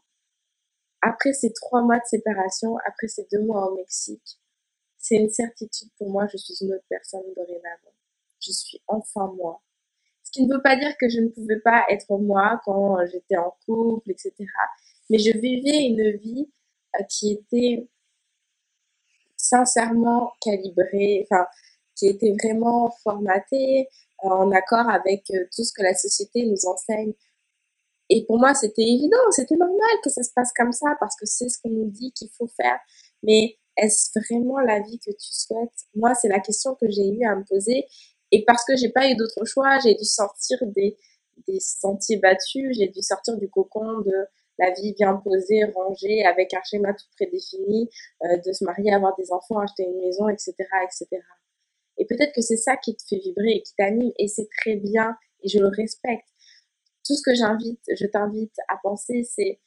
après 1.02 1.34
ces 1.34 1.52
trois 1.54 1.82
mois 1.82 1.98
de 1.98 2.06
séparation, 2.06 2.78
après 2.86 3.08
ces 3.08 3.28
deux 3.32 3.42
mois 3.42 3.72
au 3.72 3.76
Mexique, 3.76 4.40
c'est 4.98 5.16
une 5.16 5.32
certitude 5.32 5.90
pour 5.98 6.10
moi, 6.10 6.28
je 6.28 6.38
suis 6.38 6.54
une 6.62 6.74
autre 6.74 6.86
personne 6.88 7.24
dorénavant. 7.36 7.94
Je 8.40 8.52
suis 8.52 8.82
enfin 8.88 9.32
moi. 9.36 9.62
Ce 10.24 10.32
qui 10.32 10.46
ne 10.46 10.54
veut 10.54 10.62
pas 10.62 10.76
dire 10.76 10.96
que 11.00 11.10
je 11.10 11.20
ne 11.20 11.30
pouvais 11.30 11.60
pas 11.60 11.86
être 11.90 12.18
moi 12.18 12.62
quand 12.64 13.04
j'étais 13.08 13.38
en 13.38 13.56
couple, 13.66 14.12
etc. 14.12 14.34
Mais 15.10 15.18
je 15.18 15.38
vivais 15.38 15.88
une 15.88 16.18
vie 16.18 16.50
euh, 17.00 17.04
qui 17.10 17.34
était 17.34 17.88
sincèrement 19.36 20.32
calibrée, 20.42 21.28
enfin, 21.30 21.46
qui 21.96 22.08
était 22.08 22.34
vraiment 22.42 22.92
formatée 23.04 23.88
euh, 24.24 24.30
en 24.30 24.52
accord 24.52 24.90
avec 24.90 25.30
euh, 25.32 25.46
tout 25.56 25.64
ce 25.64 25.74
que 25.74 25.84
la 25.84 25.96
société 25.96 26.46
nous 26.46 26.66
enseigne. 26.66 27.14
Et 28.13 28.26
pour 28.26 28.38
moi, 28.39 28.54
c'était 28.54 28.82
évident, 28.82 29.17
c'était 29.32 29.56
normal 29.56 29.95
que 30.04 30.10
ça 30.10 30.21
se 30.21 30.32
passe 30.36 30.52
comme 30.54 30.74
ça 30.74 30.97
parce 31.00 31.15
que 31.15 31.26
c'est 31.26 31.47
ce 31.47 31.58
qu'on 31.62 31.69
nous 31.69 31.89
dit 31.89 32.12
qu'il 32.12 32.28
faut 32.38 32.47
faire. 32.47 32.78
Mais 33.24 33.58
est-ce 33.78 34.10
vraiment 34.19 34.60
la 34.60 34.82
vie 34.82 35.00
que 35.00 35.12
tu 35.12 35.30
souhaites? 35.32 35.88
Moi, 35.95 36.13
c'est 36.15 36.28
la 36.28 36.41
question 36.41 36.76
que 36.76 36.89
j'ai 36.89 37.08
eu 37.08 37.26
à 37.26 37.38
me 37.38 37.45
poser. 37.45 37.86
Et 38.32 38.43
parce 38.43 38.65
que 38.65 38.76
j'ai 38.76 38.89
pas 38.89 39.10
eu 39.10 39.15
d'autre 39.15 39.45
choix, 39.45 39.80
j'ai 39.80 39.95
dû 39.95 40.04
sortir 40.04 40.58
des, 40.76 40.97
des 41.47 41.60
sentiers 41.62 42.17
battus, 42.17 42.78
j'ai 42.78 42.89
dû 42.89 43.02
sortir 43.02 43.38
du 43.38 43.50
cocon 43.50 44.02
de 44.02 44.28
la 44.60 44.71
vie 44.71 44.93
bien 44.93 45.15
posée, 45.15 45.63
rangée, 45.74 46.26
avec 46.26 46.54
un 46.54 46.62
schéma 46.65 46.93
tout 46.93 47.06
prédéfini, 47.15 47.89
euh, 48.26 48.38
de 48.45 48.52
se 48.52 48.65
marier, 48.65 48.93
avoir 48.93 49.15
des 49.15 49.32
enfants, 49.32 49.60
acheter 49.60 49.84
une 49.84 50.02
maison, 50.02 50.28
etc., 50.28 50.54
etc. 50.84 51.08
Et 51.97 52.06
peut-être 52.06 52.34
que 52.34 52.41
c'est 52.41 52.58
ça 52.58 52.76
qui 52.76 52.93
te 52.93 53.04
fait 53.08 53.19
vibrer 53.19 53.52
et 53.52 53.62
qui 53.62 53.74
t'anime, 53.76 54.12
et 54.19 54.28
c'est 54.28 54.50
très 54.60 54.76
bien, 54.76 55.15
et 55.43 55.47
je 55.47 55.60
le 55.60 55.67
respecte. 55.67 56.28
Tout 57.12 57.17
ce 57.17 57.24
que 57.24 57.36
j'invite, 57.36 57.84
je 57.93 58.06
t'invite 58.06 58.56
à 58.69 58.78
penser, 58.82 59.26
c'est 59.26 59.60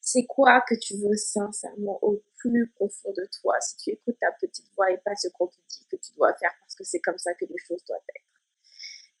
c'est 0.00 0.24
quoi 0.24 0.60
que 0.60 0.76
tu 0.76 0.96
veux 0.96 1.16
sincèrement 1.16 1.98
au 2.00 2.22
plus 2.36 2.70
profond 2.76 3.10
de 3.10 3.28
toi? 3.40 3.60
Si 3.60 3.76
tu 3.76 3.90
écoutes 3.90 4.16
ta 4.20 4.30
petite 4.40 4.72
voix 4.76 4.92
et 4.92 4.98
pas 4.98 5.16
ce 5.16 5.26
qu'on 5.26 5.48
te 5.48 5.56
dit 5.68 5.84
que 5.90 5.96
tu 5.96 6.12
dois 6.12 6.32
faire 6.34 6.52
parce 6.60 6.76
que 6.76 6.84
c'est 6.84 7.00
comme 7.00 7.18
ça 7.18 7.34
que 7.34 7.44
les 7.44 7.58
choses 7.58 7.84
doivent 7.88 7.98
être. 8.14 8.40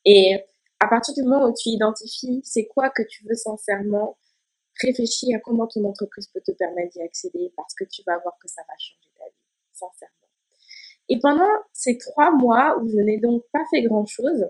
Et 0.04 0.44
à 0.78 0.86
partir 0.86 1.12
du 1.14 1.24
moment 1.24 1.48
où 1.48 1.54
tu 1.60 1.70
identifies 1.70 2.40
c'est 2.44 2.68
quoi 2.68 2.88
que 2.90 3.02
tu 3.02 3.26
veux 3.26 3.34
sincèrement, 3.34 4.16
réfléchis 4.80 5.34
à 5.34 5.40
comment 5.40 5.66
ton 5.66 5.84
entreprise 5.86 6.28
peut 6.28 6.42
te 6.46 6.52
permettre 6.52 6.92
d'y 6.92 7.02
accéder 7.02 7.52
parce 7.56 7.74
que 7.74 7.82
tu 7.82 8.04
vas 8.06 8.16
voir 8.18 8.38
que 8.40 8.46
ça 8.46 8.62
va 8.68 8.74
changer 8.78 9.10
ta 9.18 9.24
vie, 9.24 9.34
sincèrement. 9.72 10.28
Et 11.08 11.18
pendant 11.18 11.64
ces 11.72 11.98
trois 11.98 12.30
mois 12.30 12.78
où 12.80 12.88
je 12.88 12.98
n'ai 12.98 13.18
donc 13.18 13.42
pas 13.52 13.64
fait 13.72 13.82
grand 13.82 14.06
chose, 14.06 14.48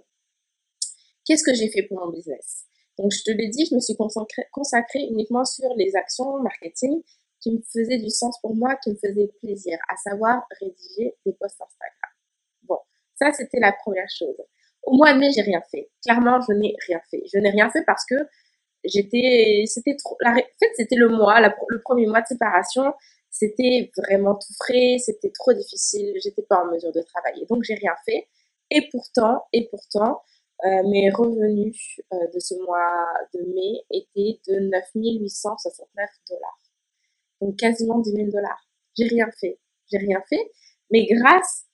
qu'est-ce 1.24 1.42
que 1.42 1.54
j'ai 1.54 1.70
fait 1.70 1.84
pour 1.84 1.98
mon 1.98 2.12
business? 2.12 2.66
Donc, 2.98 3.12
je 3.12 3.22
te 3.22 3.30
l'ai 3.30 3.48
dit, 3.48 3.66
je 3.66 3.74
me 3.74 3.80
suis 3.80 3.94
consacrée, 3.96 5.00
uniquement 5.10 5.44
sur 5.44 5.72
les 5.76 5.94
actions 5.96 6.40
marketing 6.42 7.02
qui 7.40 7.52
me 7.52 7.60
faisaient 7.60 7.98
du 7.98 8.08
sens 8.08 8.38
pour 8.40 8.56
moi, 8.56 8.76
qui 8.76 8.90
me 8.90 8.96
faisaient 8.96 9.30
plaisir, 9.40 9.78
à 9.88 9.96
savoir 9.96 10.46
rédiger 10.60 11.14
des 11.26 11.32
posts 11.34 11.60
Instagram. 11.60 12.12
Bon, 12.62 12.78
ça, 13.14 13.32
c'était 13.32 13.60
la 13.60 13.72
première 13.72 14.08
chose. 14.08 14.36
Au 14.82 14.96
mois 14.96 15.12
de 15.12 15.18
mai, 15.18 15.30
j'ai 15.32 15.42
rien 15.42 15.62
fait. 15.70 15.90
Clairement, 16.02 16.40
je 16.40 16.52
n'ai 16.54 16.74
rien 16.86 17.00
fait. 17.10 17.22
Je 17.32 17.38
n'ai 17.38 17.50
rien 17.50 17.68
fait 17.70 17.82
parce 17.84 18.04
que 18.06 18.14
j'étais, 18.84 19.64
c'était 19.66 19.96
trop, 19.96 20.16
en 20.24 20.34
fait, 20.34 20.70
c'était 20.76 20.96
le 20.96 21.08
mois, 21.08 21.40
le 21.40 21.82
premier 21.82 22.06
mois 22.06 22.22
de 22.22 22.26
séparation. 22.26 22.94
C'était 23.30 23.90
vraiment 23.98 24.34
tout 24.34 24.54
frais, 24.54 24.96
c'était 24.98 25.30
trop 25.30 25.52
difficile, 25.52 26.14
j'étais 26.22 26.42
pas 26.42 26.64
en 26.64 26.72
mesure 26.72 26.92
de 26.92 27.02
travailler. 27.02 27.44
Donc, 27.44 27.64
j'ai 27.64 27.74
rien 27.74 27.94
fait. 28.06 28.28
Et 28.70 28.88
pourtant, 28.90 29.44
et 29.52 29.68
pourtant, 29.68 30.22
euh, 30.64 30.88
mes 30.88 31.10
revenus 31.10 32.00
euh, 32.12 32.16
de 32.32 32.38
ce 32.38 32.54
mois 32.64 33.04
de 33.34 33.40
mai 33.54 33.84
étaient 33.90 34.40
de 34.48 34.58
9 34.60 34.84
869 34.94 36.10
dollars. 36.30 36.60
Donc 37.40 37.56
quasiment 37.56 37.98
10 37.98 38.10
000 38.12 38.30
dollars. 38.30 38.66
J'ai 38.96 39.06
rien 39.06 39.28
fait. 39.38 39.58
J'ai 39.90 39.98
rien 39.98 40.22
fait. 40.28 40.50
Mais 40.90 41.06
grâce 41.06 41.66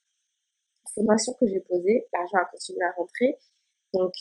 aux 0.84 0.90
formations 0.94 1.34
que 1.34 1.46
j'ai 1.46 1.60
posées, 1.60 2.06
l'argent 2.12 2.38
a 2.38 2.44
continué 2.46 2.84
à 2.84 2.90
rentrer. 2.92 3.38
Donc, 3.94 4.12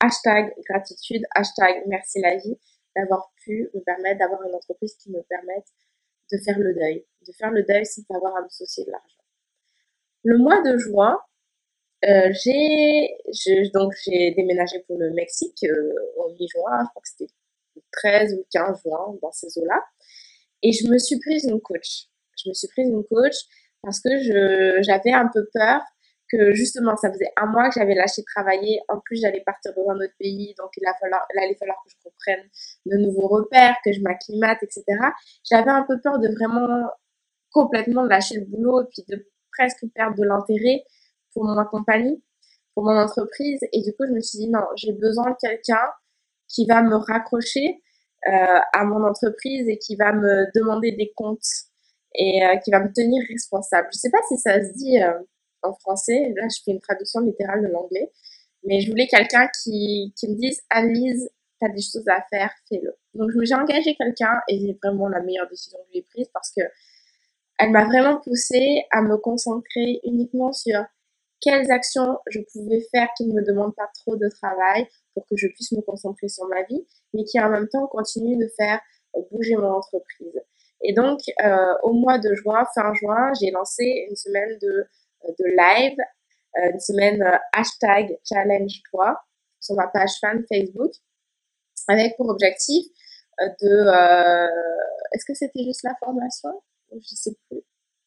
hashtag 0.00 0.54
gratitude, 0.68 1.22
hashtag 1.34 1.82
merci 1.86 2.20
la 2.20 2.36
vie, 2.36 2.58
d'avoir 2.94 3.32
pu 3.42 3.70
me 3.74 3.80
permettre 3.80 4.20
d'avoir 4.20 4.42
une 4.44 4.54
entreprise 4.54 4.96
qui 4.96 5.10
me 5.10 5.22
permette 5.22 5.66
de 6.32 6.38
faire 6.38 6.58
le 6.58 6.74
deuil. 6.74 7.04
De 7.26 7.32
faire 7.32 7.50
le 7.50 7.62
deuil 7.64 7.84
sans 7.84 8.02
avoir 8.14 8.36
à 8.36 8.42
me 8.42 8.48
soucier 8.48 8.84
de 8.84 8.90
l'argent. 8.90 9.20
Le 10.24 10.38
mois 10.38 10.62
de 10.62 10.76
juin, 10.78 11.20
euh, 12.04 12.30
j'ai 12.32 13.70
donc 13.72 13.94
j'ai 14.04 14.32
déménagé 14.32 14.80
pour 14.86 14.98
le 14.98 15.10
Mexique 15.12 15.64
euh, 15.64 15.94
au 16.16 16.30
mi-juin, 16.32 16.84
je 16.84 16.88
crois 16.90 17.02
que 17.02 17.08
c'était 17.08 17.32
le 17.74 17.82
13 17.92 18.34
ou 18.34 18.46
15 18.52 18.82
juin 18.82 19.16
dans 19.22 19.32
ces 19.32 19.58
eaux-là. 19.58 19.82
Et 20.62 20.72
je 20.72 20.88
me 20.88 20.98
suis 20.98 21.18
prise 21.18 21.44
une 21.44 21.60
coach. 21.60 22.08
Je 22.42 22.50
me 22.50 22.54
suis 22.54 22.68
prise 22.68 22.88
une 22.88 23.04
coach 23.04 23.36
parce 23.82 24.00
que 24.00 24.10
je 24.18 24.82
j'avais 24.82 25.12
un 25.12 25.28
peu 25.32 25.48
peur 25.54 25.80
que 26.30 26.52
justement 26.52 26.96
ça 26.96 27.10
faisait 27.12 27.30
un 27.36 27.46
mois 27.46 27.68
que 27.70 27.78
j'avais 27.78 27.94
lâché 27.94 28.22
travailler. 28.24 28.80
En 28.88 29.00
plus 29.00 29.20
j'allais 29.20 29.42
partir 29.42 29.72
dans 29.74 29.88
un 29.90 29.96
autre 29.96 30.14
pays, 30.18 30.54
donc 30.58 30.70
il, 30.76 30.86
a 30.86 30.94
falloir, 31.00 31.26
il 31.34 31.38
allait 31.42 31.54
falloir 31.54 31.78
que 31.84 31.90
je 31.90 31.96
reprenne 32.04 32.48
de 32.86 32.96
nouveaux 32.98 33.28
repères, 33.28 33.76
que 33.84 33.92
je 33.92 34.00
m'acclimate, 34.00 34.62
etc. 34.62 34.84
J'avais 35.48 35.70
un 35.70 35.84
peu 35.84 36.00
peur 36.00 36.18
de 36.18 36.28
vraiment 36.28 36.90
complètement 37.52 38.04
lâcher 38.04 38.36
le 38.40 38.44
boulot 38.46 38.82
et 38.82 38.86
puis 38.92 39.04
de 39.08 39.26
presque 39.56 39.86
perdre 39.94 40.16
de 40.16 40.24
l'intérêt 40.24 40.84
pour 41.36 41.44
mon 41.44 41.62
compagnie, 41.66 42.22
pour 42.74 42.84
mon 42.84 42.96
entreprise. 42.98 43.60
Et 43.72 43.82
du 43.82 43.92
coup, 43.92 44.06
je 44.08 44.12
me 44.12 44.20
suis 44.20 44.38
dit, 44.38 44.48
non, 44.48 44.64
j'ai 44.74 44.92
besoin 44.92 45.30
de 45.30 45.36
quelqu'un 45.38 45.86
qui 46.48 46.66
va 46.66 46.82
me 46.82 46.96
raccrocher 46.96 47.82
euh, 48.26 48.58
à 48.72 48.84
mon 48.84 49.04
entreprise 49.04 49.68
et 49.68 49.76
qui 49.76 49.96
va 49.96 50.12
me 50.14 50.46
demander 50.54 50.92
des 50.92 51.12
comptes 51.14 51.44
et 52.14 52.42
euh, 52.42 52.56
qui 52.56 52.70
va 52.70 52.80
me 52.80 52.90
tenir 52.90 53.22
responsable. 53.28 53.88
Je 53.92 53.98
sais 53.98 54.10
pas 54.10 54.20
si 54.28 54.38
ça 54.38 54.64
se 54.64 54.72
dit 54.78 54.98
euh, 55.02 55.12
en 55.62 55.74
français. 55.74 56.32
Là, 56.36 56.48
je 56.48 56.62
fais 56.64 56.70
une 56.70 56.80
traduction 56.80 57.20
littérale 57.20 57.62
de 57.62 57.68
l'anglais. 57.68 58.10
Mais 58.64 58.80
je 58.80 58.90
voulais 58.90 59.06
quelqu'un 59.06 59.46
qui, 59.62 60.14
qui 60.18 60.28
me 60.28 60.36
dise, 60.36 60.62
Annelise, 60.70 61.28
t'as 61.60 61.68
des 61.68 61.82
choses 61.82 62.08
à 62.08 62.24
faire, 62.30 62.50
fais-le. 62.70 62.94
Donc, 63.12 63.30
j'ai 63.42 63.54
engagé 63.54 63.94
quelqu'un 63.94 64.40
et 64.48 64.58
c'est 64.58 64.78
vraiment 64.82 65.08
la 65.08 65.20
meilleure 65.20 65.48
décision 65.50 65.78
que 65.80 65.92
j'ai 65.92 66.02
prise 66.02 66.28
parce 66.32 66.50
que 66.50 66.62
elle 67.58 67.70
m'a 67.70 67.84
vraiment 67.84 68.20
poussée 68.20 68.84
à 68.90 69.02
me 69.02 69.16
concentrer 69.16 70.00
uniquement 70.04 70.52
sur 70.52 70.84
quelles 71.40 71.70
actions 71.70 72.18
je 72.28 72.40
pouvais 72.52 72.80
faire 72.90 73.08
qui 73.16 73.26
ne 73.26 73.34
me 73.34 73.44
demandent 73.44 73.74
pas 73.74 73.88
trop 73.94 74.16
de 74.16 74.28
travail 74.28 74.86
pour 75.14 75.26
que 75.26 75.36
je 75.36 75.48
puisse 75.48 75.72
me 75.72 75.80
concentrer 75.82 76.28
sur 76.28 76.46
ma 76.46 76.62
vie, 76.64 76.86
mais 77.12 77.24
qui 77.24 77.40
en 77.40 77.50
même 77.50 77.68
temps 77.68 77.86
continuent 77.86 78.38
de 78.38 78.48
faire 78.56 78.80
euh, 79.16 79.20
bouger 79.30 79.56
mon 79.56 79.70
entreprise. 79.70 80.40
Et 80.82 80.92
donc, 80.92 81.20
euh, 81.42 81.74
au 81.82 81.92
mois 81.92 82.18
de 82.18 82.34
juin, 82.34 82.64
fin 82.74 82.92
juin, 82.94 83.32
j'ai 83.40 83.50
lancé 83.50 84.06
une 84.08 84.16
semaine 84.16 84.58
de, 84.60 84.86
euh, 85.24 85.32
de 85.38 85.44
live, 85.44 85.96
une 86.72 86.80
semaine 86.80 87.22
hashtag 87.52 88.18
challenge-toi 88.24 89.20
sur 89.60 89.74
ma 89.74 89.88
page 89.88 90.12
fan 90.22 90.42
Facebook, 90.50 90.90
avec 91.86 92.16
pour 92.16 92.30
objectif 92.30 92.86
de... 93.38 93.86
Est-ce 95.12 95.26
que 95.26 95.34
c'était 95.34 95.64
juste 95.64 95.82
la 95.82 95.94
formation? 96.02 96.62
Je 96.92 97.14
sais 97.14 97.36
plus. 97.50 97.60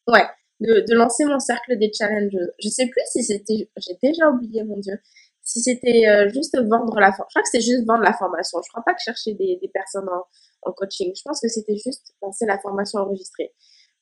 Ouais, 0.08 0.26
de, 0.60 0.84
de 0.88 0.94
lancer 0.94 1.24
mon 1.24 1.38
cercle 1.38 1.78
des 1.78 1.90
challenges. 1.92 2.38
Je 2.58 2.68
sais 2.68 2.86
plus 2.86 3.02
si 3.06 3.24
c'était, 3.24 3.70
j'ai 3.76 3.98
déjà 4.02 4.28
oublié, 4.30 4.62
mon 4.64 4.78
Dieu, 4.78 4.98
si 5.42 5.60
c'était 5.60 6.06
euh, 6.08 6.28
juste 6.28 6.56
vendre 6.56 6.98
la 7.00 7.12
formation. 7.12 7.24
Je 7.28 7.32
crois 7.32 7.42
que 7.42 7.48
c'est 7.50 7.60
juste 7.60 7.86
vendre 7.86 8.02
la 8.02 8.12
formation. 8.12 8.60
Je 8.62 8.68
crois 8.70 8.82
pas 8.84 8.94
que 8.94 9.00
chercher 9.02 9.34
des, 9.34 9.58
des 9.60 9.68
personnes 9.68 10.08
en, 10.08 10.24
en 10.62 10.72
coaching. 10.72 11.12
Je 11.16 11.22
pense 11.24 11.40
que 11.40 11.48
c'était 11.48 11.76
juste 11.76 12.14
lancer 12.22 12.46
la 12.46 12.58
formation 12.58 13.00
enregistrée. 13.00 13.52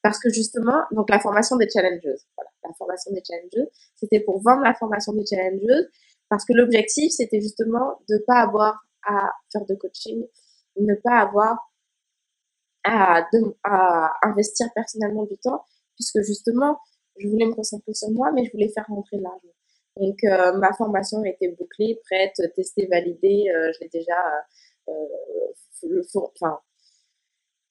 Parce 0.02 0.18
que 0.20 0.30
justement, 0.30 0.82
donc 0.92 1.10
la 1.10 1.18
formation 1.18 1.56
des 1.56 1.68
challengeuses, 1.68 2.24
voilà, 2.36 2.50
la 2.64 2.72
formation 2.74 3.12
des 3.12 3.22
challengeuses, 3.26 3.68
c'était 3.96 4.20
pour 4.20 4.40
vendre 4.42 4.62
la 4.62 4.74
formation 4.74 5.12
des 5.12 5.26
challengeuses, 5.26 5.88
parce 6.28 6.44
que 6.44 6.52
l'objectif, 6.52 7.12
c'était 7.12 7.40
justement 7.40 8.00
de 8.08 8.18
pas 8.26 8.40
avoir 8.40 8.80
à 9.04 9.32
faire 9.52 9.66
de 9.66 9.74
coaching, 9.74 10.24
ne 10.76 10.94
pas 10.94 11.18
avoir 11.18 11.72
à, 12.84 13.26
à 13.64 14.12
investir 14.22 14.68
personnellement 14.74 15.24
du 15.24 15.36
temps, 15.38 15.64
puisque 15.98 16.22
justement, 16.22 16.78
je 17.18 17.28
voulais 17.28 17.46
me 17.46 17.54
concentrer 17.54 17.92
sur 17.94 18.10
moi, 18.10 18.30
mais 18.32 18.44
je 18.44 18.52
voulais 18.52 18.68
faire 18.68 18.86
rentrer 18.88 19.18
l'argent. 19.18 19.48
Donc, 19.96 20.22
euh, 20.24 20.52
ma 20.58 20.72
formation 20.74 21.24
était 21.24 21.48
bouclée, 21.48 22.00
prête, 22.04 22.40
testée, 22.54 22.86
validée. 22.86 23.46
Euh, 23.52 23.72
je 23.74 23.80
l'ai 23.80 23.88
déjà, 23.88 24.14
euh, 24.88 24.92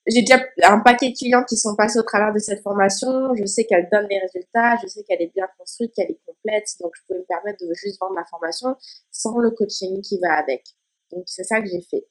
j'ai 0.08 0.22
déjà 0.22 0.42
un 0.64 0.80
paquet 0.80 1.10
de 1.10 1.18
clients 1.18 1.44
qui 1.44 1.58
sont 1.58 1.76
passés 1.76 2.00
au 2.00 2.04
travers 2.04 2.34
de 2.34 2.40
cette 2.40 2.62
formation. 2.62 3.34
Je 3.36 3.46
sais 3.46 3.64
qu'elle 3.64 3.88
donne 3.92 4.08
des 4.08 4.20
résultats, 4.20 4.76
je 4.82 4.88
sais 4.88 5.04
qu'elle 5.04 5.22
est 5.22 5.34
bien 5.34 5.48
construite, 5.58 5.94
qu'elle 5.94 6.12
est 6.12 6.20
complète. 6.26 6.66
Donc, 6.82 6.92
je 6.96 7.02
pouvais 7.08 7.20
me 7.20 7.26
permettre 7.26 7.66
de 7.66 7.74
juste 7.74 7.98
vendre 8.00 8.14
ma 8.14 8.26
formation 8.26 8.76
sans 9.12 9.38
le 9.38 9.52
coaching 9.52 10.02
qui 10.02 10.20
va 10.20 10.34
avec. 10.34 10.64
Donc, 11.12 11.24
c'est 11.28 11.44
ça 11.44 11.62
que 11.62 11.68
j'ai 11.68 11.82
fait. 11.82 12.06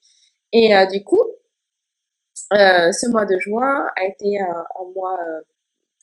Et 0.52 0.72
du 0.92 1.04
coup, 1.04 1.22
ce 2.50 3.10
mois 3.10 3.26
de 3.26 3.38
juin 3.38 3.86
a 3.96 4.04
été 4.04 4.38
un 4.40 4.84
mois 4.94 5.18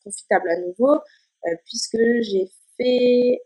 profitable 0.03 0.49
à 0.49 0.59
nouveau, 0.59 0.95
euh, 0.95 1.55
puisque 1.65 1.97
j'ai 2.21 2.49
fait 2.77 3.41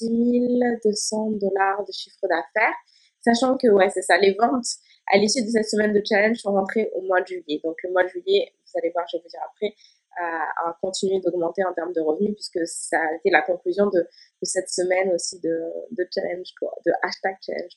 10 0.00 0.60
euh, 0.62 0.76
200 0.84 1.30
dollars 1.32 1.84
de 1.84 1.92
chiffre 1.92 2.26
d'affaires, 2.28 2.76
sachant 3.20 3.56
que, 3.56 3.68
ouais, 3.68 3.88
c'est 3.90 4.02
ça, 4.02 4.18
les 4.18 4.34
ventes 4.34 4.66
à 5.12 5.18
l'issue 5.18 5.42
de 5.42 5.48
cette 5.48 5.68
semaine 5.68 5.92
de 5.92 6.02
challenge 6.06 6.36
sont 6.38 6.52
rentrées 6.52 6.90
au 6.94 7.02
mois 7.02 7.20
de 7.20 7.26
juillet. 7.26 7.60
Donc, 7.64 7.76
le 7.82 7.90
mois 7.90 8.04
de 8.04 8.08
juillet, 8.08 8.52
vous 8.64 8.78
allez 8.78 8.90
voir, 8.90 9.06
je 9.10 9.16
vais 9.16 9.22
vous 9.22 9.28
dire 9.28 9.40
après, 9.50 9.74
a, 10.18 10.76
continué 10.80 11.20
d'augmenter 11.20 11.64
en 11.64 11.72
termes 11.72 11.92
de 11.92 12.00
revenus 12.00 12.34
puisque 12.34 12.66
ça 12.66 12.98
a 12.98 13.14
été 13.14 13.30
la 13.30 13.42
conclusion 13.42 13.86
de, 13.86 14.06
cette 14.42 14.68
semaine 14.68 15.12
aussi 15.12 15.40
de, 15.40 16.08
challenge 16.14 16.52
de 16.86 16.92
hashtag 17.02 17.36
challenge. 17.44 17.72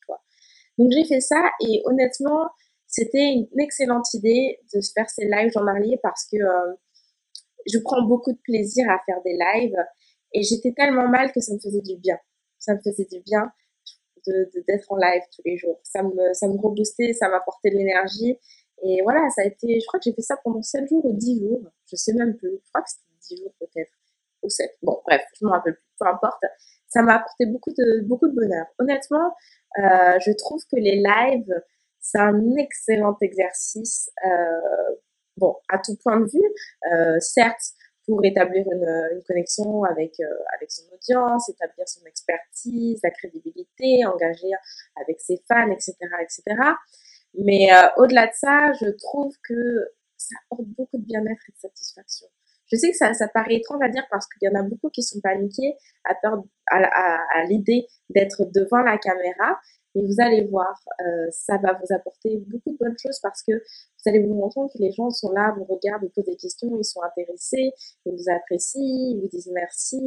Donc 0.77 0.91
j'ai 0.91 1.05
fait 1.05 1.21
ça 1.21 1.41
et 1.61 1.81
honnêtement 1.85 2.49
c'était 2.87 3.33
une 3.33 3.47
excellente 3.59 4.13
idée 4.13 4.59
de 4.73 4.81
se 4.81 4.91
faire 4.93 5.09
ces 5.09 5.25
lives 5.25 5.51
journaliers 5.51 5.99
parce 6.01 6.27
que 6.31 6.37
euh, 6.37 6.73
je 7.71 7.79
prends 7.79 8.03
beaucoup 8.03 8.31
de 8.31 8.39
plaisir 8.43 8.89
à 8.89 8.99
faire 9.05 9.21
des 9.23 9.33
lives 9.33 9.77
et 10.33 10.43
j'étais 10.43 10.73
tellement 10.73 11.07
mal 11.07 11.31
que 11.31 11.39
ça 11.39 11.53
me 11.53 11.59
faisait 11.59 11.81
du 11.81 11.97
bien. 11.97 12.17
Ça 12.59 12.73
me 12.75 12.79
faisait 12.79 13.07
du 13.11 13.19
bien 13.21 13.51
de 14.25 14.49
d'être 14.67 14.91
en 14.91 14.97
live 14.97 15.21
tous 15.35 15.41
les 15.45 15.57
jours. 15.57 15.79
Ça 15.83 16.01
me 16.03 16.33
ça 16.33 16.47
me 16.47 16.57
reboostait, 16.57 17.13
ça 17.13 17.29
m'apportait 17.29 17.69
de 17.69 17.75
l'énergie 17.75 18.37
et 18.83 19.01
voilà, 19.03 19.29
ça 19.29 19.43
a 19.43 19.45
été 19.45 19.79
je 19.79 19.85
crois 19.85 19.99
que 19.99 20.03
j'ai 20.05 20.13
fait 20.13 20.21
ça 20.21 20.37
pendant 20.43 20.61
7 20.61 20.87
jours 20.87 21.05
ou 21.05 21.13
10 21.13 21.39
jours, 21.39 21.61
je 21.85 21.95
sais 21.95 22.13
même 22.13 22.35
plus. 22.35 22.59
Je 22.63 22.69
crois 22.69 22.81
que 22.81 22.89
c'était 22.89 23.35
10 23.35 23.43
jours 23.43 23.53
peut-être, 23.59 23.91
ou 24.43 24.49
7. 24.49 24.69
Bon, 24.81 25.01
bref, 25.05 25.21
je 25.39 25.45
me 25.45 25.51
rappelle 25.51 25.75
plus, 25.75 25.83
peu 25.99 26.07
importe. 26.07 26.43
Ça 26.87 27.01
m'a 27.01 27.15
apporté 27.15 27.45
beaucoup 27.45 27.71
de, 27.71 28.01
beaucoup 28.05 28.27
de 28.27 28.35
bonheur. 28.35 28.65
Honnêtement, 28.79 29.33
euh, 29.79 30.19
je 30.19 30.31
trouve 30.33 30.61
que 30.71 30.75
les 30.75 31.01
lives, 31.01 31.61
c'est 31.99 32.19
un 32.19 32.55
excellent 32.57 33.17
exercice. 33.21 34.11
Euh, 34.25 34.95
bon, 35.37 35.55
à 35.69 35.77
tout 35.77 35.95
point 36.03 36.19
de 36.19 36.25
vue, 36.25 36.53
euh, 36.91 37.19
certes, 37.19 37.73
pour 38.05 38.23
établir 38.25 38.65
une, 38.69 39.07
une 39.13 39.23
connexion 39.23 39.83
avec, 39.85 40.19
euh, 40.19 40.25
avec 40.57 40.71
son 40.71 40.83
audience, 40.93 41.49
établir 41.49 41.87
son 41.87 42.05
expertise, 42.05 42.99
la 43.01 43.11
crédibilité, 43.11 44.05
engager 44.05 44.51
avec 45.01 45.21
ses 45.21 45.41
fans, 45.47 45.71
etc., 45.71 45.95
etc. 46.21 46.43
Mais 47.35 47.73
euh, 47.73 47.87
au-delà 47.97 48.27
de 48.27 48.33
ça, 48.33 48.73
je 48.73 48.89
trouve 48.89 49.33
que 49.47 49.87
ça 50.17 50.35
apporte 50.45 50.67
beaucoup 50.77 50.97
de 50.97 51.05
bien-être 51.05 51.41
et 51.47 51.51
de 51.51 51.57
satisfaction. 51.57 52.27
Je 52.71 52.77
sais 52.77 52.91
que 52.91 52.97
ça, 52.97 53.13
ça 53.13 53.27
paraît 53.27 53.55
étrange 53.55 53.81
à 53.83 53.89
dire 53.89 54.05
parce 54.09 54.27
qu'il 54.27 54.47
y 54.47 54.51
en 54.51 54.59
a 54.59 54.63
beaucoup 54.63 54.89
qui 54.89 55.03
sont 55.03 55.19
paniqués 55.21 55.75
à 56.05 56.15
peur, 56.15 56.43
à, 56.71 56.77
à, 56.77 57.19
à 57.35 57.43
l'idée 57.45 57.87
d'être 58.09 58.45
devant 58.51 58.81
la 58.81 58.97
caméra, 58.97 59.59
mais 59.95 60.01
vous 60.03 60.15
allez 60.19 60.45
voir, 60.47 60.73
euh, 61.01 61.27
ça 61.31 61.57
va 61.57 61.73
vous 61.73 61.93
apporter 61.93 62.37
beaucoup 62.47 62.71
de 62.71 62.77
bonnes 62.77 62.97
choses 62.97 63.19
parce 63.21 63.43
que 63.43 63.53
vous 63.53 64.09
allez 64.09 64.23
vous 64.23 64.39
rendre 64.39 64.53
compte 64.53 64.73
que 64.73 64.79
les 64.79 64.91
gens 64.91 65.09
sont 65.09 65.31
là, 65.31 65.53
vous 65.57 65.65
regardent, 65.65 66.03
vous 66.03 66.09
posent 66.09 66.25
des 66.25 66.35
questions, 66.35 66.75
ils 66.77 66.85
sont 66.85 67.01
intéressés, 67.01 67.71
ils 68.05 68.13
vous 68.13 68.29
apprécient, 68.29 68.81
ils 68.81 69.19
vous 69.21 69.27
disent 69.27 69.51
merci. 69.53 69.97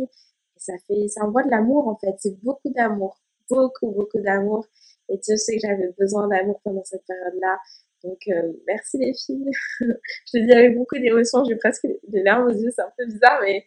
Et 0.57 0.61
ça 0.61 0.72
fait, 0.87 1.09
ça 1.09 1.25
envoie 1.25 1.42
de 1.44 1.51
l'amour 1.51 1.88
en 1.88 1.96
fait. 1.96 2.14
C'est 2.18 2.38
beaucoup 2.42 2.70
d'amour, 2.70 3.20
beaucoup, 3.51 3.90
beaucoup 3.90 4.20
d'amour. 4.20 4.66
Et 5.09 5.20
je 5.29 5.37
sais 5.37 5.55
que 5.57 5.61
j'avais 5.66 5.92
besoin 5.99 6.29
d'amour 6.29 6.61
pendant 6.64 6.85
cette 6.85 7.05
période-là. 7.07 7.59
Donc, 8.05 8.18
euh, 8.29 8.53
merci 8.66 8.99
les 8.99 9.14
filles. 9.14 9.51
je 9.81 10.38
le 10.38 10.46
dis 10.46 10.53
avec 10.53 10.77
beaucoup 10.77 10.96
d'émotion, 10.96 11.44
j'ai 11.44 11.57
presque 11.57 11.87
des 12.09 12.22
larmes 12.22 12.46
aux 12.46 12.55
yeux, 12.55 12.70
c'est 12.75 12.83
un 12.83 12.92
peu 12.96 13.07
bizarre, 13.07 13.40
mais 13.42 13.66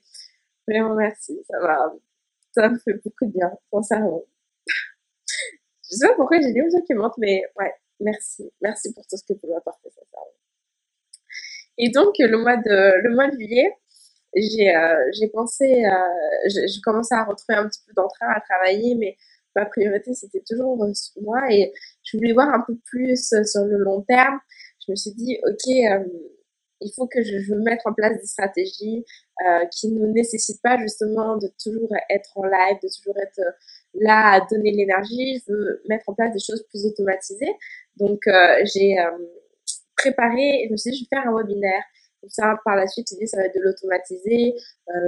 vraiment 0.68 0.96
merci. 0.96 1.40
Ça 1.50 1.60
va, 1.60 1.94
ça 2.54 2.70
me 2.70 2.78
fait 2.78 2.94
beaucoup 3.04 3.26
de 3.26 3.32
bien, 3.32 3.52
sincèrement. 3.72 4.24
Je 5.90 5.96
sais 5.96 6.08
pas 6.08 6.16
pourquoi 6.16 6.40
j'ai 6.40 6.52
des 6.52 6.60
émotions 6.60 6.82
qui 6.82 6.94
montent, 6.94 7.18
mais 7.18 7.44
ouais, 7.60 7.74
merci. 8.00 8.52
Merci 8.62 8.94
pour 8.94 9.06
tout 9.08 9.18
ce 9.18 9.24
que 9.24 9.40
vous 9.42 9.54
m'apportez, 9.54 9.90
sincèrement. 9.90 10.34
Et 11.78 11.90
donc, 11.90 12.16
le 12.20 12.38
mois 12.38 12.58
de, 12.58 13.02
le 13.02 13.16
mois 13.16 13.28
de 13.28 13.34
juillet, 13.34 13.74
j'ai, 14.36 14.76
euh, 14.76 15.28
pensé, 15.34 15.86
euh, 15.86 16.50
j'ai 16.50 16.82
commencé 16.84 17.16
à 17.16 17.24
retrouver 17.24 17.58
un 17.58 17.68
petit 17.68 17.82
peu 17.88 17.94
d'entrain 17.94 18.28
à 18.36 18.42
travailler, 18.42 18.96
mais 18.96 19.18
ma 19.56 19.66
priorité, 19.66 20.14
c'était 20.14 20.44
toujours 20.48 20.78
moi 21.22 21.52
et 21.52 21.74
je 22.04 22.18
voulais 22.18 22.34
voir 22.34 22.50
un 22.50 22.62
peu 22.62 22.76
plus 22.86 23.34
sur 23.46 23.66
le 23.66 23.78
long 23.78 24.02
terme. 24.02 24.40
Je 24.86 24.92
me 24.92 24.96
suis 24.96 25.12
dit, 25.14 25.40
OK, 25.48 25.68
euh, 25.68 26.04
il 26.82 26.92
faut 26.96 27.08
que 27.08 27.24
je, 27.24 27.40
je 27.40 27.54
mette 27.56 27.82
en 27.86 27.94
place 27.94 28.18
des 28.20 28.28
stratégies 28.28 29.06
euh, 29.48 29.66
qui 29.68 29.92
ne 29.92 30.06
nécessitent 30.08 30.62
pas 30.62 30.78
justement 30.78 31.38
de 31.38 31.50
toujours 31.62 31.90
être 32.10 32.38
en 32.38 32.44
live, 32.44 32.78
de 32.82 32.88
toujours 32.96 33.18
être 33.18 33.42
là 34.00 34.34
à 34.34 34.42
donner 34.42 34.72
l'énergie. 34.72 35.42
Je 35.46 35.54
veux 35.54 35.82
mettre 35.88 36.10
en 36.10 36.14
place 36.14 36.34
des 36.34 36.40
choses 36.40 36.66
plus 36.70 36.86
automatisées. 36.86 37.54
Donc, 37.98 38.20
euh, 38.28 38.66
j'ai 38.74 38.96
préparé, 39.96 40.66
je 40.68 40.72
me 40.72 40.78
suis 40.78 40.92
dit, 40.92 40.98
je 40.98 41.04
vais 41.04 41.22
faire 41.22 41.32
un 41.32 41.36
webinaire. 41.36 41.84
Comme 42.22 42.30
ça, 42.30 42.60
par 42.66 42.76
la 42.76 42.86
suite, 42.88 43.08
dit, 43.18 43.28
ça 43.28 43.38
va 43.38 43.46
être 43.46 43.56
de 43.56 43.62
l'automatiser, 43.62 44.54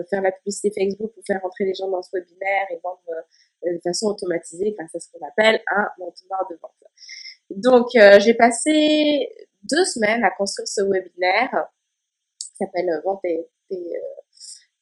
faire 0.09 0.21
la 0.21 0.31
publicité 0.31 0.71
Facebook 0.71 1.13
pour 1.13 1.23
faire 1.25 1.41
rentrer 1.41 1.65
les 1.65 1.73
gens 1.73 1.89
dans 1.89 2.01
ce 2.01 2.09
webinaire 2.13 2.67
et 2.71 2.79
vendre 2.81 3.01
de 3.65 3.79
façon 3.83 4.07
automatisée 4.07 4.73
grâce 4.77 4.95
à 4.95 4.99
ce 4.99 5.07
qu'on 5.11 5.25
appelle 5.27 5.61
un 5.75 5.87
entonnoir 5.99 6.47
de 6.49 6.55
vente. 6.61 6.71
Donc, 7.55 7.87
euh, 7.95 8.19
j'ai 8.19 8.33
passé 8.33 9.29
deux 9.63 9.85
semaines 9.85 10.23
à 10.23 10.31
construire 10.31 10.67
ce 10.67 10.81
webinaire 10.81 11.67
qui 12.39 12.55
s'appelle 12.57 12.89
euh, 12.89 13.01
Vente 13.03 13.21
tes, 13.23 13.47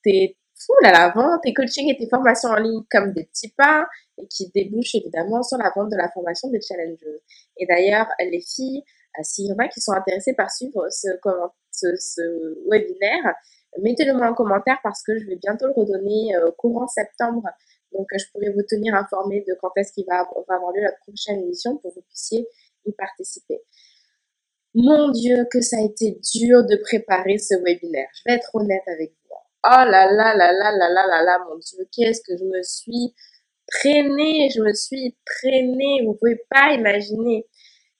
tes, 0.03 0.37
euh, 0.59 0.75
tes 0.81 0.91
là, 0.91 0.91
la 0.91 1.09
vente, 1.09 1.41
tes 1.43 1.53
coachings 1.53 1.89
et 1.89 1.97
tes 1.97 2.07
formations 2.09 2.49
en 2.49 2.57
ligne 2.57 2.83
comme 2.89 3.13
des 3.13 3.25
petits 3.25 3.53
pas 3.57 3.87
et 4.17 4.27
qui 4.27 4.49
débouchent 4.53 4.95
évidemment 4.95 5.43
sur 5.43 5.57
la 5.57 5.71
vente 5.75 5.89
de 5.89 5.97
la 5.97 6.09
formation 6.09 6.49
des 6.49 6.61
challengers. 6.61 7.21
Et 7.57 7.65
d'ailleurs, 7.65 8.07
les 8.19 8.41
filles, 8.41 8.83
s'il 9.23 9.47
y 9.47 9.53
en 9.53 9.57
a 9.57 9.67
qui 9.67 9.81
sont 9.81 9.93
intéressées 9.93 10.33
par 10.33 10.51
suivre 10.51 10.87
ce, 10.89 12.69
webinaire, 12.69 13.35
mettez-le 13.81 14.13
moi 14.13 14.29
en 14.29 14.33
commentaire 14.33 14.79
parce 14.83 15.03
que 15.03 15.17
je 15.17 15.25
vais 15.27 15.37
bientôt 15.37 15.67
le 15.67 15.73
redonner 15.73 16.35
euh, 16.35 16.51
courant 16.57 16.87
septembre 16.87 17.47
donc, 17.93 18.07
je 18.15 18.25
pourrais 18.31 18.51
vous 18.51 18.63
tenir 18.67 18.93
informé 18.95 19.43
de 19.47 19.55
quand 19.59 19.71
est-ce 19.75 19.93
qu'il 19.93 20.05
va, 20.05 20.19
avoir 20.19 20.71
lieu 20.73 20.81
la 20.81 20.91
prochaine 20.91 21.39
émission 21.39 21.77
pour 21.77 21.91
que 21.91 21.99
vous 21.99 22.05
puissiez 22.07 22.47
y 22.85 22.91
participer. 22.93 23.61
Mon 24.75 25.09
Dieu, 25.09 25.47
que 25.51 25.61
ça 25.61 25.77
a 25.77 25.81
été 25.81 26.19
dur 26.35 26.63
de 26.63 26.75
préparer 26.83 27.39
ce 27.39 27.55
webinaire. 27.55 28.07
Je 28.13 28.21
vais 28.25 28.35
être 28.37 28.53
honnête 28.53 28.83
avec 28.87 29.11
vous. 29.11 29.29
Oh 29.65 29.69
là 29.69 29.85
là 30.11 30.35
là 30.35 30.53
là 30.53 30.71
là 30.71 30.89
là 30.89 31.07
là 31.07 31.23
là, 31.23 31.39
mon 31.47 31.57
Dieu, 31.57 31.85
qu'est-ce 31.91 32.21
que 32.21 32.37
je 32.37 32.45
me 32.45 32.63
suis 32.63 33.13
traînée, 33.67 34.49
je 34.55 34.61
me 34.61 34.73
suis 34.73 35.17
traînée, 35.25 36.03
vous 36.05 36.15
pouvez 36.15 36.39
pas 36.49 36.73
imaginer. 36.73 37.45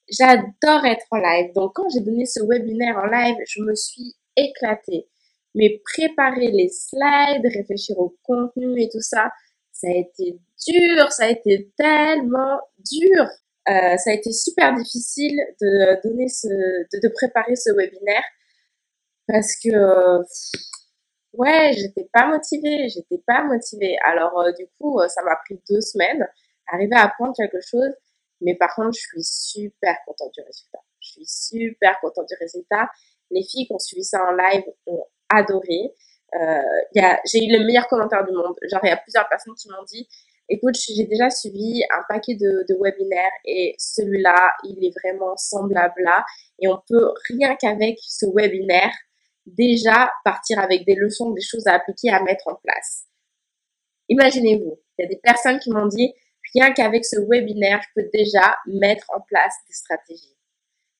J'adore 0.09 0.85
être 0.85 1.05
en 1.11 1.17
live. 1.17 1.51
Donc, 1.53 1.73
quand 1.75 1.89
j'ai 1.89 1.99
donné 2.01 2.25
ce 2.25 2.39
webinaire 2.47 2.97
en 2.97 3.07
live, 3.07 3.35
je 3.47 3.61
me 3.61 3.75
suis 3.75 4.15
éclatée. 4.35 5.07
Mais 5.55 5.81
préparer 5.83 6.51
les 6.51 6.69
slides, 6.69 7.45
réfléchir 7.45 7.99
au 7.99 8.15
contenu 8.23 8.81
et 8.81 8.89
tout 8.89 9.01
ça, 9.01 9.29
ça 9.71 9.87
a 9.87 9.91
été 9.97 10.39
dur, 10.67 11.11
ça 11.11 11.25
a 11.25 11.29
été 11.29 11.71
tellement 11.77 12.59
dur. 12.89 13.25
Euh, 13.69 13.97
ça 13.97 14.11
a 14.11 14.13
été 14.13 14.31
super 14.31 14.73
difficile 14.73 15.37
de 15.61 16.01
donner 16.07 16.27
ce, 16.29 16.47
de, 16.47 17.07
de 17.07 17.13
préparer 17.13 17.55
ce 17.55 17.71
webinaire 17.71 18.23
parce 19.27 19.55
que 19.63 19.69
ouais, 21.33 21.71
j'étais 21.73 22.09
pas 22.11 22.27
motivée, 22.27 22.89
j'étais 22.89 23.21
pas 23.25 23.43
motivée. 23.43 23.97
Alors 24.05 24.39
euh, 24.39 24.51
du 24.53 24.67
coup, 24.79 24.99
euh, 24.99 25.07
ça 25.07 25.21
m'a 25.23 25.35
pris 25.45 25.59
deux 25.69 25.81
semaines 25.81 26.27
arriver 26.71 26.95
à 26.95 27.05
apprendre 27.05 27.33
quelque 27.35 27.61
chose, 27.61 27.91
mais 28.41 28.55
par 28.55 28.73
contre, 28.75 28.93
je 28.93 28.99
suis 28.99 29.23
super 29.23 29.95
contente 30.05 30.33
du 30.33 30.41
résultat. 30.41 30.79
Je 30.99 31.09
suis 31.09 31.25
super 31.25 31.99
contente 32.01 32.27
du 32.27 32.35
résultat. 32.39 32.89
Les 33.31 33.43
filles 33.43 33.67
qui 33.67 33.73
ont 33.73 33.79
suivi 33.79 34.03
ça 34.03 34.23
en 34.23 34.31
live 34.31 34.63
ont 34.85 35.03
adoré. 35.29 35.93
Euh, 36.35 36.61
j'ai 37.25 37.45
eu 37.45 37.51
le 37.57 37.65
meilleur 37.65 37.87
commentaire 37.87 38.25
du 38.25 38.33
monde. 38.33 38.55
Genre, 38.69 38.79
il 38.83 38.89
y 38.89 38.91
a 38.91 38.97
plusieurs 38.97 39.27
personnes 39.29 39.55
qui 39.55 39.69
m'ont 39.69 39.83
dit, 39.83 40.07
écoute, 40.47 40.75
j'ai 40.75 41.05
déjà 41.05 41.29
suivi 41.29 41.83
un 41.91 42.03
paquet 42.07 42.35
de, 42.35 42.65
de 42.67 42.77
webinaires 42.79 43.31
et 43.45 43.75
celui-là, 43.77 44.53
il 44.63 44.85
est 44.85 44.93
vraiment 45.03 45.35
semblable 45.37 46.01
là. 46.03 46.23
Et 46.59 46.67
on 46.67 46.79
peut, 46.87 47.13
rien 47.29 47.55
qu'avec 47.55 47.97
ce 48.01 48.25
webinaire, 48.33 48.93
déjà 49.57 50.11
partir 50.23 50.59
avec 50.59 50.85
des 50.85 50.95
leçons, 50.95 51.31
des 51.31 51.41
choses 51.41 51.67
à 51.67 51.73
appliquer, 51.73 52.09
à 52.09 52.21
mettre 52.21 52.47
en 52.47 52.55
place. 52.55 53.05
Imaginez-vous, 54.09 54.79
il 54.97 55.03
y 55.03 55.05
a 55.05 55.07
des 55.07 55.17
personnes 55.17 55.59
qui 55.59 55.71
m'ont 55.71 55.87
dit, 55.87 56.13
rien 56.53 56.73
qu'avec 56.73 57.05
ce 57.05 57.17
webinaire, 57.29 57.81
je 57.81 58.01
peux 58.01 58.09
déjà 58.13 58.57
mettre 58.65 59.05
en 59.09 59.21
place 59.21 59.53
des 59.67 59.73
stratégies. 59.73 60.35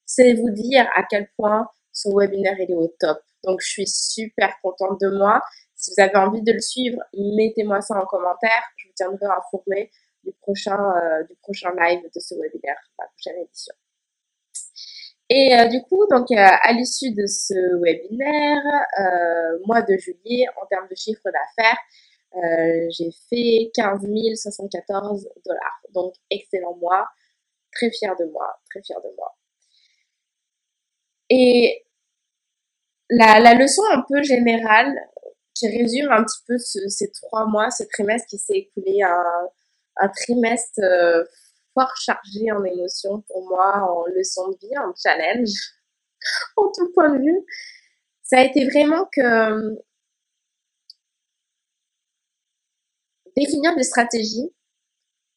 C'est 0.06 0.34
vous 0.34 0.52
dire 0.52 0.88
à 0.96 1.04
quel 1.10 1.30
point 1.38 1.68
ce 1.92 2.10
webinaire 2.10 2.60
est 2.60 2.74
au 2.74 2.88
top. 3.00 3.20
Donc, 3.44 3.62
je 3.62 3.68
suis 3.68 3.88
super 3.88 4.56
contente 4.62 5.00
de 5.02 5.10
moi. 5.10 5.42
Si 5.76 5.92
vous 5.92 6.04
avez 6.04 6.18
envie 6.18 6.42
de 6.42 6.52
le 6.52 6.60
suivre, 6.60 7.02
mettez-moi 7.14 7.82
ça 7.82 7.96
en 7.96 8.06
commentaire. 8.06 8.64
Je 8.78 8.88
vous 8.88 8.94
tiendrai 8.96 9.26
informé 9.26 9.92
du 10.24 10.34
prochain, 10.42 10.78
euh, 10.78 11.24
du 11.24 11.36
prochain 11.38 11.72
live 11.80 12.02
de 12.04 12.20
ce 12.20 12.36
webinaire, 12.36 12.78
la 12.98 13.06
prochaine 13.08 13.42
édition. 13.42 13.74
Et 15.30 15.56
euh, 15.56 15.68
du 15.68 15.82
coup, 15.84 16.08
donc 16.10 16.32
euh, 16.32 16.36
à 16.38 16.74
l'issue 16.74 17.12
de 17.12 17.28
ce 17.28 17.54
webinaire, 17.80 18.64
euh, 19.00 19.60
mois 19.66 19.84
de 19.84 19.96
juillet, 19.96 20.48
en 20.60 20.66
termes 20.66 20.88
de 20.90 20.96
chiffre 20.96 21.22
d'affaires, 21.26 21.78
j'ai 22.90 23.12
fait 23.30 23.72
15 23.76 24.02
074 24.36 25.30
dollars. 25.46 25.82
Donc 25.94 26.16
excellent 26.32 26.76
mois, 26.78 27.08
très 27.72 27.92
fière 27.92 28.16
de 28.18 28.26
moi, 28.26 28.60
très 28.72 28.82
fière 28.82 29.02
de 29.02 29.10
moi. 29.18 29.36
Et 31.30 31.86
la, 33.12 33.54
leçon 33.54 33.84
un 33.92 34.04
peu 34.08 34.24
générale 34.24 34.96
qui 35.54 35.68
résume 35.68 36.12
un 36.12 36.24
petit 36.24 36.42
peu 36.48 36.58
ce, 36.58 36.88
ces 36.88 37.12
trois 37.12 37.46
mois, 37.46 37.70
ce 37.70 37.84
trimestre 37.84 38.28
qui 38.28 38.38
s'est 38.40 38.58
écoulé, 38.58 39.02
un, 39.04 40.10
trimestre 40.10 40.82
fort 41.74 41.96
chargé 41.98 42.52
en 42.52 42.64
émotions 42.64 43.22
pour 43.22 43.48
moi, 43.48 43.82
en 43.90 44.06
leçon 44.08 44.50
de 44.50 44.58
vie, 44.62 44.78
en 44.78 44.94
challenge, 44.96 45.50
en 46.58 46.72
tout 46.72 46.92
point 46.94 47.10
de 47.18 47.20
vue. 47.20 47.46
Ça 48.24 48.40
a 48.40 48.44
été 48.44 48.68
vraiment 48.70 49.08
que 49.12 49.22
euh, 49.22 49.76
définir 53.36 53.76
des 53.76 53.84
stratégies 53.84 54.54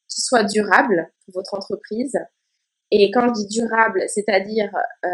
qui 0.08 0.20
soient 0.20 0.44
durables 0.44 1.10
pour 1.24 1.34
votre 1.34 1.54
entreprise, 1.54 2.18
et 2.94 3.10
quand 3.10 3.26
je 3.28 3.32
dis 3.32 3.60
durable, 3.60 4.04
c'est-à-dire 4.06 4.70
euh, 5.06 5.08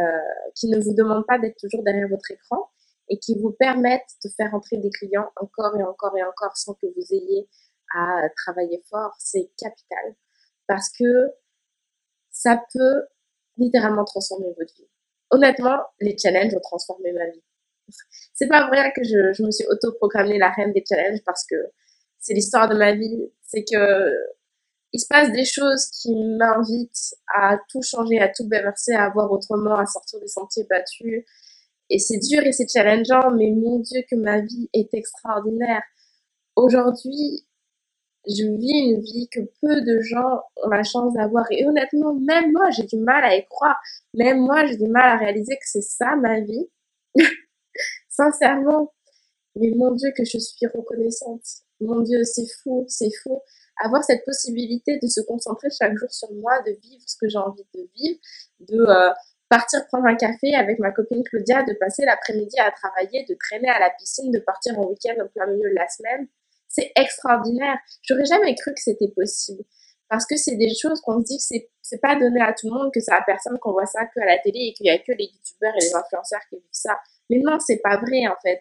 qui 0.56 0.68
ne 0.68 0.80
vous 0.80 0.94
demande 0.94 1.24
pas 1.28 1.38
d'être 1.38 1.56
toujours 1.60 1.84
derrière 1.84 2.08
votre 2.08 2.28
écran 2.32 2.68
et 3.08 3.20
qui 3.20 3.38
vous 3.38 3.52
permettent 3.52 4.10
de 4.24 4.30
faire 4.36 4.52
entrer 4.52 4.78
des 4.78 4.90
clients 4.90 5.30
encore 5.36 5.76
et 5.78 5.84
encore 5.84 6.16
et 6.16 6.24
encore 6.24 6.56
sans 6.56 6.74
que 6.74 6.86
vous 6.86 7.14
ayez 7.14 7.48
à 7.94 8.28
travailler 8.36 8.82
fort, 8.90 9.14
c'est 9.20 9.52
capital. 9.56 10.16
Parce 10.68 10.90
que 10.96 11.32
ça 12.30 12.62
peut 12.72 13.02
littéralement 13.56 14.04
transformer 14.04 14.52
votre 14.56 14.74
vie. 14.76 14.88
Honnêtement, 15.30 15.78
les 16.00 16.16
challenges 16.16 16.54
ont 16.54 16.60
transformé 16.60 17.12
ma 17.12 17.26
vie. 17.26 17.42
c'est 18.34 18.48
pas 18.48 18.68
vrai 18.68 18.92
que 18.94 19.02
je, 19.02 19.42
me 19.42 19.50
suis 19.50 19.66
auto-proclamée 19.66 20.38
la 20.38 20.50
reine 20.50 20.72
des 20.72 20.84
challenges 20.88 21.20
parce 21.24 21.44
que 21.44 21.56
c'est 22.20 22.34
l'histoire 22.34 22.68
de 22.68 22.76
ma 22.76 22.94
vie. 22.94 23.32
C'est 23.42 23.64
que 23.64 24.12
il 24.92 25.00
se 25.00 25.06
passe 25.06 25.32
des 25.32 25.44
choses 25.44 25.86
qui 25.90 26.14
m'invitent 26.14 27.14
à 27.34 27.58
tout 27.68 27.82
changer, 27.82 28.20
à 28.20 28.28
tout 28.28 28.44
bouleverser, 28.44 28.94
à 28.94 29.10
voir 29.10 29.30
autrement, 29.30 29.76
à 29.76 29.84
sortir 29.84 30.18
des 30.20 30.28
sentiers 30.28 30.64
battus. 30.64 31.24
Et 31.90 31.98
c'est 31.98 32.18
dur 32.18 32.42
et 32.42 32.52
c'est 32.52 32.68
challengeant, 32.70 33.30
mais 33.32 33.50
mon 33.50 33.80
Dieu 33.80 34.02
que 34.10 34.16
ma 34.16 34.40
vie 34.40 34.68
est 34.72 34.92
extraordinaire. 34.94 35.82
Aujourd'hui, 36.56 37.46
je 38.28 38.44
vis 38.44 38.92
une 38.92 39.00
vie 39.00 39.28
que 39.30 39.40
peu 39.62 39.80
de 39.80 40.00
gens 40.00 40.42
ont 40.62 40.68
la 40.68 40.82
chance 40.82 41.14
d'avoir. 41.14 41.46
Et 41.50 41.66
honnêtement, 41.66 42.14
même 42.14 42.52
moi, 42.52 42.70
j'ai 42.70 42.84
du 42.84 42.96
mal 42.98 43.24
à 43.24 43.34
y 43.34 43.46
croire. 43.46 43.80
Même 44.14 44.40
moi, 44.40 44.66
j'ai 44.66 44.76
du 44.76 44.88
mal 44.88 45.08
à 45.08 45.16
réaliser 45.16 45.54
que 45.54 45.64
c'est 45.64 45.82
ça 45.82 46.14
ma 46.16 46.40
vie. 46.40 46.68
Sincèrement. 48.08 48.92
Mais 49.56 49.70
mon 49.74 49.92
Dieu, 49.92 50.10
que 50.16 50.24
je 50.24 50.38
suis 50.38 50.66
reconnaissante. 50.66 51.42
Mon 51.80 52.00
Dieu, 52.00 52.22
c'est 52.24 52.46
fou, 52.62 52.84
c'est 52.88 53.10
fou. 53.22 53.40
Avoir 53.80 54.04
cette 54.04 54.24
possibilité 54.24 54.98
de 55.00 55.06
se 55.06 55.20
concentrer 55.22 55.68
chaque 55.70 55.96
jour 55.96 56.10
sur 56.10 56.30
moi, 56.34 56.60
de 56.66 56.72
vivre 56.72 57.02
ce 57.06 57.16
que 57.20 57.28
j'ai 57.28 57.38
envie 57.38 57.66
de 57.74 57.88
vivre, 57.94 58.18
de 58.60 58.78
euh, 58.78 59.10
partir 59.48 59.86
prendre 59.86 60.06
un 60.06 60.16
café 60.16 60.54
avec 60.54 60.78
ma 60.80 60.90
copine 60.90 61.22
Claudia, 61.24 61.62
de 61.62 61.74
passer 61.74 62.04
l'après-midi 62.04 62.58
à 62.58 62.70
travailler, 62.72 63.24
de 63.28 63.34
traîner 63.34 63.68
à 63.68 63.78
la 63.78 63.90
piscine, 63.98 64.30
de 64.30 64.40
partir 64.40 64.78
en 64.78 64.86
week-end 64.86 65.14
au 65.24 65.28
plein 65.28 65.46
milieu 65.46 65.70
de 65.70 65.74
la 65.74 65.88
semaine. 65.88 66.28
C'est 66.68 66.92
extraordinaire. 66.96 67.78
J'aurais 68.02 68.24
jamais 68.24 68.54
cru 68.54 68.72
que 68.74 68.80
c'était 68.80 69.08
possible. 69.14 69.64
Parce 70.08 70.24
que 70.26 70.36
c'est 70.36 70.56
des 70.56 70.72
choses 70.74 71.00
qu'on 71.02 71.20
se 71.20 71.24
dit 71.24 71.36
que 71.36 71.42
c'est, 71.42 71.70
c'est 71.82 72.00
pas 72.00 72.18
donné 72.18 72.40
à 72.40 72.54
tout 72.54 72.68
le 72.68 72.74
monde, 72.74 72.90
que 72.92 73.00
c'est 73.00 73.12
à 73.12 73.22
personne 73.26 73.58
qu'on 73.58 73.72
voit 73.72 73.86
ça 73.86 74.06
que 74.06 74.20
à 74.20 74.26
la 74.26 74.38
télé 74.38 74.70
et 74.70 74.72
qu'il 74.72 74.86
y 74.86 74.90
a 74.90 74.98
que 74.98 75.12
les 75.12 75.26
youtubeurs 75.26 75.74
et 75.74 75.84
les 75.84 75.94
influenceurs 75.94 76.40
qui 76.48 76.56
vivent 76.56 76.64
ça. 76.72 76.98
Mais 77.28 77.38
non, 77.40 77.58
c'est 77.60 77.80
pas 77.82 77.98
vrai, 77.98 78.26
en 78.26 78.36
fait. 78.42 78.60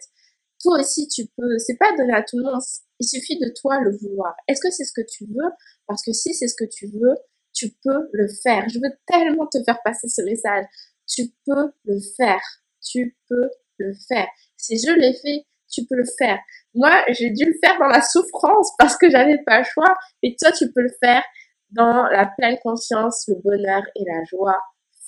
Toi 0.61 0.79
aussi, 0.79 1.07
tu 1.07 1.27
peux. 1.37 1.57
C'est 1.59 1.77
pas 1.77 1.95
donné 1.95 2.13
à 2.13 2.23
tout 2.23 2.37
le 2.37 2.43
monde. 2.43 2.61
Il 2.99 3.07
suffit 3.07 3.39
de 3.39 3.49
toi 3.49 3.79
le 3.79 3.95
vouloir. 3.95 4.35
Est-ce 4.47 4.59
que 4.59 4.71
c'est 4.71 4.83
ce 4.83 4.93
que 4.93 5.05
tu 5.07 5.25
veux? 5.25 5.51
Parce 5.87 6.03
que 6.03 6.11
si 6.11 6.33
c'est 6.33 6.47
ce 6.47 6.55
que 6.55 6.65
tu 6.65 6.87
veux, 6.87 7.15
tu 7.53 7.69
peux 7.83 8.09
le 8.11 8.27
faire. 8.27 8.67
Je 8.67 8.79
veux 8.79 8.91
tellement 9.05 9.47
te 9.47 9.63
faire 9.63 9.79
passer 9.83 10.07
ce 10.09 10.21
message. 10.23 10.65
Tu 11.07 11.31
peux 11.45 11.71
le 11.85 11.99
faire. 12.17 12.41
Tu 12.81 13.15
peux 13.29 13.49
le 13.77 13.93
faire. 14.07 14.27
Si 14.57 14.77
je 14.79 14.91
l'ai 14.91 15.13
fait, 15.13 15.45
tu 15.77 15.85
peux 15.85 15.95
le 15.95 16.05
faire. 16.17 16.39
Moi, 16.73 16.91
j'ai 17.09 17.29
dû 17.29 17.45
le 17.45 17.53
faire 17.63 17.77
dans 17.79 17.87
la 17.87 18.01
souffrance 18.01 18.71
parce 18.77 18.97
que 18.97 19.09
j'avais 19.09 19.37
pas 19.45 19.59
le 19.59 19.65
choix. 19.65 19.93
Et 20.23 20.35
toi, 20.41 20.51
tu 20.51 20.71
peux 20.71 20.81
le 20.81 20.93
faire 21.03 21.23
dans 21.71 22.03
la 22.07 22.25
pleine 22.37 22.57
conscience, 22.63 23.25
le 23.27 23.35
bonheur 23.35 23.83
et 23.95 24.03
la 24.05 24.23
joie. 24.25 24.59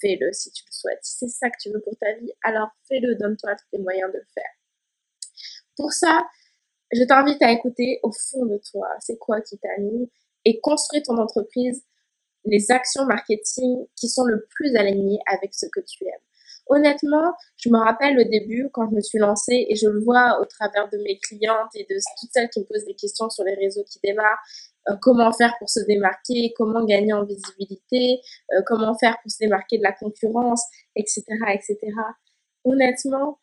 Fais-le 0.01 0.32
si 0.32 0.51
tu 0.51 0.63
le 0.65 0.71
souhaites. 0.71 0.99
Si 1.01 1.17
c'est 1.17 1.29
ça 1.29 1.49
que 1.49 1.58
tu 1.62 1.69
veux 1.71 1.82
pour 1.82 1.97
ta 1.99 2.13
vie, 2.13 2.32
alors 2.43 2.69
fais-le. 2.88 3.15
Donne-toi 3.15 3.55
les 3.73 3.79
moyens 3.79 4.12
de 4.12 4.17
le 4.17 4.25
faire. 4.34 4.51
Pour 5.75 5.91
ça, 5.91 6.25
je 6.91 7.03
t'invite 7.03 7.41
à 7.41 7.51
écouter 7.51 7.99
au 8.03 8.12
fond 8.12 8.45
de 8.45 8.60
toi, 8.71 8.88
c'est 8.99 9.17
quoi 9.17 9.41
qui 9.41 9.58
t'anime? 9.58 10.08
Et 10.45 10.60
construire 10.62 11.03
ton 11.03 11.17
entreprise 11.17 11.84
les 12.45 12.71
actions 12.71 13.05
marketing 13.05 13.86
qui 13.95 14.08
sont 14.08 14.23
le 14.23 14.45
plus 14.49 14.75
alignées 14.75 15.19
avec 15.27 15.53
ce 15.53 15.65
que 15.65 15.82
tu 15.82 16.05
aimes. 16.05 16.25
Honnêtement, 16.69 17.34
je 17.58 17.69
me 17.69 17.77
rappelle 17.77 18.15
le 18.15 18.25
début 18.25 18.69
quand 18.71 18.88
je 18.89 18.95
me 18.95 19.01
suis 19.01 19.17
lancée 19.17 19.65
et 19.67 19.75
je 19.75 19.88
le 19.88 19.99
vois 20.01 20.39
au 20.39 20.45
travers 20.45 20.88
de 20.89 20.97
mes 20.99 21.17
clientes 21.17 21.69
et 21.73 21.84
de 21.89 21.95
toutes 22.19 22.29
celles 22.32 22.49
qui 22.49 22.60
me 22.60 22.65
posent 22.65 22.86
des 22.86 22.93
questions 22.93 23.29
sur 23.29 23.43
les 23.43 23.55
réseaux 23.55 23.84
qui 23.84 23.99
démarrent. 24.03 24.38
Euh, 24.89 24.95
comment 25.01 25.32
faire 25.34 25.53
pour 25.60 25.69
se 25.69 25.79
démarquer, 25.82 26.53
comment 26.55 26.86
gagner 26.86 27.12
en 27.12 27.25
visibilité, 27.25 28.21
euh, 28.53 28.62
comment 28.65 28.95
faire 28.97 29.17
pour 29.21 29.32
se 29.32 29.38
démarquer 29.39 29.79
de 29.79 29.84
la 29.84 29.93
concurrence, 29.93 30.63
etc., 30.95 31.23
etc. 31.53 31.77
Honnêtement, 32.63 33.39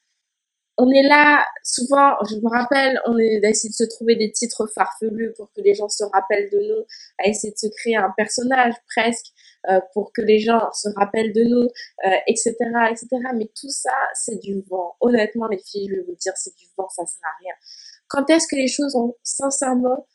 on 0.78 0.90
est 0.90 1.02
là, 1.02 1.44
souvent, 1.64 2.16
je 2.28 2.36
me 2.36 2.50
rappelle, 2.50 3.00
on 3.06 3.16
est 3.16 3.40
d'essayer 3.40 3.70
de 3.70 3.74
se 3.74 3.84
trouver 3.96 4.16
des 4.16 4.30
titres 4.30 4.66
farfelus 4.74 5.32
pour 5.36 5.50
que 5.52 5.62
les 5.62 5.74
gens 5.74 5.88
se 5.88 6.04
rappellent 6.04 6.50
de 6.50 6.58
nous, 6.58 6.84
à 7.18 7.28
essayer 7.28 7.52
de 7.52 7.58
se 7.58 7.68
créer 7.68 7.96
un 7.96 8.12
personnage 8.16 8.74
presque 8.94 9.26
euh, 9.70 9.80
pour 9.94 10.12
que 10.12 10.20
les 10.20 10.38
gens 10.38 10.70
se 10.72 10.88
rappellent 10.96 11.32
de 11.32 11.44
nous, 11.44 11.68
etc., 12.26 12.54
euh, 12.60 12.90
etc. 12.90 13.08
Mais 13.34 13.50
tout 13.58 13.70
ça, 13.70 13.96
c'est 14.14 14.38
du 14.40 14.62
vent. 14.68 14.96
Honnêtement, 15.00 15.48
les 15.48 15.58
filles, 15.58 15.88
je 15.90 15.96
vais 15.96 16.02
vous 16.06 16.16
dire, 16.16 16.32
c'est 16.36 16.54
du 16.56 16.66
vent, 16.76 16.88
ça 16.90 17.06
sert 17.06 17.20
à 17.24 17.36
rien. 17.40 17.54
Quand 18.08 18.28
est-ce 18.28 18.46
que 18.46 18.56
les 18.56 18.68
choses 18.68 18.94
ont 18.96 19.14
sincèrement 19.22 20.06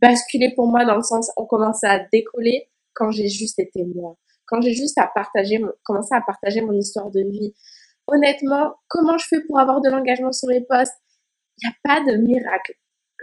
basculé 0.00 0.52
pour 0.54 0.66
moi 0.66 0.84
dans 0.84 0.96
le 0.96 1.02
sens, 1.02 1.30
ont 1.36 1.46
commencé 1.46 1.86
à 1.86 2.00
décoller? 2.12 2.68
Quand 2.94 3.10
j'ai 3.10 3.28
juste 3.28 3.58
été 3.58 3.84
moi, 3.84 4.16
quand 4.46 4.60
j'ai 4.60 4.72
juste 4.72 4.98
à 4.98 5.10
partager, 5.14 5.60
commencé 5.84 6.14
à 6.14 6.20
partager 6.20 6.62
mon 6.62 6.72
histoire 6.72 7.10
de 7.10 7.20
vie 7.20 7.54
honnêtement, 8.06 8.74
comment 8.88 9.18
je 9.18 9.26
fais 9.26 9.40
pour 9.42 9.58
avoir 9.58 9.80
de 9.80 9.90
l'engagement 9.90 10.32
sur 10.32 10.48
mes 10.48 10.64
posts 10.64 10.94
Il 11.58 11.68
n'y 11.68 11.72
a 11.72 11.76
pas 11.82 12.12
de 12.12 12.16
miracle. 12.16 12.74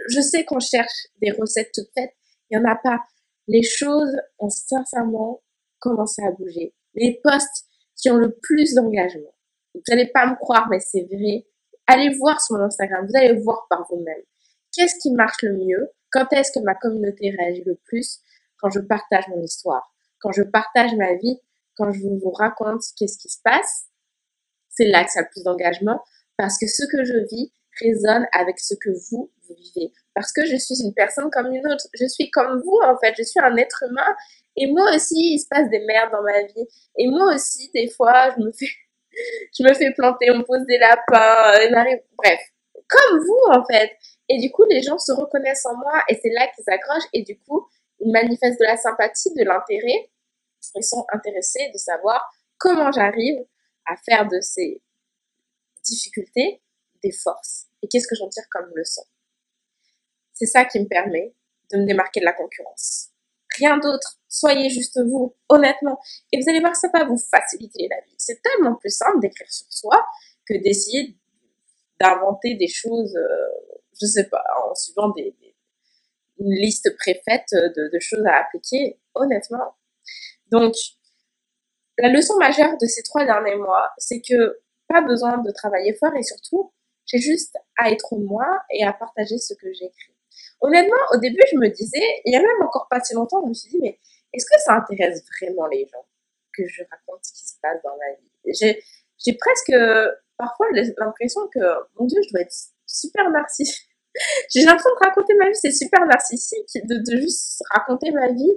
Je 0.08 0.20
sais 0.20 0.44
qu'on 0.44 0.60
cherche 0.60 1.08
des 1.20 1.30
recettes 1.30 1.70
toutes 1.74 1.90
faites, 1.94 2.12
il 2.50 2.58
n'y 2.58 2.64
en 2.64 2.70
a 2.70 2.76
pas. 2.76 2.98
Les 3.46 3.62
choses 3.62 4.16
ont 4.38 4.50
sincèrement 4.50 5.42
commencé 5.78 6.22
à 6.22 6.30
bouger. 6.32 6.74
Les 6.94 7.20
posts 7.22 7.66
qui 7.96 8.10
ont 8.10 8.16
le 8.16 8.36
plus 8.42 8.74
d'engagement. 8.74 9.34
Vous 9.74 9.82
n'allez 9.88 10.10
pas 10.12 10.26
me 10.26 10.36
croire, 10.36 10.68
mais 10.70 10.80
c'est 10.80 11.06
vrai. 11.10 11.46
Allez 11.86 12.16
voir 12.16 12.40
sur 12.40 12.56
mon 12.56 12.64
Instagram, 12.64 13.06
vous 13.06 13.16
allez 13.16 13.38
voir 13.40 13.66
par 13.68 13.86
vous-même. 13.90 14.22
Qu'est-ce 14.72 14.98
qui 15.00 15.12
marche 15.12 15.42
le 15.42 15.56
mieux? 15.56 15.90
Quand 16.10 16.32
est-ce 16.32 16.52
que 16.52 16.64
ma 16.64 16.74
communauté 16.74 17.30
réagit 17.30 17.64
le 17.64 17.76
plus? 17.84 18.20
Quand 18.58 18.70
je 18.70 18.80
partage 18.80 19.28
mon 19.28 19.42
histoire, 19.42 19.94
quand 20.20 20.32
je 20.32 20.42
partage 20.42 20.94
ma 20.94 21.14
vie, 21.14 21.38
quand 21.76 21.92
je 21.92 22.00
vous 22.00 22.30
raconte 22.30 22.82
qu'est-ce 22.96 23.18
qui 23.18 23.28
se 23.28 23.40
passe 23.42 23.88
c'est 24.76 24.86
là 24.86 25.04
que 25.04 25.10
ça 25.10 25.20
a 25.20 25.22
le 25.22 25.28
plus 25.30 25.44
d'engagement 25.44 26.00
parce 26.36 26.58
que 26.58 26.66
ce 26.66 26.84
que 26.90 27.04
je 27.04 27.18
vis 27.30 27.52
résonne 27.80 28.26
avec 28.32 28.58
ce 28.58 28.74
que 28.74 28.90
vous, 29.10 29.30
vous 29.48 29.54
vivez. 29.54 29.92
Parce 30.14 30.32
que 30.32 30.44
je 30.46 30.56
suis 30.56 30.80
une 30.82 30.94
personne 30.94 31.30
comme 31.30 31.52
une 31.52 31.66
autre. 31.66 31.86
Je 31.94 32.06
suis 32.06 32.30
comme 32.30 32.60
vous, 32.60 32.78
en 32.84 32.96
fait. 32.98 33.14
Je 33.18 33.22
suis 33.22 33.40
un 33.40 33.56
être 33.56 33.84
humain. 33.88 34.14
Et 34.56 34.66
moi 34.66 34.94
aussi, 34.94 35.34
il 35.34 35.38
se 35.38 35.46
passe 35.48 35.68
des 35.70 35.80
merdes 35.80 36.12
dans 36.12 36.22
ma 36.22 36.42
vie. 36.42 36.68
Et 36.98 37.08
moi 37.08 37.34
aussi, 37.34 37.70
des 37.74 37.88
fois, 37.88 38.30
je 38.30 38.44
me 38.44 38.52
fais, 38.52 38.66
je 39.58 39.64
me 39.64 39.74
fais 39.74 39.92
planter, 39.92 40.30
on 40.30 40.38
me 40.38 40.44
pose 40.44 40.64
des 40.66 40.78
lapins, 40.78 41.54
euh, 41.60 41.96
bref. 42.16 42.40
Comme 42.88 43.18
vous, 43.18 43.40
en 43.52 43.64
fait. 43.64 43.90
Et 44.28 44.38
du 44.38 44.50
coup, 44.50 44.64
les 44.64 44.82
gens 44.82 44.98
se 44.98 45.12
reconnaissent 45.12 45.66
en 45.66 45.76
moi 45.76 46.02
et 46.08 46.14
c'est 46.14 46.30
là 46.30 46.46
qu'ils 46.54 46.64
s'accrochent 46.64 47.08
et 47.12 47.22
du 47.22 47.38
coup, 47.40 47.66
ils 48.00 48.12
manifestent 48.12 48.60
de 48.60 48.64
la 48.64 48.76
sympathie, 48.76 49.34
de 49.34 49.44
l'intérêt. 49.44 50.10
Ils 50.76 50.82
sont 50.82 51.04
intéressés 51.12 51.70
de 51.72 51.78
savoir 51.78 52.24
comment 52.58 52.90
j'arrive 52.90 53.44
à 53.86 53.96
faire 53.96 54.28
de 54.28 54.40
ces 54.40 54.82
difficultés 55.84 56.62
des 57.02 57.12
forces. 57.12 57.66
Et 57.82 57.88
qu'est-ce 57.88 58.08
que 58.08 58.14
j'en 58.16 58.28
tire 58.28 58.44
comme 58.50 58.70
leçon? 58.74 59.02
C'est 60.32 60.46
ça 60.46 60.64
qui 60.64 60.80
me 60.80 60.86
permet 60.86 61.34
de 61.72 61.78
me 61.78 61.86
démarquer 61.86 62.20
de 62.20 62.24
la 62.24 62.32
concurrence. 62.32 63.10
Rien 63.56 63.78
d'autre. 63.78 64.18
Soyez 64.28 64.68
juste 64.68 64.98
vous, 65.00 65.36
honnêtement. 65.48 66.00
Et 66.32 66.40
vous 66.40 66.48
allez 66.48 66.60
voir, 66.60 66.74
ça 66.74 66.88
va 66.92 67.04
vous 67.04 67.18
faciliter 67.18 67.86
la 67.88 68.00
vie. 68.00 68.14
C'est 68.18 68.42
tellement 68.42 68.74
plus 68.74 68.90
simple 68.90 69.20
d'écrire 69.20 69.50
sur 69.50 69.66
soi 69.70 70.04
que 70.46 70.54
d'essayer 70.54 71.16
d'inventer 72.00 72.56
des 72.56 72.68
choses, 72.68 73.14
euh, 73.14 73.76
je 74.00 74.06
sais 74.06 74.28
pas, 74.28 74.42
en 74.66 74.74
suivant 74.74 75.12
une 75.16 76.50
liste 76.50 76.90
préfaite 76.98 77.48
de, 77.52 77.90
de 77.92 77.98
choses 78.00 78.26
à 78.26 78.40
appliquer, 78.44 78.98
honnêtement. 79.14 79.76
Donc, 80.50 80.74
la 81.98 82.08
leçon 82.08 82.36
majeure 82.38 82.76
de 82.78 82.86
ces 82.86 83.02
trois 83.02 83.24
derniers 83.24 83.56
mois, 83.56 83.90
c'est 83.98 84.20
que 84.20 84.60
pas 84.88 85.00
besoin 85.00 85.38
de 85.38 85.50
travailler 85.50 85.94
fort 85.94 86.14
et 86.16 86.22
surtout, 86.22 86.72
j'ai 87.06 87.18
juste 87.18 87.56
à 87.78 87.90
être 87.90 88.16
moi 88.16 88.62
et 88.70 88.84
à 88.84 88.92
partager 88.92 89.38
ce 89.38 89.54
que 89.54 89.72
j'écris. 89.72 90.14
Honnêtement, 90.60 90.96
au 91.12 91.18
début, 91.18 91.42
je 91.52 91.58
me 91.58 91.68
disais, 91.68 92.02
il 92.24 92.32
y 92.32 92.36
a 92.36 92.40
même 92.40 92.62
encore 92.62 92.86
pas 92.90 93.00
si 93.00 93.14
longtemps, 93.14 93.42
je 93.42 93.48
me 93.48 93.54
suis 93.54 93.70
dit, 93.70 93.78
mais 93.80 93.98
est-ce 94.32 94.46
que 94.46 94.60
ça 94.64 94.74
intéresse 94.74 95.22
vraiment 95.40 95.66
les 95.66 95.86
gens 95.86 96.04
que 96.56 96.66
je 96.66 96.82
raconte 96.90 97.24
ce 97.24 97.32
qui 97.32 97.46
se 97.46 97.54
passe 97.60 97.78
dans 97.82 97.96
ma 97.96 98.12
vie? 98.12 98.80
J'ai, 99.18 99.36
presque 99.36 99.72
parfois 100.36 100.66
l'impression 100.98 101.42
que, 101.48 101.60
mon 101.98 102.06
Dieu, 102.06 102.20
je 102.26 102.32
dois 102.32 102.42
être 102.42 102.54
super 102.86 103.30
narcissique. 103.30 103.88
j'ai 104.54 104.64
l'impression 104.64 104.90
de 104.90 105.06
raconter 105.06 105.34
ma 105.34 105.48
vie, 105.48 105.56
c'est 105.56 105.72
super 105.72 106.04
narcissique 106.06 106.68
de 106.84 107.16
juste 107.16 107.62
raconter 107.70 108.10
ma 108.12 108.30
vie. 108.32 108.52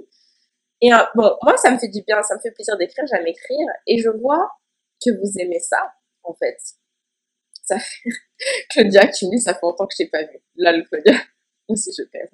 Et 0.80 0.92
euh, 0.92 0.98
bon, 1.14 1.36
moi, 1.42 1.56
ça 1.56 1.70
me 1.70 1.78
fait 1.78 1.88
du 1.88 2.02
bien, 2.02 2.22
ça 2.22 2.36
me 2.36 2.40
fait 2.40 2.52
plaisir 2.52 2.76
d'écrire, 2.76 3.04
j'aime 3.10 3.26
écrire, 3.26 3.66
et 3.86 3.98
je 3.98 4.10
vois 4.10 4.50
que 5.04 5.10
vous 5.10 5.38
aimez 5.38 5.60
ça, 5.60 5.92
en 6.22 6.34
fait. 6.34 6.58
Ça 7.64 7.78
fait... 7.78 8.10
Claudia 8.70 9.06
qui 9.08 9.26
me 9.26 9.32
dit, 9.32 9.40
ça 9.40 9.54
fait 9.54 9.60
longtemps 9.62 9.86
que 9.86 9.94
je 9.98 10.04
t'ai 10.04 10.10
pas 10.10 10.22
vu. 10.22 10.38
Là, 10.56 10.72
le 10.72 10.84
Claudia, 10.84 11.20
aussi 11.68 11.90
je 11.96 12.04
t'aime. 12.04 12.28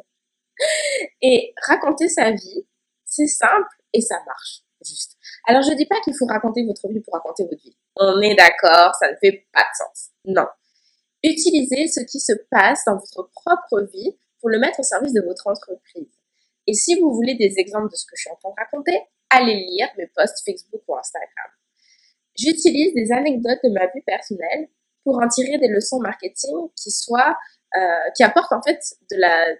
Et 1.23 1.55
raconter 1.67 2.09
sa 2.09 2.31
vie, 2.31 2.67
c'est 3.05 3.27
simple 3.27 3.77
et 3.93 4.01
ça 4.01 4.17
marche, 4.27 4.63
juste. 4.85 5.17
Alors, 5.47 5.63
je 5.63 5.75
dis 5.75 5.87
pas 5.87 6.01
qu'il 6.03 6.15
faut 6.17 6.27
raconter 6.27 6.65
votre 6.65 6.87
vie 6.89 7.01
pour 7.01 7.15
raconter 7.15 7.45
votre 7.45 7.63
vie. 7.63 7.77
On 7.97 8.21
est 8.21 8.35
d'accord, 8.35 8.95
ça 8.95 9.11
ne 9.11 9.17
fait 9.17 9.47
pas 9.53 9.63
de 9.63 9.77
sens. 9.77 10.11
Non. 10.27 10.47
Utilisez 11.23 11.87
ce 11.89 12.01
qui 12.01 12.21
se 12.21 12.33
passe 12.51 12.85
dans 12.87 12.97
votre 12.97 13.31
propre 13.33 13.81
vie 13.93 14.17
pour 14.41 14.51
le 14.51 14.59
mettre 14.59 14.81
au 14.81 14.83
service 14.83 15.13
de 15.13 15.23
votre 15.23 15.47
entreprise. 15.47 16.14
Et 16.67 16.75
si 16.75 16.99
vous 17.01 17.13
voulez 17.13 17.35
des 17.35 17.55
exemples 17.59 17.91
de 17.91 17.97
ce 17.97 18.05
que 18.07 18.17
je 18.17 18.23
suis 18.23 18.31
en 18.31 18.37
train 18.37 18.51
de 18.51 18.55
raconter, 18.59 19.01
allez 19.31 19.67
lire 19.69 19.89
mes 19.99 20.07
posts 20.15 20.45
Facebook 20.45 20.83
ou 20.89 20.97
Instagram. 20.97 21.51
J'utilise 22.37 22.95
des 22.95 23.13
anecdotes 23.13 23.61
de 23.63 23.71
ma 23.71 23.87
vie 23.87 24.03
personnelle 24.07 24.69
pour 25.05 25.23
en 25.23 25.29
tirer 25.29 25.59
des 25.59 25.69
leçons 25.69 26.01
marketing 26.01 26.69
qui 26.77 26.91
soient, 26.91 27.37
euh, 27.77 28.11
qui 28.17 28.23
apportent 28.23 28.53
en 28.53 28.63
fait 28.63 28.81
de 29.11 29.17
la, 29.17 29.55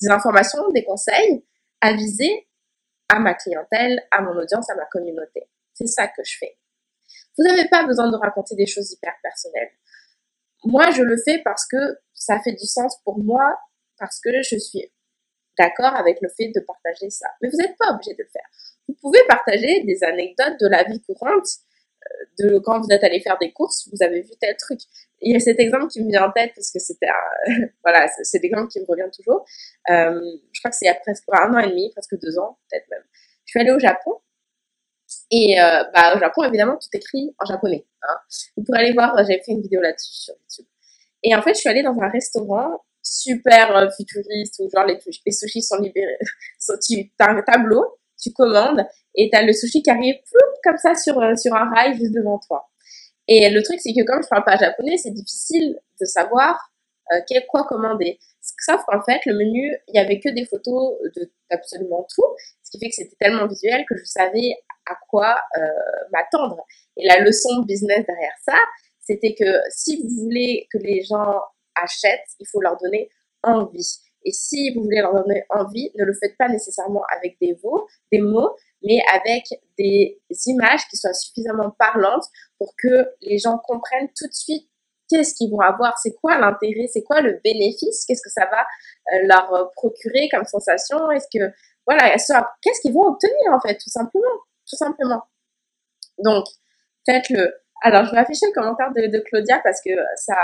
des 0.00 0.08
informations, 0.08 0.68
des 0.70 0.84
conseils 0.84 1.44
avisés 1.80 2.48
à 3.08 3.18
ma 3.18 3.34
clientèle, 3.34 4.02
à 4.10 4.20
mon 4.22 4.36
audience, 4.36 4.68
à 4.68 4.74
ma 4.74 4.84
communauté. 4.86 5.48
C'est 5.74 5.86
ça 5.86 6.08
que 6.08 6.22
je 6.24 6.36
fais. 6.38 6.58
Vous 7.38 7.44
n'avez 7.44 7.68
pas 7.68 7.86
besoin 7.86 8.10
de 8.10 8.16
raconter 8.16 8.56
des 8.56 8.66
choses 8.66 8.92
hyper 8.92 9.14
personnelles. 9.22 9.70
Moi, 10.64 10.90
je 10.90 11.02
le 11.02 11.16
fais 11.24 11.40
parce 11.44 11.66
que 11.66 11.76
ça 12.14 12.40
fait 12.40 12.52
du 12.52 12.66
sens 12.66 12.96
pour 13.04 13.22
moi, 13.22 13.58
parce 13.98 14.20
que 14.20 14.42
je 14.42 14.56
suis 14.56 14.90
d'accord 15.58 15.94
avec 15.94 16.18
le 16.20 16.28
fait 16.28 16.48
de 16.54 16.60
partager 16.60 17.10
ça. 17.10 17.28
Mais 17.40 17.48
vous 17.48 17.56
n'êtes 17.56 17.76
pas 17.78 17.92
obligé 17.92 18.14
de 18.14 18.22
le 18.22 18.28
faire. 18.28 18.46
Vous 18.88 18.94
pouvez 19.00 19.20
partager 19.28 19.82
des 19.84 20.04
anecdotes 20.04 20.58
de 20.60 20.68
la 20.68 20.84
vie 20.84 21.00
courante, 21.02 21.46
euh, 22.04 22.24
de 22.38 22.58
quand 22.58 22.80
vous 22.80 22.88
êtes 22.90 23.02
allé 23.04 23.20
faire 23.20 23.38
des 23.38 23.52
courses, 23.52 23.88
vous 23.92 24.02
avez 24.02 24.22
vu 24.22 24.30
tel 24.40 24.56
truc. 24.56 24.80
Il 25.20 25.32
y 25.32 25.36
a 25.36 25.40
cet 25.40 25.58
exemple 25.58 25.88
qui 25.88 26.02
me 26.02 26.10
vient 26.10 26.26
en 26.26 26.32
tête 26.32 26.52
parce 26.54 26.70
que 26.70 26.78
c'était 26.78 27.08
voilà, 27.84 28.08
c'est 28.22 28.42
l'exemple 28.42 28.68
qui 28.68 28.80
me 28.80 28.86
revient 28.86 29.10
toujours. 29.14 29.44
Euh, 29.90 30.20
je 30.52 30.60
crois 30.60 30.70
que 30.70 30.76
c'est 30.76 30.86
il 30.86 30.88
y 30.88 30.90
a 30.90 30.94
presque 30.94 31.24
un 31.32 31.54
an 31.54 31.58
et 31.58 31.68
demi, 31.68 31.90
presque 31.90 32.18
deux 32.20 32.38
ans, 32.38 32.58
peut-être 32.70 32.88
même. 32.90 33.04
Je 33.44 33.50
suis 33.50 33.60
allée 33.60 33.72
au 33.72 33.78
Japon 33.78 34.20
et 35.30 35.60
euh, 35.60 35.84
bah, 35.94 36.16
au 36.16 36.18
Japon, 36.18 36.44
évidemment, 36.44 36.76
tout 36.76 36.88
écrit 36.92 37.34
en 37.38 37.46
japonais. 37.46 37.86
Hein. 38.02 38.16
Vous 38.56 38.64
pourrez 38.64 38.80
aller 38.80 38.92
voir, 38.92 39.16
j'avais 39.18 39.42
fait 39.44 39.52
une 39.52 39.62
vidéo 39.62 39.80
là-dessus 39.80 40.12
sur 40.12 40.34
YouTube. 40.34 40.66
Et 41.22 41.34
en 41.34 41.42
fait, 41.42 41.54
je 41.54 41.60
suis 41.60 41.68
allée 41.68 41.82
dans 41.82 41.98
un 42.00 42.08
restaurant 42.08 42.84
super 43.06 43.76
euh, 43.76 43.88
futuriste 43.96 44.56
où 44.60 44.68
genre 44.68 44.84
les, 44.84 44.98
les 45.24 45.32
sushis 45.32 45.62
sont 45.62 45.78
libérés. 45.78 46.18
tu 46.86 47.12
as 47.18 47.30
un 47.30 47.42
tableau, 47.42 47.98
tu 48.20 48.32
commandes 48.32 48.84
et 49.14 49.30
tu 49.30 49.38
as 49.38 49.42
le 49.42 49.52
sushi 49.52 49.82
qui 49.82 49.90
arrive 49.90 50.16
comme 50.64 50.76
ça 50.78 50.94
sur, 50.94 51.20
euh, 51.20 51.36
sur 51.36 51.54
un 51.54 51.70
rail 51.70 51.96
juste 51.96 52.12
devant 52.12 52.38
toi. 52.38 52.68
Et 53.28 53.50
le 53.50 53.62
truc, 53.62 53.80
c'est 53.80 53.92
que 53.92 54.04
comme 54.04 54.22
je 54.22 54.28
parle 54.28 54.44
pas 54.44 54.56
japonais, 54.56 54.96
c'est 54.96 55.10
difficile 55.10 55.78
de 56.00 56.04
savoir 56.04 56.72
euh, 57.12 57.20
quel, 57.28 57.44
quoi 57.46 57.64
commander. 57.64 58.18
Sauf 58.40 58.82
qu'en 58.86 59.02
fait, 59.02 59.20
le 59.26 59.34
menu, 59.34 59.76
il 59.88 59.96
y 59.96 59.98
avait 59.98 60.20
que 60.20 60.28
des 60.28 60.44
photos 60.46 60.96
de 61.16 61.32
absolument 61.50 62.06
tout, 62.14 62.24
ce 62.62 62.70
qui 62.70 62.78
fait 62.78 62.88
que 62.88 62.94
c'était 62.94 63.16
tellement 63.18 63.46
visuel 63.48 63.84
que 63.88 63.96
je 63.96 64.04
savais 64.04 64.56
à 64.88 64.94
quoi 65.08 65.40
m'attendre. 66.12 66.64
Et 66.96 67.06
la 67.06 67.20
leçon 67.20 67.62
business 67.62 68.06
derrière 68.06 68.36
ça, 68.44 68.56
c'était 69.00 69.34
que 69.34 69.60
si 69.70 70.00
vous 70.00 70.24
voulez 70.24 70.68
que 70.72 70.78
les 70.78 71.02
gens 71.02 71.40
achètent, 71.82 72.28
il 72.40 72.46
faut 72.46 72.60
leur 72.60 72.76
donner 72.76 73.08
envie. 73.42 74.00
Et 74.24 74.32
si 74.32 74.74
vous 74.74 74.82
voulez 74.82 75.00
leur 75.00 75.14
donner 75.14 75.44
envie, 75.50 75.92
ne 75.96 76.04
le 76.04 76.12
faites 76.12 76.36
pas 76.36 76.48
nécessairement 76.48 77.04
avec 77.16 77.36
des 77.40 77.56
mots, 77.62 77.86
des 78.10 78.18
mots, 78.18 78.56
mais 78.82 78.98
avec 79.14 79.44
des 79.78 80.20
images 80.46 80.86
qui 80.88 80.96
soient 80.96 81.14
suffisamment 81.14 81.70
parlantes 81.78 82.24
pour 82.58 82.74
que 82.76 83.08
les 83.22 83.38
gens 83.38 83.58
comprennent 83.58 84.08
tout 84.16 84.26
de 84.26 84.34
suite 84.34 84.68
qu'est-ce 85.08 85.34
qu'ils 85.34 85.50
vont 85.50 85.60
avoir, 85.60 85.96
c'est 85.98 86.14
quoi 86.14 86.38
l'intérêt, 86.38 86.88
c'est 86.92 87.02
quoi 87.02 87.20
le 87.20 87.40
bénéfice, 87.44 88.04
qu'est-ce 88.04 88.22
que 88.22 88.30
ça 88.30 88.46
va 88.46 88.66
euh, 89.14 89.26
leur 89.26 89.70
procurer 89.72 90.28
comme 90.30 90.44
sensation, 90.44 91.10
est-ce 91.12 91.28
que 91.32 91.52
voilà, 91.86 92.16
qu'est-ce 92.62 92.80
qu'ils 92.80 92.92
vont 92.92 93.06
obtenir 93.06 93.52
en 93.52 93.60
fait, 93.60 93.76
tout 93.76 93.90
simplement, 93.90 94.40
tout 94.68 94.76
simplement. 94.76 95.22
Donc, 96.18 96.46
faites-le. 97.04 97.54
Alors, 97.82 98.04
je 98.06 98.10
vais 98.10 98.18
afficher 98.18 98.46
le 98.46 98.52
commentaire 98.52 98.90
de, 98.92 99.06
de 99.06 99.20
Claudia 99.20 99.60
parce 99.62 99.80
que 99.80 99.90
ça, 100.16 100.34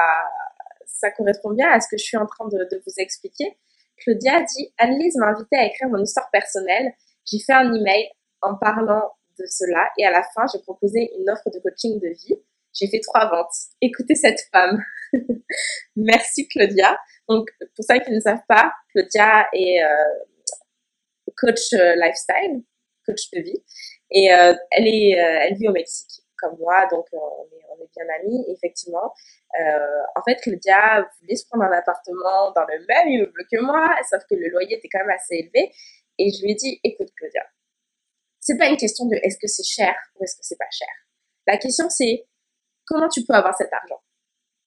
ça 1.03 1.11
correspond 1.11 1.50
bien 1.50 1.68
à 1.70 1.80
ce 1.80 1.88
que 1.90 1.98
je 1.98 2.05
suis 2.05 2.16
en 2.16 2.26
train 2.26 2.46
de, 2.48 2.82
vous 2.86 2.92
expliquer. 2.98 3.59
Claudia 3.98 4.40
dit 4.42 4.72
Annelise 4.78 5.16
m'a 5.16 5.28
invité 5.28 5.57
à 5.57 5.66
écrire 5.66 5.88
mon 5.88 6.03
histoire 6.03 6.30
personnelle. 6.30 6.92
J'ai 7.30 7.38
fait 7.38 7.53
un 7.53 7.74
email 7.74 8.09
en 8.40 8.57
parlant 8.57 9.12
de 9.38 9.44
cela 9.46 9.88
et 9.98 10.07
à 10.07 10.11
la 10.11 10.22
fin, 10.34 10.44
j'ai 10.53 10.61
proposé 10.61 11.11
une 11.18 11.28
offre 11.28 11.50
de 11.50 11.59
coaching 11.59 11.98
de 12.00 12.09
vie. 12.09 12.36
J'ai 12.72 12.88
fait 12.88 13.00
trois 13.00 13.28
ventes. 13.28 13.53
Écoutez 13.80 14.14
cette 14.14 14.40
femme. 14.53 14.82
Merci 15.96 16.48
Claudia. 16.48 16.96
Donc, 17.28 17.48
pour 17.61 17.84
ceux 17.84 17.98
qui 18.00 18.12
ne 18.12 18.20
savent 18.20 18.46
pas, 18.48 18.72
Claudia 18.92 19.46
est 19.53 19.82
euh, 19.82 21.32
coach 21.36 21.72
euh, 21.74 21.94
lifestyle, 21.96 22.62
coach 23.07 23.30
de 23.32 23.40
vie. 23.40 23.62
Et 24.11 24.32
euh, 24.32 24.55
elle 24.70 25.55
vit 25.57 25.68
au 25.68 25.72
Mexique, 25.72 26.21
comme 26.43 26.59
moi, 26.59 26.86
donc 26.90 27.07
euh, 27.14 27.16
on 27.18 27.45
est, 27.45 27.64
on 27.70 27.82
est 27.82 27.88
bien 27.95 28.05
amis, 28.20 28.45
effectivement. 28.49 29.14
en 30.16 30.22
fait, 30.26 30.36
Claudia 30.43 31.09
voulait 31.20 31.36
se 31.36 31.47
prendre 31.47 31.64
un 31.64 31.72
appartement 31.72 32.53
dans 32.53 32.64
le 32.66 32.84
même 32.86 33.09
immeuble 33.09 33.47
que 33.51 33.61
moi, 33.61 33.88
sauf 34.11 34.22
que 34.28 34.34
le 34.34 34.49
loyer 34.49 34.76
était 34.76 34.88
quand 34.93 35.01
même 35.01 35.14
assez 35.14 35.36
élevé. 35.36 35.72
Et 36.18 36.30
je 36.30 36.43
lui 36.43 36.53
ai 36.53 36.55
dit, 36.55 36.80
écoute 36.84 37.09
Claudia, 37.16 37.43
c'est 38.40 38.59
pas 38.59 38.66
une 38.66 38.76
question 38.76 39.07
de 39.07 39.14
est-ce 39.22 39.38
que 39.38 39.47
c'est 39.47 39.64
cher 39.64 39.95
ou 40.16 40.24
est-ce 40.24 40.36
que 40.36 40.43
c'est 40.43 40.59
pas 40.59 40.70
cher. 40.70 40.88
La 41.47 41.57
question 41.57 41.88
c'est 41.88 42.26
comment 42.86 43.09
tu 43.09 43.24
peux 43.24 43.34
avoir 43.34 43.57
cet 43.57 43.72
argent 43.72 44.03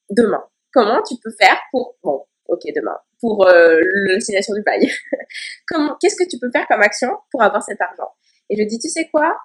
demain? 0.10 0.44
Comment 0.74 1.02
tu 1.04 1.16
peux 1.22 1.32
faire 1.40 1.60
pour 1.72 1.98
bon, 2.02 2.26
ok 2.48 2.62
demain 2.74 2.98
pour 3.20 3.48
euh, 3.48 3.80
du 3.80 4.62
bail. 4.64 4.92
comment 5.68 5.96
qu'est-ce 6.00 6.16
que 6.16 6.30
tu 6.30 6.38
peux 6.40 6.52
faire 6.52 6.68
comme 6.68 6.82
action 6.82 7.10
pour 7.32 7.42
avoir 7.42 7.64
cet 7.64 7.82
argent? 7.82 8.10
Et 8.50 8.56
je 8.56 8.64
dis 8.64 8.80
tu 8.80 8.90
sais 8.90 9.10
quoi? 9.10 9.38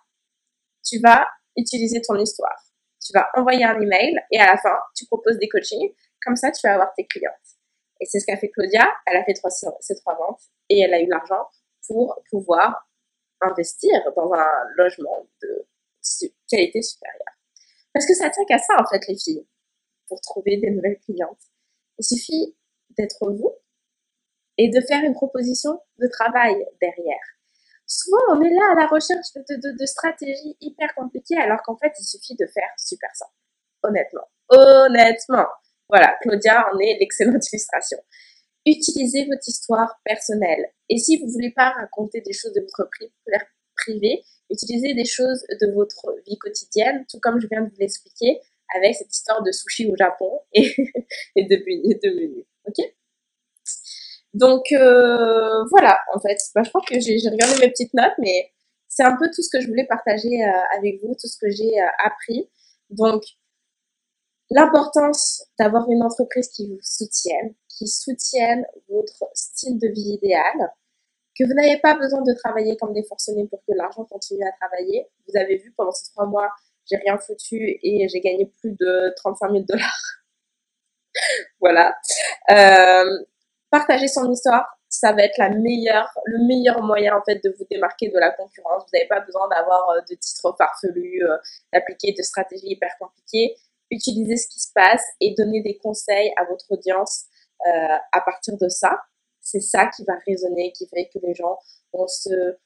Tu 0.85 1.01
vas 1.01 1.27
utiliser 1.57 2.01
ton 2.01 2.17
histoire. 2.17 2.57
Tu 3.05 3.13
vas 3.13 3.29
envoyer 3.35 3.65
un 3.65 3.81
email 3.81 4.19
et 4.31 4.39
à 4.39 4.47
la 4.47 4.59
fin 4.59 4.77
tu 4.95 5.07
proposes 5.07 5.39
des 5.39 5.49
coachings. 5.49 5.93
Comme 6.25 6.37
ça 6.37 6.51
tu 6.51 6.61
vas 6.67 6.75
avoir 6.75 6.93
tes 6.95 7.07
clientes. 7.07 7.35
Et 8.01 8.07
c'est 8.07 8.21
ce 8.21 8.27
qu'a 8.27 8.37
fait 8.37 8.51
Claudia. 8.51 8.89
Elle 9.07 9.17
a 9.17 9.25
fait 9.25 9.35
trois, 9.35 9.51
trois 9.51 10.17
ventes 10.17 10.43
et 10.69 10.81
elle 10.81 10.95
a 10.95 11.01
eu 11.01 11.07
l'argent 11.07 11.49
pour 11.87 12.23
pouvoir 12.31 12.89
investir 13.41 13.93
dans 14.17 14.33
un 14.33 14.51
logement 14.77 15.27
de 15.43 15.67
qualité 16.49 16.83
supérieure. 16.83 17.37
Parce 17.93 18.07
que 18.07 18.15
ça 18.15 18.31
tient 18.31 18.45
qu'à 18.47 18.59
ça, 18.59 18.75
en 18.79 18.87
fait, 18.87 19.07
les 19.09 19.19
filles, 19.19 19.47
pour 20.09 20.21
trouver 20.21 20.57
des 20.59 20.71
nouvelles 20.71 20.99
clientes. 21.01 21.41
Il 21.99 22.05
suffit 22.05 22.57
d'être 22.91 23.31
vous 23.31 23.53
et 24.59 24.69
de 24.69 24.81
faire 24.81 25.03
une 25.05 25.15
proposition 25.15 25.81
de 25.99 26.07
travail 26.07 26.55
derrière. 26.81 27.40
Souvent, 27.91 28.23
on 28.29 28.41
est 28.41 28.51
là 28.51 28.71
à 28.71 28.75
la 28.83 28.87
recherche 28.87 29.35
de, 29.35 29.85
stratégies 29.87 30.57
hyper 30.61 30.95
compliquées, 30.95 31.37
alors 31.39 31.61
qu'en 31.65 31.77
fait, 31.77 31.91
il 31.99 32.05
suffit 32.05 32.37
de 32.37 32.47
faire 32.47 32.71
super 32.79 33.11
simple. 33.15 33.33
Honnêtement. 33.83 34.29
Honnêtement. 34.49 35.49
Voilà, 35.89 36.17
Claudia 36.23 36.67
en 36.73 36.79
est 36.79 36.99
l'excellente 37.01 37.45
illustration. 37.53 37.99
Utilisez 38.65 39.25
votre 39.25 39.49
histoire 39.49 40.01
personnelle. 40.05 40.67
Et 40.89 40.99
si 40.99 41.17
vous 41.21 41.27
voulez 41.33 41.51
pas 41.51 41.71
raconter 41.71 42.21
des 42.21 42.33
choses 42.33 42.53
de 42.53 42.61
votre 42.61 42.89
privé, 43.75 44.23
utilisez 44.51 44.95
des 44.95 45.05
choses 45.05 45.45
de 45.61 45.73
votre 45.73 46.15
vie 46.29 46.39
quotidienne, 46.39 47.05
tout 47.11 47.19
comme 47.19 47.41
je 47.41 47.49
viens 47.49 47.63
de 47.63 47.71
vous 47.71 47.81
l'expliquer 47.81 48.41
avec 48.77 48.95
cette 48.95 49.13
histoire 49.13 49.43
de 49.43 49.51
sushi 49.51 49.91
au 49.91 49.97
Japon 49.97 50.31
et, 50.53 50.63
de, 51.37 51.43
de 51.43 52.15
menus. 52.15 52.47
Ok? 52.69 52.77
Donc 54.35 54.73
euh, 54.73 55.65
voilà, 55.71 55.99
en 56.15 56.21
fait, 56.21 56.39
bah, 56.55 56.63
je 56.65 56.69
crois 56.69 56.83
que 56.87 57.01
j'ai 57.01 57.17
regardé 57.29 57.61
mes 57.61 57.71
petites 57.71 57.95
notes, 57.95 58.15
mais 58.19 58.51
c'est 58.89 59.03
un 59.03 59.17
peu 59.17 59.27
tout 59.35 59.43
ce 59.43 59.49
que 59.51 59.61
je 59.61 59.69
voulais 59.69 59.87
partager 59.87 60.45
euh, 60.45 60.77
avec 60.77 61.01
vous, 61.03 61.15
tout 61.21 61.27
ce 61.27 61.39
que 61.39 61.51
j'ai 61.51 61.81
euh, 61.81 61.87
appris. 62.05 62.49
Donc 62.91 63.23
l'importance 64.51 65.45
d'avoir 65.59 65.89
une 65.91 66.03
entreprise 66.03 66.49
qui 66.49 66.69
vous 66.69 66.79
soutienne, 66.83 67.55
qui 67.69 67.89
soutiennent 67.89 68.67
votre 68.89 69.25
style 69.35 69.79
de 69.79 69.89
vie 69.89 70.19
idéal, 70.23 70.73
que 71.39 71.45
vous 71.45 71.55
n'avez 71.55 71.79
pas 71.79 71.95
besoin 71.95 72.23
de 72.23 72.33
travailler 72.35 72.77
comme 72.77 72.93
des 72.93 73.05
forcenés 73.05 73.47
pour 73.49 73.61
que 73.67 73.73
l'argent 73.75 74.05
continue 74.05 74.45
à 74.45 74.53
travailler. 74.61 75.09
Vous 75.29 75.39
avez 75.39 75.57
vu, 75.57 75.73
pendant 75.77 75.93
ces 75.93 76.11
trois 76.13 76.27
mois, 76.27 76.51
j'ai 76.89 76.97
rien 76.97 77.17
foutu 77.19 77.79
et 77.83 78.09
j'ai 78.09 78.21
gagné 78.21 78.47
plus 78.61 78.73
de 78.73 79.13
35 79.17 79.53
000 79.53 79.65
dollars. 79.69 80.03
voilà. 81.61 81.97
Partager 83.71 84.09
son 84.09 84.31
histoire, 84.31 84.67
ça 84.89 85.13
va 85.13 85.23
être 85.23 85.39
la 85.39 85.51
meilleure, 85.51 86.11
le 86.25 86.45
meilleur 86.47 86.83
moyen 86.83 87.17
en 87.17 87.23
fait 87.23 87.43
de 87.45 87.55
vous 87.57 87.65
démarquer 87.71 88.09
de 88.09 88.19
la 88.19 88.33
concurrence. 88.33 88.83
Vous 88.83 88.91
n'avez 88.93 89.07
pas 89.07 89.21
besoin 89.21 89.49
d'avoir 89.49 89.89
euh, 89.91 90.01
de 90.11 90.15
titres 90.17 90.55
farfelus, 90.59 91.23
euh, 91.23 91.37
d'appliquer 91.73 92.13
de 92.13 92.23
stratégies 92.23 92.73
hyper 92.73 92.91
compliquées. 92.99 93.57
Utilisez 93.91 94.37
ce 94.37 94.49
qui 94.49 94.61
se 94.61 94.73
passe 94.75 95.05
et 95.21 95.35
donnez 95.39 95.63
des 95.63 95.79
conseils 95.79 96.33
à 96.37 96.45
votre 96.45 96.71
audience 96.71 97.25
euh, 97.67 97.97
à 98.13 98.21
partir 98.21 98.57
de 98.57 98.69
ça. 98.69 99.01
C'est 99.41 99.61
ça 99.61 99.87
qui 99.87 100.05
va 100.05 100.15
résonner, 100.27 100.73
qui 100.73 100.89
fait 100.89 101.09
que 101.13 101.19
les 101.25 101.35
gens 101.35 101.59
vont 101.93 102.07
se 102.09 102.57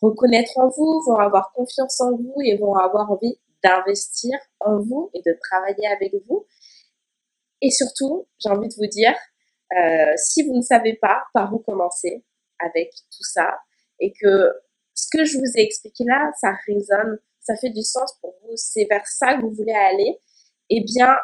reconnaître 0.00 0.52
en 0.56 0.68
vous, 0.68 1.02
vont 1.06 1.16
avoir 1.16 1.52
confiance 1.52 2.00
en 2.00 2.12
vous 2.12 2.34
et 2.44 2.56
vont 2.56 2.74
avoir 2.74 3.10
envie 3.10 3.38
d'investir 3.62 4.38
en 4.60 4.78
vous 4.78 5.10
et 5.14 5.22
de 5.24 5.36
travailler 5.40 5.86
avec 5.88 6.12
vous. 6.26 6.46
Et 7.60 7.70
surtout, 7.70 8.26
j'ai 8.38 8.50
envie 8.50 8.68
de 8.68 8.74
vous 8.74 8.88
dire, 8.88 9.14
euh, 9.76 10.12
si 10.16 10.42
vous 10.42 10.56
ne 10.56 10.62
savez 10.62 10.94
pas 10.94 11.24
par 11.32 11.52
où 11.54 11.58
commencer 11.58 12.24
avec 12.58 12.90
tout 12.92 13.24
ça 13.24 13.58
et 14.00 14.12
que 14.12 14.52
ce 14.94 15.06
que 15.10 15.24
je 15.24 15.38
vous 15.38 15.52
ai 15.56 15.62
expliqué 15.62 16.04
là, 16.04 16.30
ça 16.40 16.54
résonne, 16.66 17.18
ça 17.40 17.56
fait 17.56 17.70
du 17.70 17.82
sens 17.82 18.14
pour 18.20 18.34
vous, 18.42 18.52
c'est 18.56 18.86
vers 18.90 19.06
ça 19.06 19.34
que 19.34 19.42
vous 19.42 19.52
voulez 19.52 19.72
aller, 19.72 20.18
eh 20.70 20.82
bien, 20.84 21.16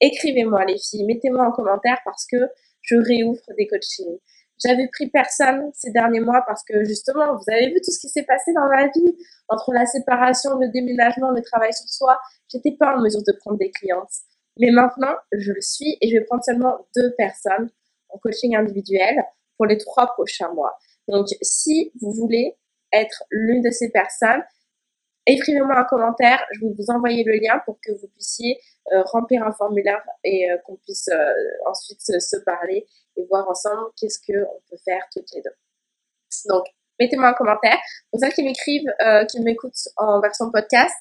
écrivez-moi 0.00 0.64
les 0.64 0.78
filles, 0.78 1.04
mettez-moi 1.04 1.46
en 1.46 1.52
commentaire 1.52 1.98
parce 2.04 2.26
que 2.26 2.36
je 2.82 2.96
réouvre 2.96 3.42
des 3.56 3.66
coachings. 3.66 4.18
J'avais 4.64 4.88
pris 4.88 5.08
personne 5.08 5.70
ces 5.72 5.90
derniers 5.92 6.20
mois 6.20 6.42
parce 6.46 6.64
que 6.64 6.84
justement, 6.84 7.36
vous 7.36 7.44
avez 7.52 7.68
vu 7.68 7.80
tout 7.84 7.92
ce 7.92 8.00
qui 8.00 8.08
s'est 8.08 8.24
passé 8.24 8.52
dans 8.54 8.68
ma 8.68 8.86
vie 8.88 9.16
entre 9.48 9.72
la 9.72 9.86
séparation, 9.86 10.58
le 10.58 10.68
déménagement, 10.68 11.30
le 11.30 11.42
travail 11.42 11.72
sur 11.72 11.88
soi. 11.88 12.18
J'étais 12.48 12.72
pas 12.72 12.96
en 12.96 13.00
mesure 13.00 13.22
de 13.24 13.32
prendre 13.38 13.58
des 13.58 13.70
clientes. 13.70 14.10
Mais 14.58 14.70
maintenant, 14.72 15.14
je 15.32 15.52
le 15.52 15.60
suis 15.60 15.96
et 16.00 16.08
je 16.08 16.16
vais 16.16 16.24
prendre 16.24 16.42
seulement 16.42 16.86
deux 16.96 17.14
personnes 17.16 17.70
en 18.08 18.18
coaching 18.18 18.56
individuel 18.56 19.24
pour 19.56 19.66
les 19.66 19.78
trois 19.78 20.06
prochains 20.06 20.52
mois. 20.52 20.76
Donc, 21.08 21.26
si 21.42 21.92
vous 22.00 22.12
voulez 22.12 22.56
être 22.92 23.24
l'une 23.30 23.62
de 23.62 23.70
ces 23.70 23.90
personnes, 23.90 24.42
écrivez-moi 25.26 25.76
un 25.76 25.84
commentaire. 25.84 26.44
Je 26.52 26.66
vais 26.66 26.72
vous 26.76 26.90
envoyer 26.90 27.24
le 27.24 27.34
lien 27.34 27.60
pour 27.64 27.78
que 27.80 27.92
vous 27.92 28.08
puissiez 28.08 28.58
euh, 28.92 29.02
remplir 29.02 29.42
un 29.44 29.52
formulaire 29.52 30.02
et 30.24 30.50
euh, 30.50 30.56
qu'on 30.64 30.76
puisse 30.76 31.08
euh, 31.08 31.32
ensuite 31.66 32.00
se, 32.00 32.36
parler 32.44 32.86
et 33.16 33.24
voir 33.26 33.48
ensemble 33.48 33.90
qu'est-ce 33.96 34.18
qu'on 34.20 34.60
peut 34.70 34.78
faire 34.84 35.02
toutes 35.12 35.30
les 35.34 35.42
deux. 35.42 35.54
Donc, 36.48 36.64
mettez-moi 36.98 37.28
un 37.28 37.34
commentaire. 37.34 37.78
Pour 38.10 38.20
celles 38.20 38.32
qui 38.32 38.42
m'écrivent, 38.42 38.90
qui 39.30 39.40
m'écoutent 39.40 39.88
en 39.96 40.20
version 40.20 40.50
podcast, 40.50 40.94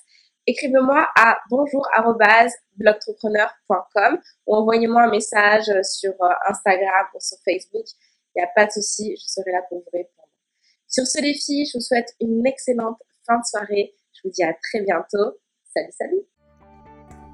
écrivez-moi 0.48 1.08
à 1.16 1.38
bonjour@blogtrepreneur.com 1.50 4.20
ou 4.48 4.56
envoyez-moi 4.56 5.04
un 5.04 5.12
message 5.12 5.70
sur 5.84 6.16
Instagram 6.48 7.06
ou 7.14 7.20
sur 7.20 7.38
Facebook. 7.45 7.86
Il 8.36 8.39
n'y 8.39 8.45
a 8.45 8.50
pas 8.56 8.66
de 8.66 8.72
souci, 8.72 9.16
je 9.18 9.28
serai 9.28 9.52
là 9.52 9.62
pour 9.70 9.78
vous 9.80 9.89
répondre. 9.91 10.30
Sur 10.88 11.06
ce 11.06 11.22
défi, 11.22 11.66
je 11.66 11.74
vous 11.78 11.84
souhaite 11.84 12.16
une 12.22 12.48
excellente 12.48 12.98
fin 13.26 13.38
de 13.38 13.45
soirée. 13.45 13.93
Je 14.14 14.22
vous 14.24 14.32
dis 14.32 14.43
à 14.43 14.54
très 14.54 14.80
bientôt. 14.82 15.38
Salut, 15.74 15.91
salut 15.91 16.22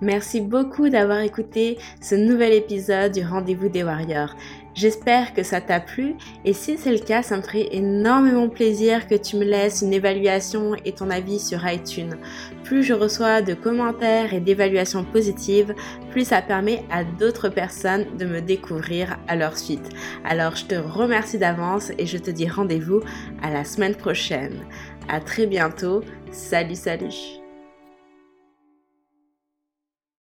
Merci 0.02 0.42
beaucoup 0.42 0.90
d'avoir 0.90 1.20
écouté 1.20 1.78
ce 2.02 2.16
nouvel 2.16 2.54
épisode 2.54 3.12
du 3.14 3.24
Rendez-vous 3.24 3.70
des 3.70 3.84
Warriors. 3.84 4.36
J'espère 4.76 5.34
que 5.34 5.44
ça 5.44 5.62
t'a 5.62 5.80
plu 5.80 6.16
et 6.46 6.54
si 6.54 6.78
c'est 6.78 6.92
le 6.92 7.00
cas, 7.00 7.22
ça 7.22 7.38
me 7.38 7.42
ferait 7.44 7.70
énormément 7.72 8.50
plaisir 8.50 9.08
que 9.08 9.16
tu 9.16 9.36
me 9.36 9.44
laisses 9.44 9.82
une 9.82 9.94
évaluation 9.94 10.76
et 10.84 10.94
ton 10.94 11.12
avis 11.12 11.40
sur 11.40 11.68
iTunes. 11.68 12.16
Plus 12.64 12.84
je 12.84 12.94
reçois 12.94 13.42
de 13.42 13.54
commentaires 13.54 14.34
et 14.34 14.40
d'évaluations 14.40 15.04
positives, 15.04 15.76
plus 16.12 16.26
ça 16.26 16.42
permet 16.42 16.84
à 16.90 17.04
d'autres 17.04 17.50
personnes 17.50 18.06
de 18.18 18.26
me 18.26 18.42
découvrir 18.42 19.18
à 19.28 19.36
leur 19.36 19.58
suite. 19.58 19.90
Alors 20.26 20.56
je 20.56 20.66
te 20.66 20.76
remercie 20.76 21.38
d'avance 21.38 21.92
et 22.00 22.08
je 22.08 22.18
te 22.18 22.32
dis 22.32 22.48
rendez-vous 22.48 23.02
à 23.44 23.52
la 23.52 23.64
semaine 23.66 23.96
prochaine. 23.96 24.66
À 25.08 25.20
très 25.20 25.46
bientôt. 25.46 26.02
Salut 26.32 26.76
salut 26.76 27.43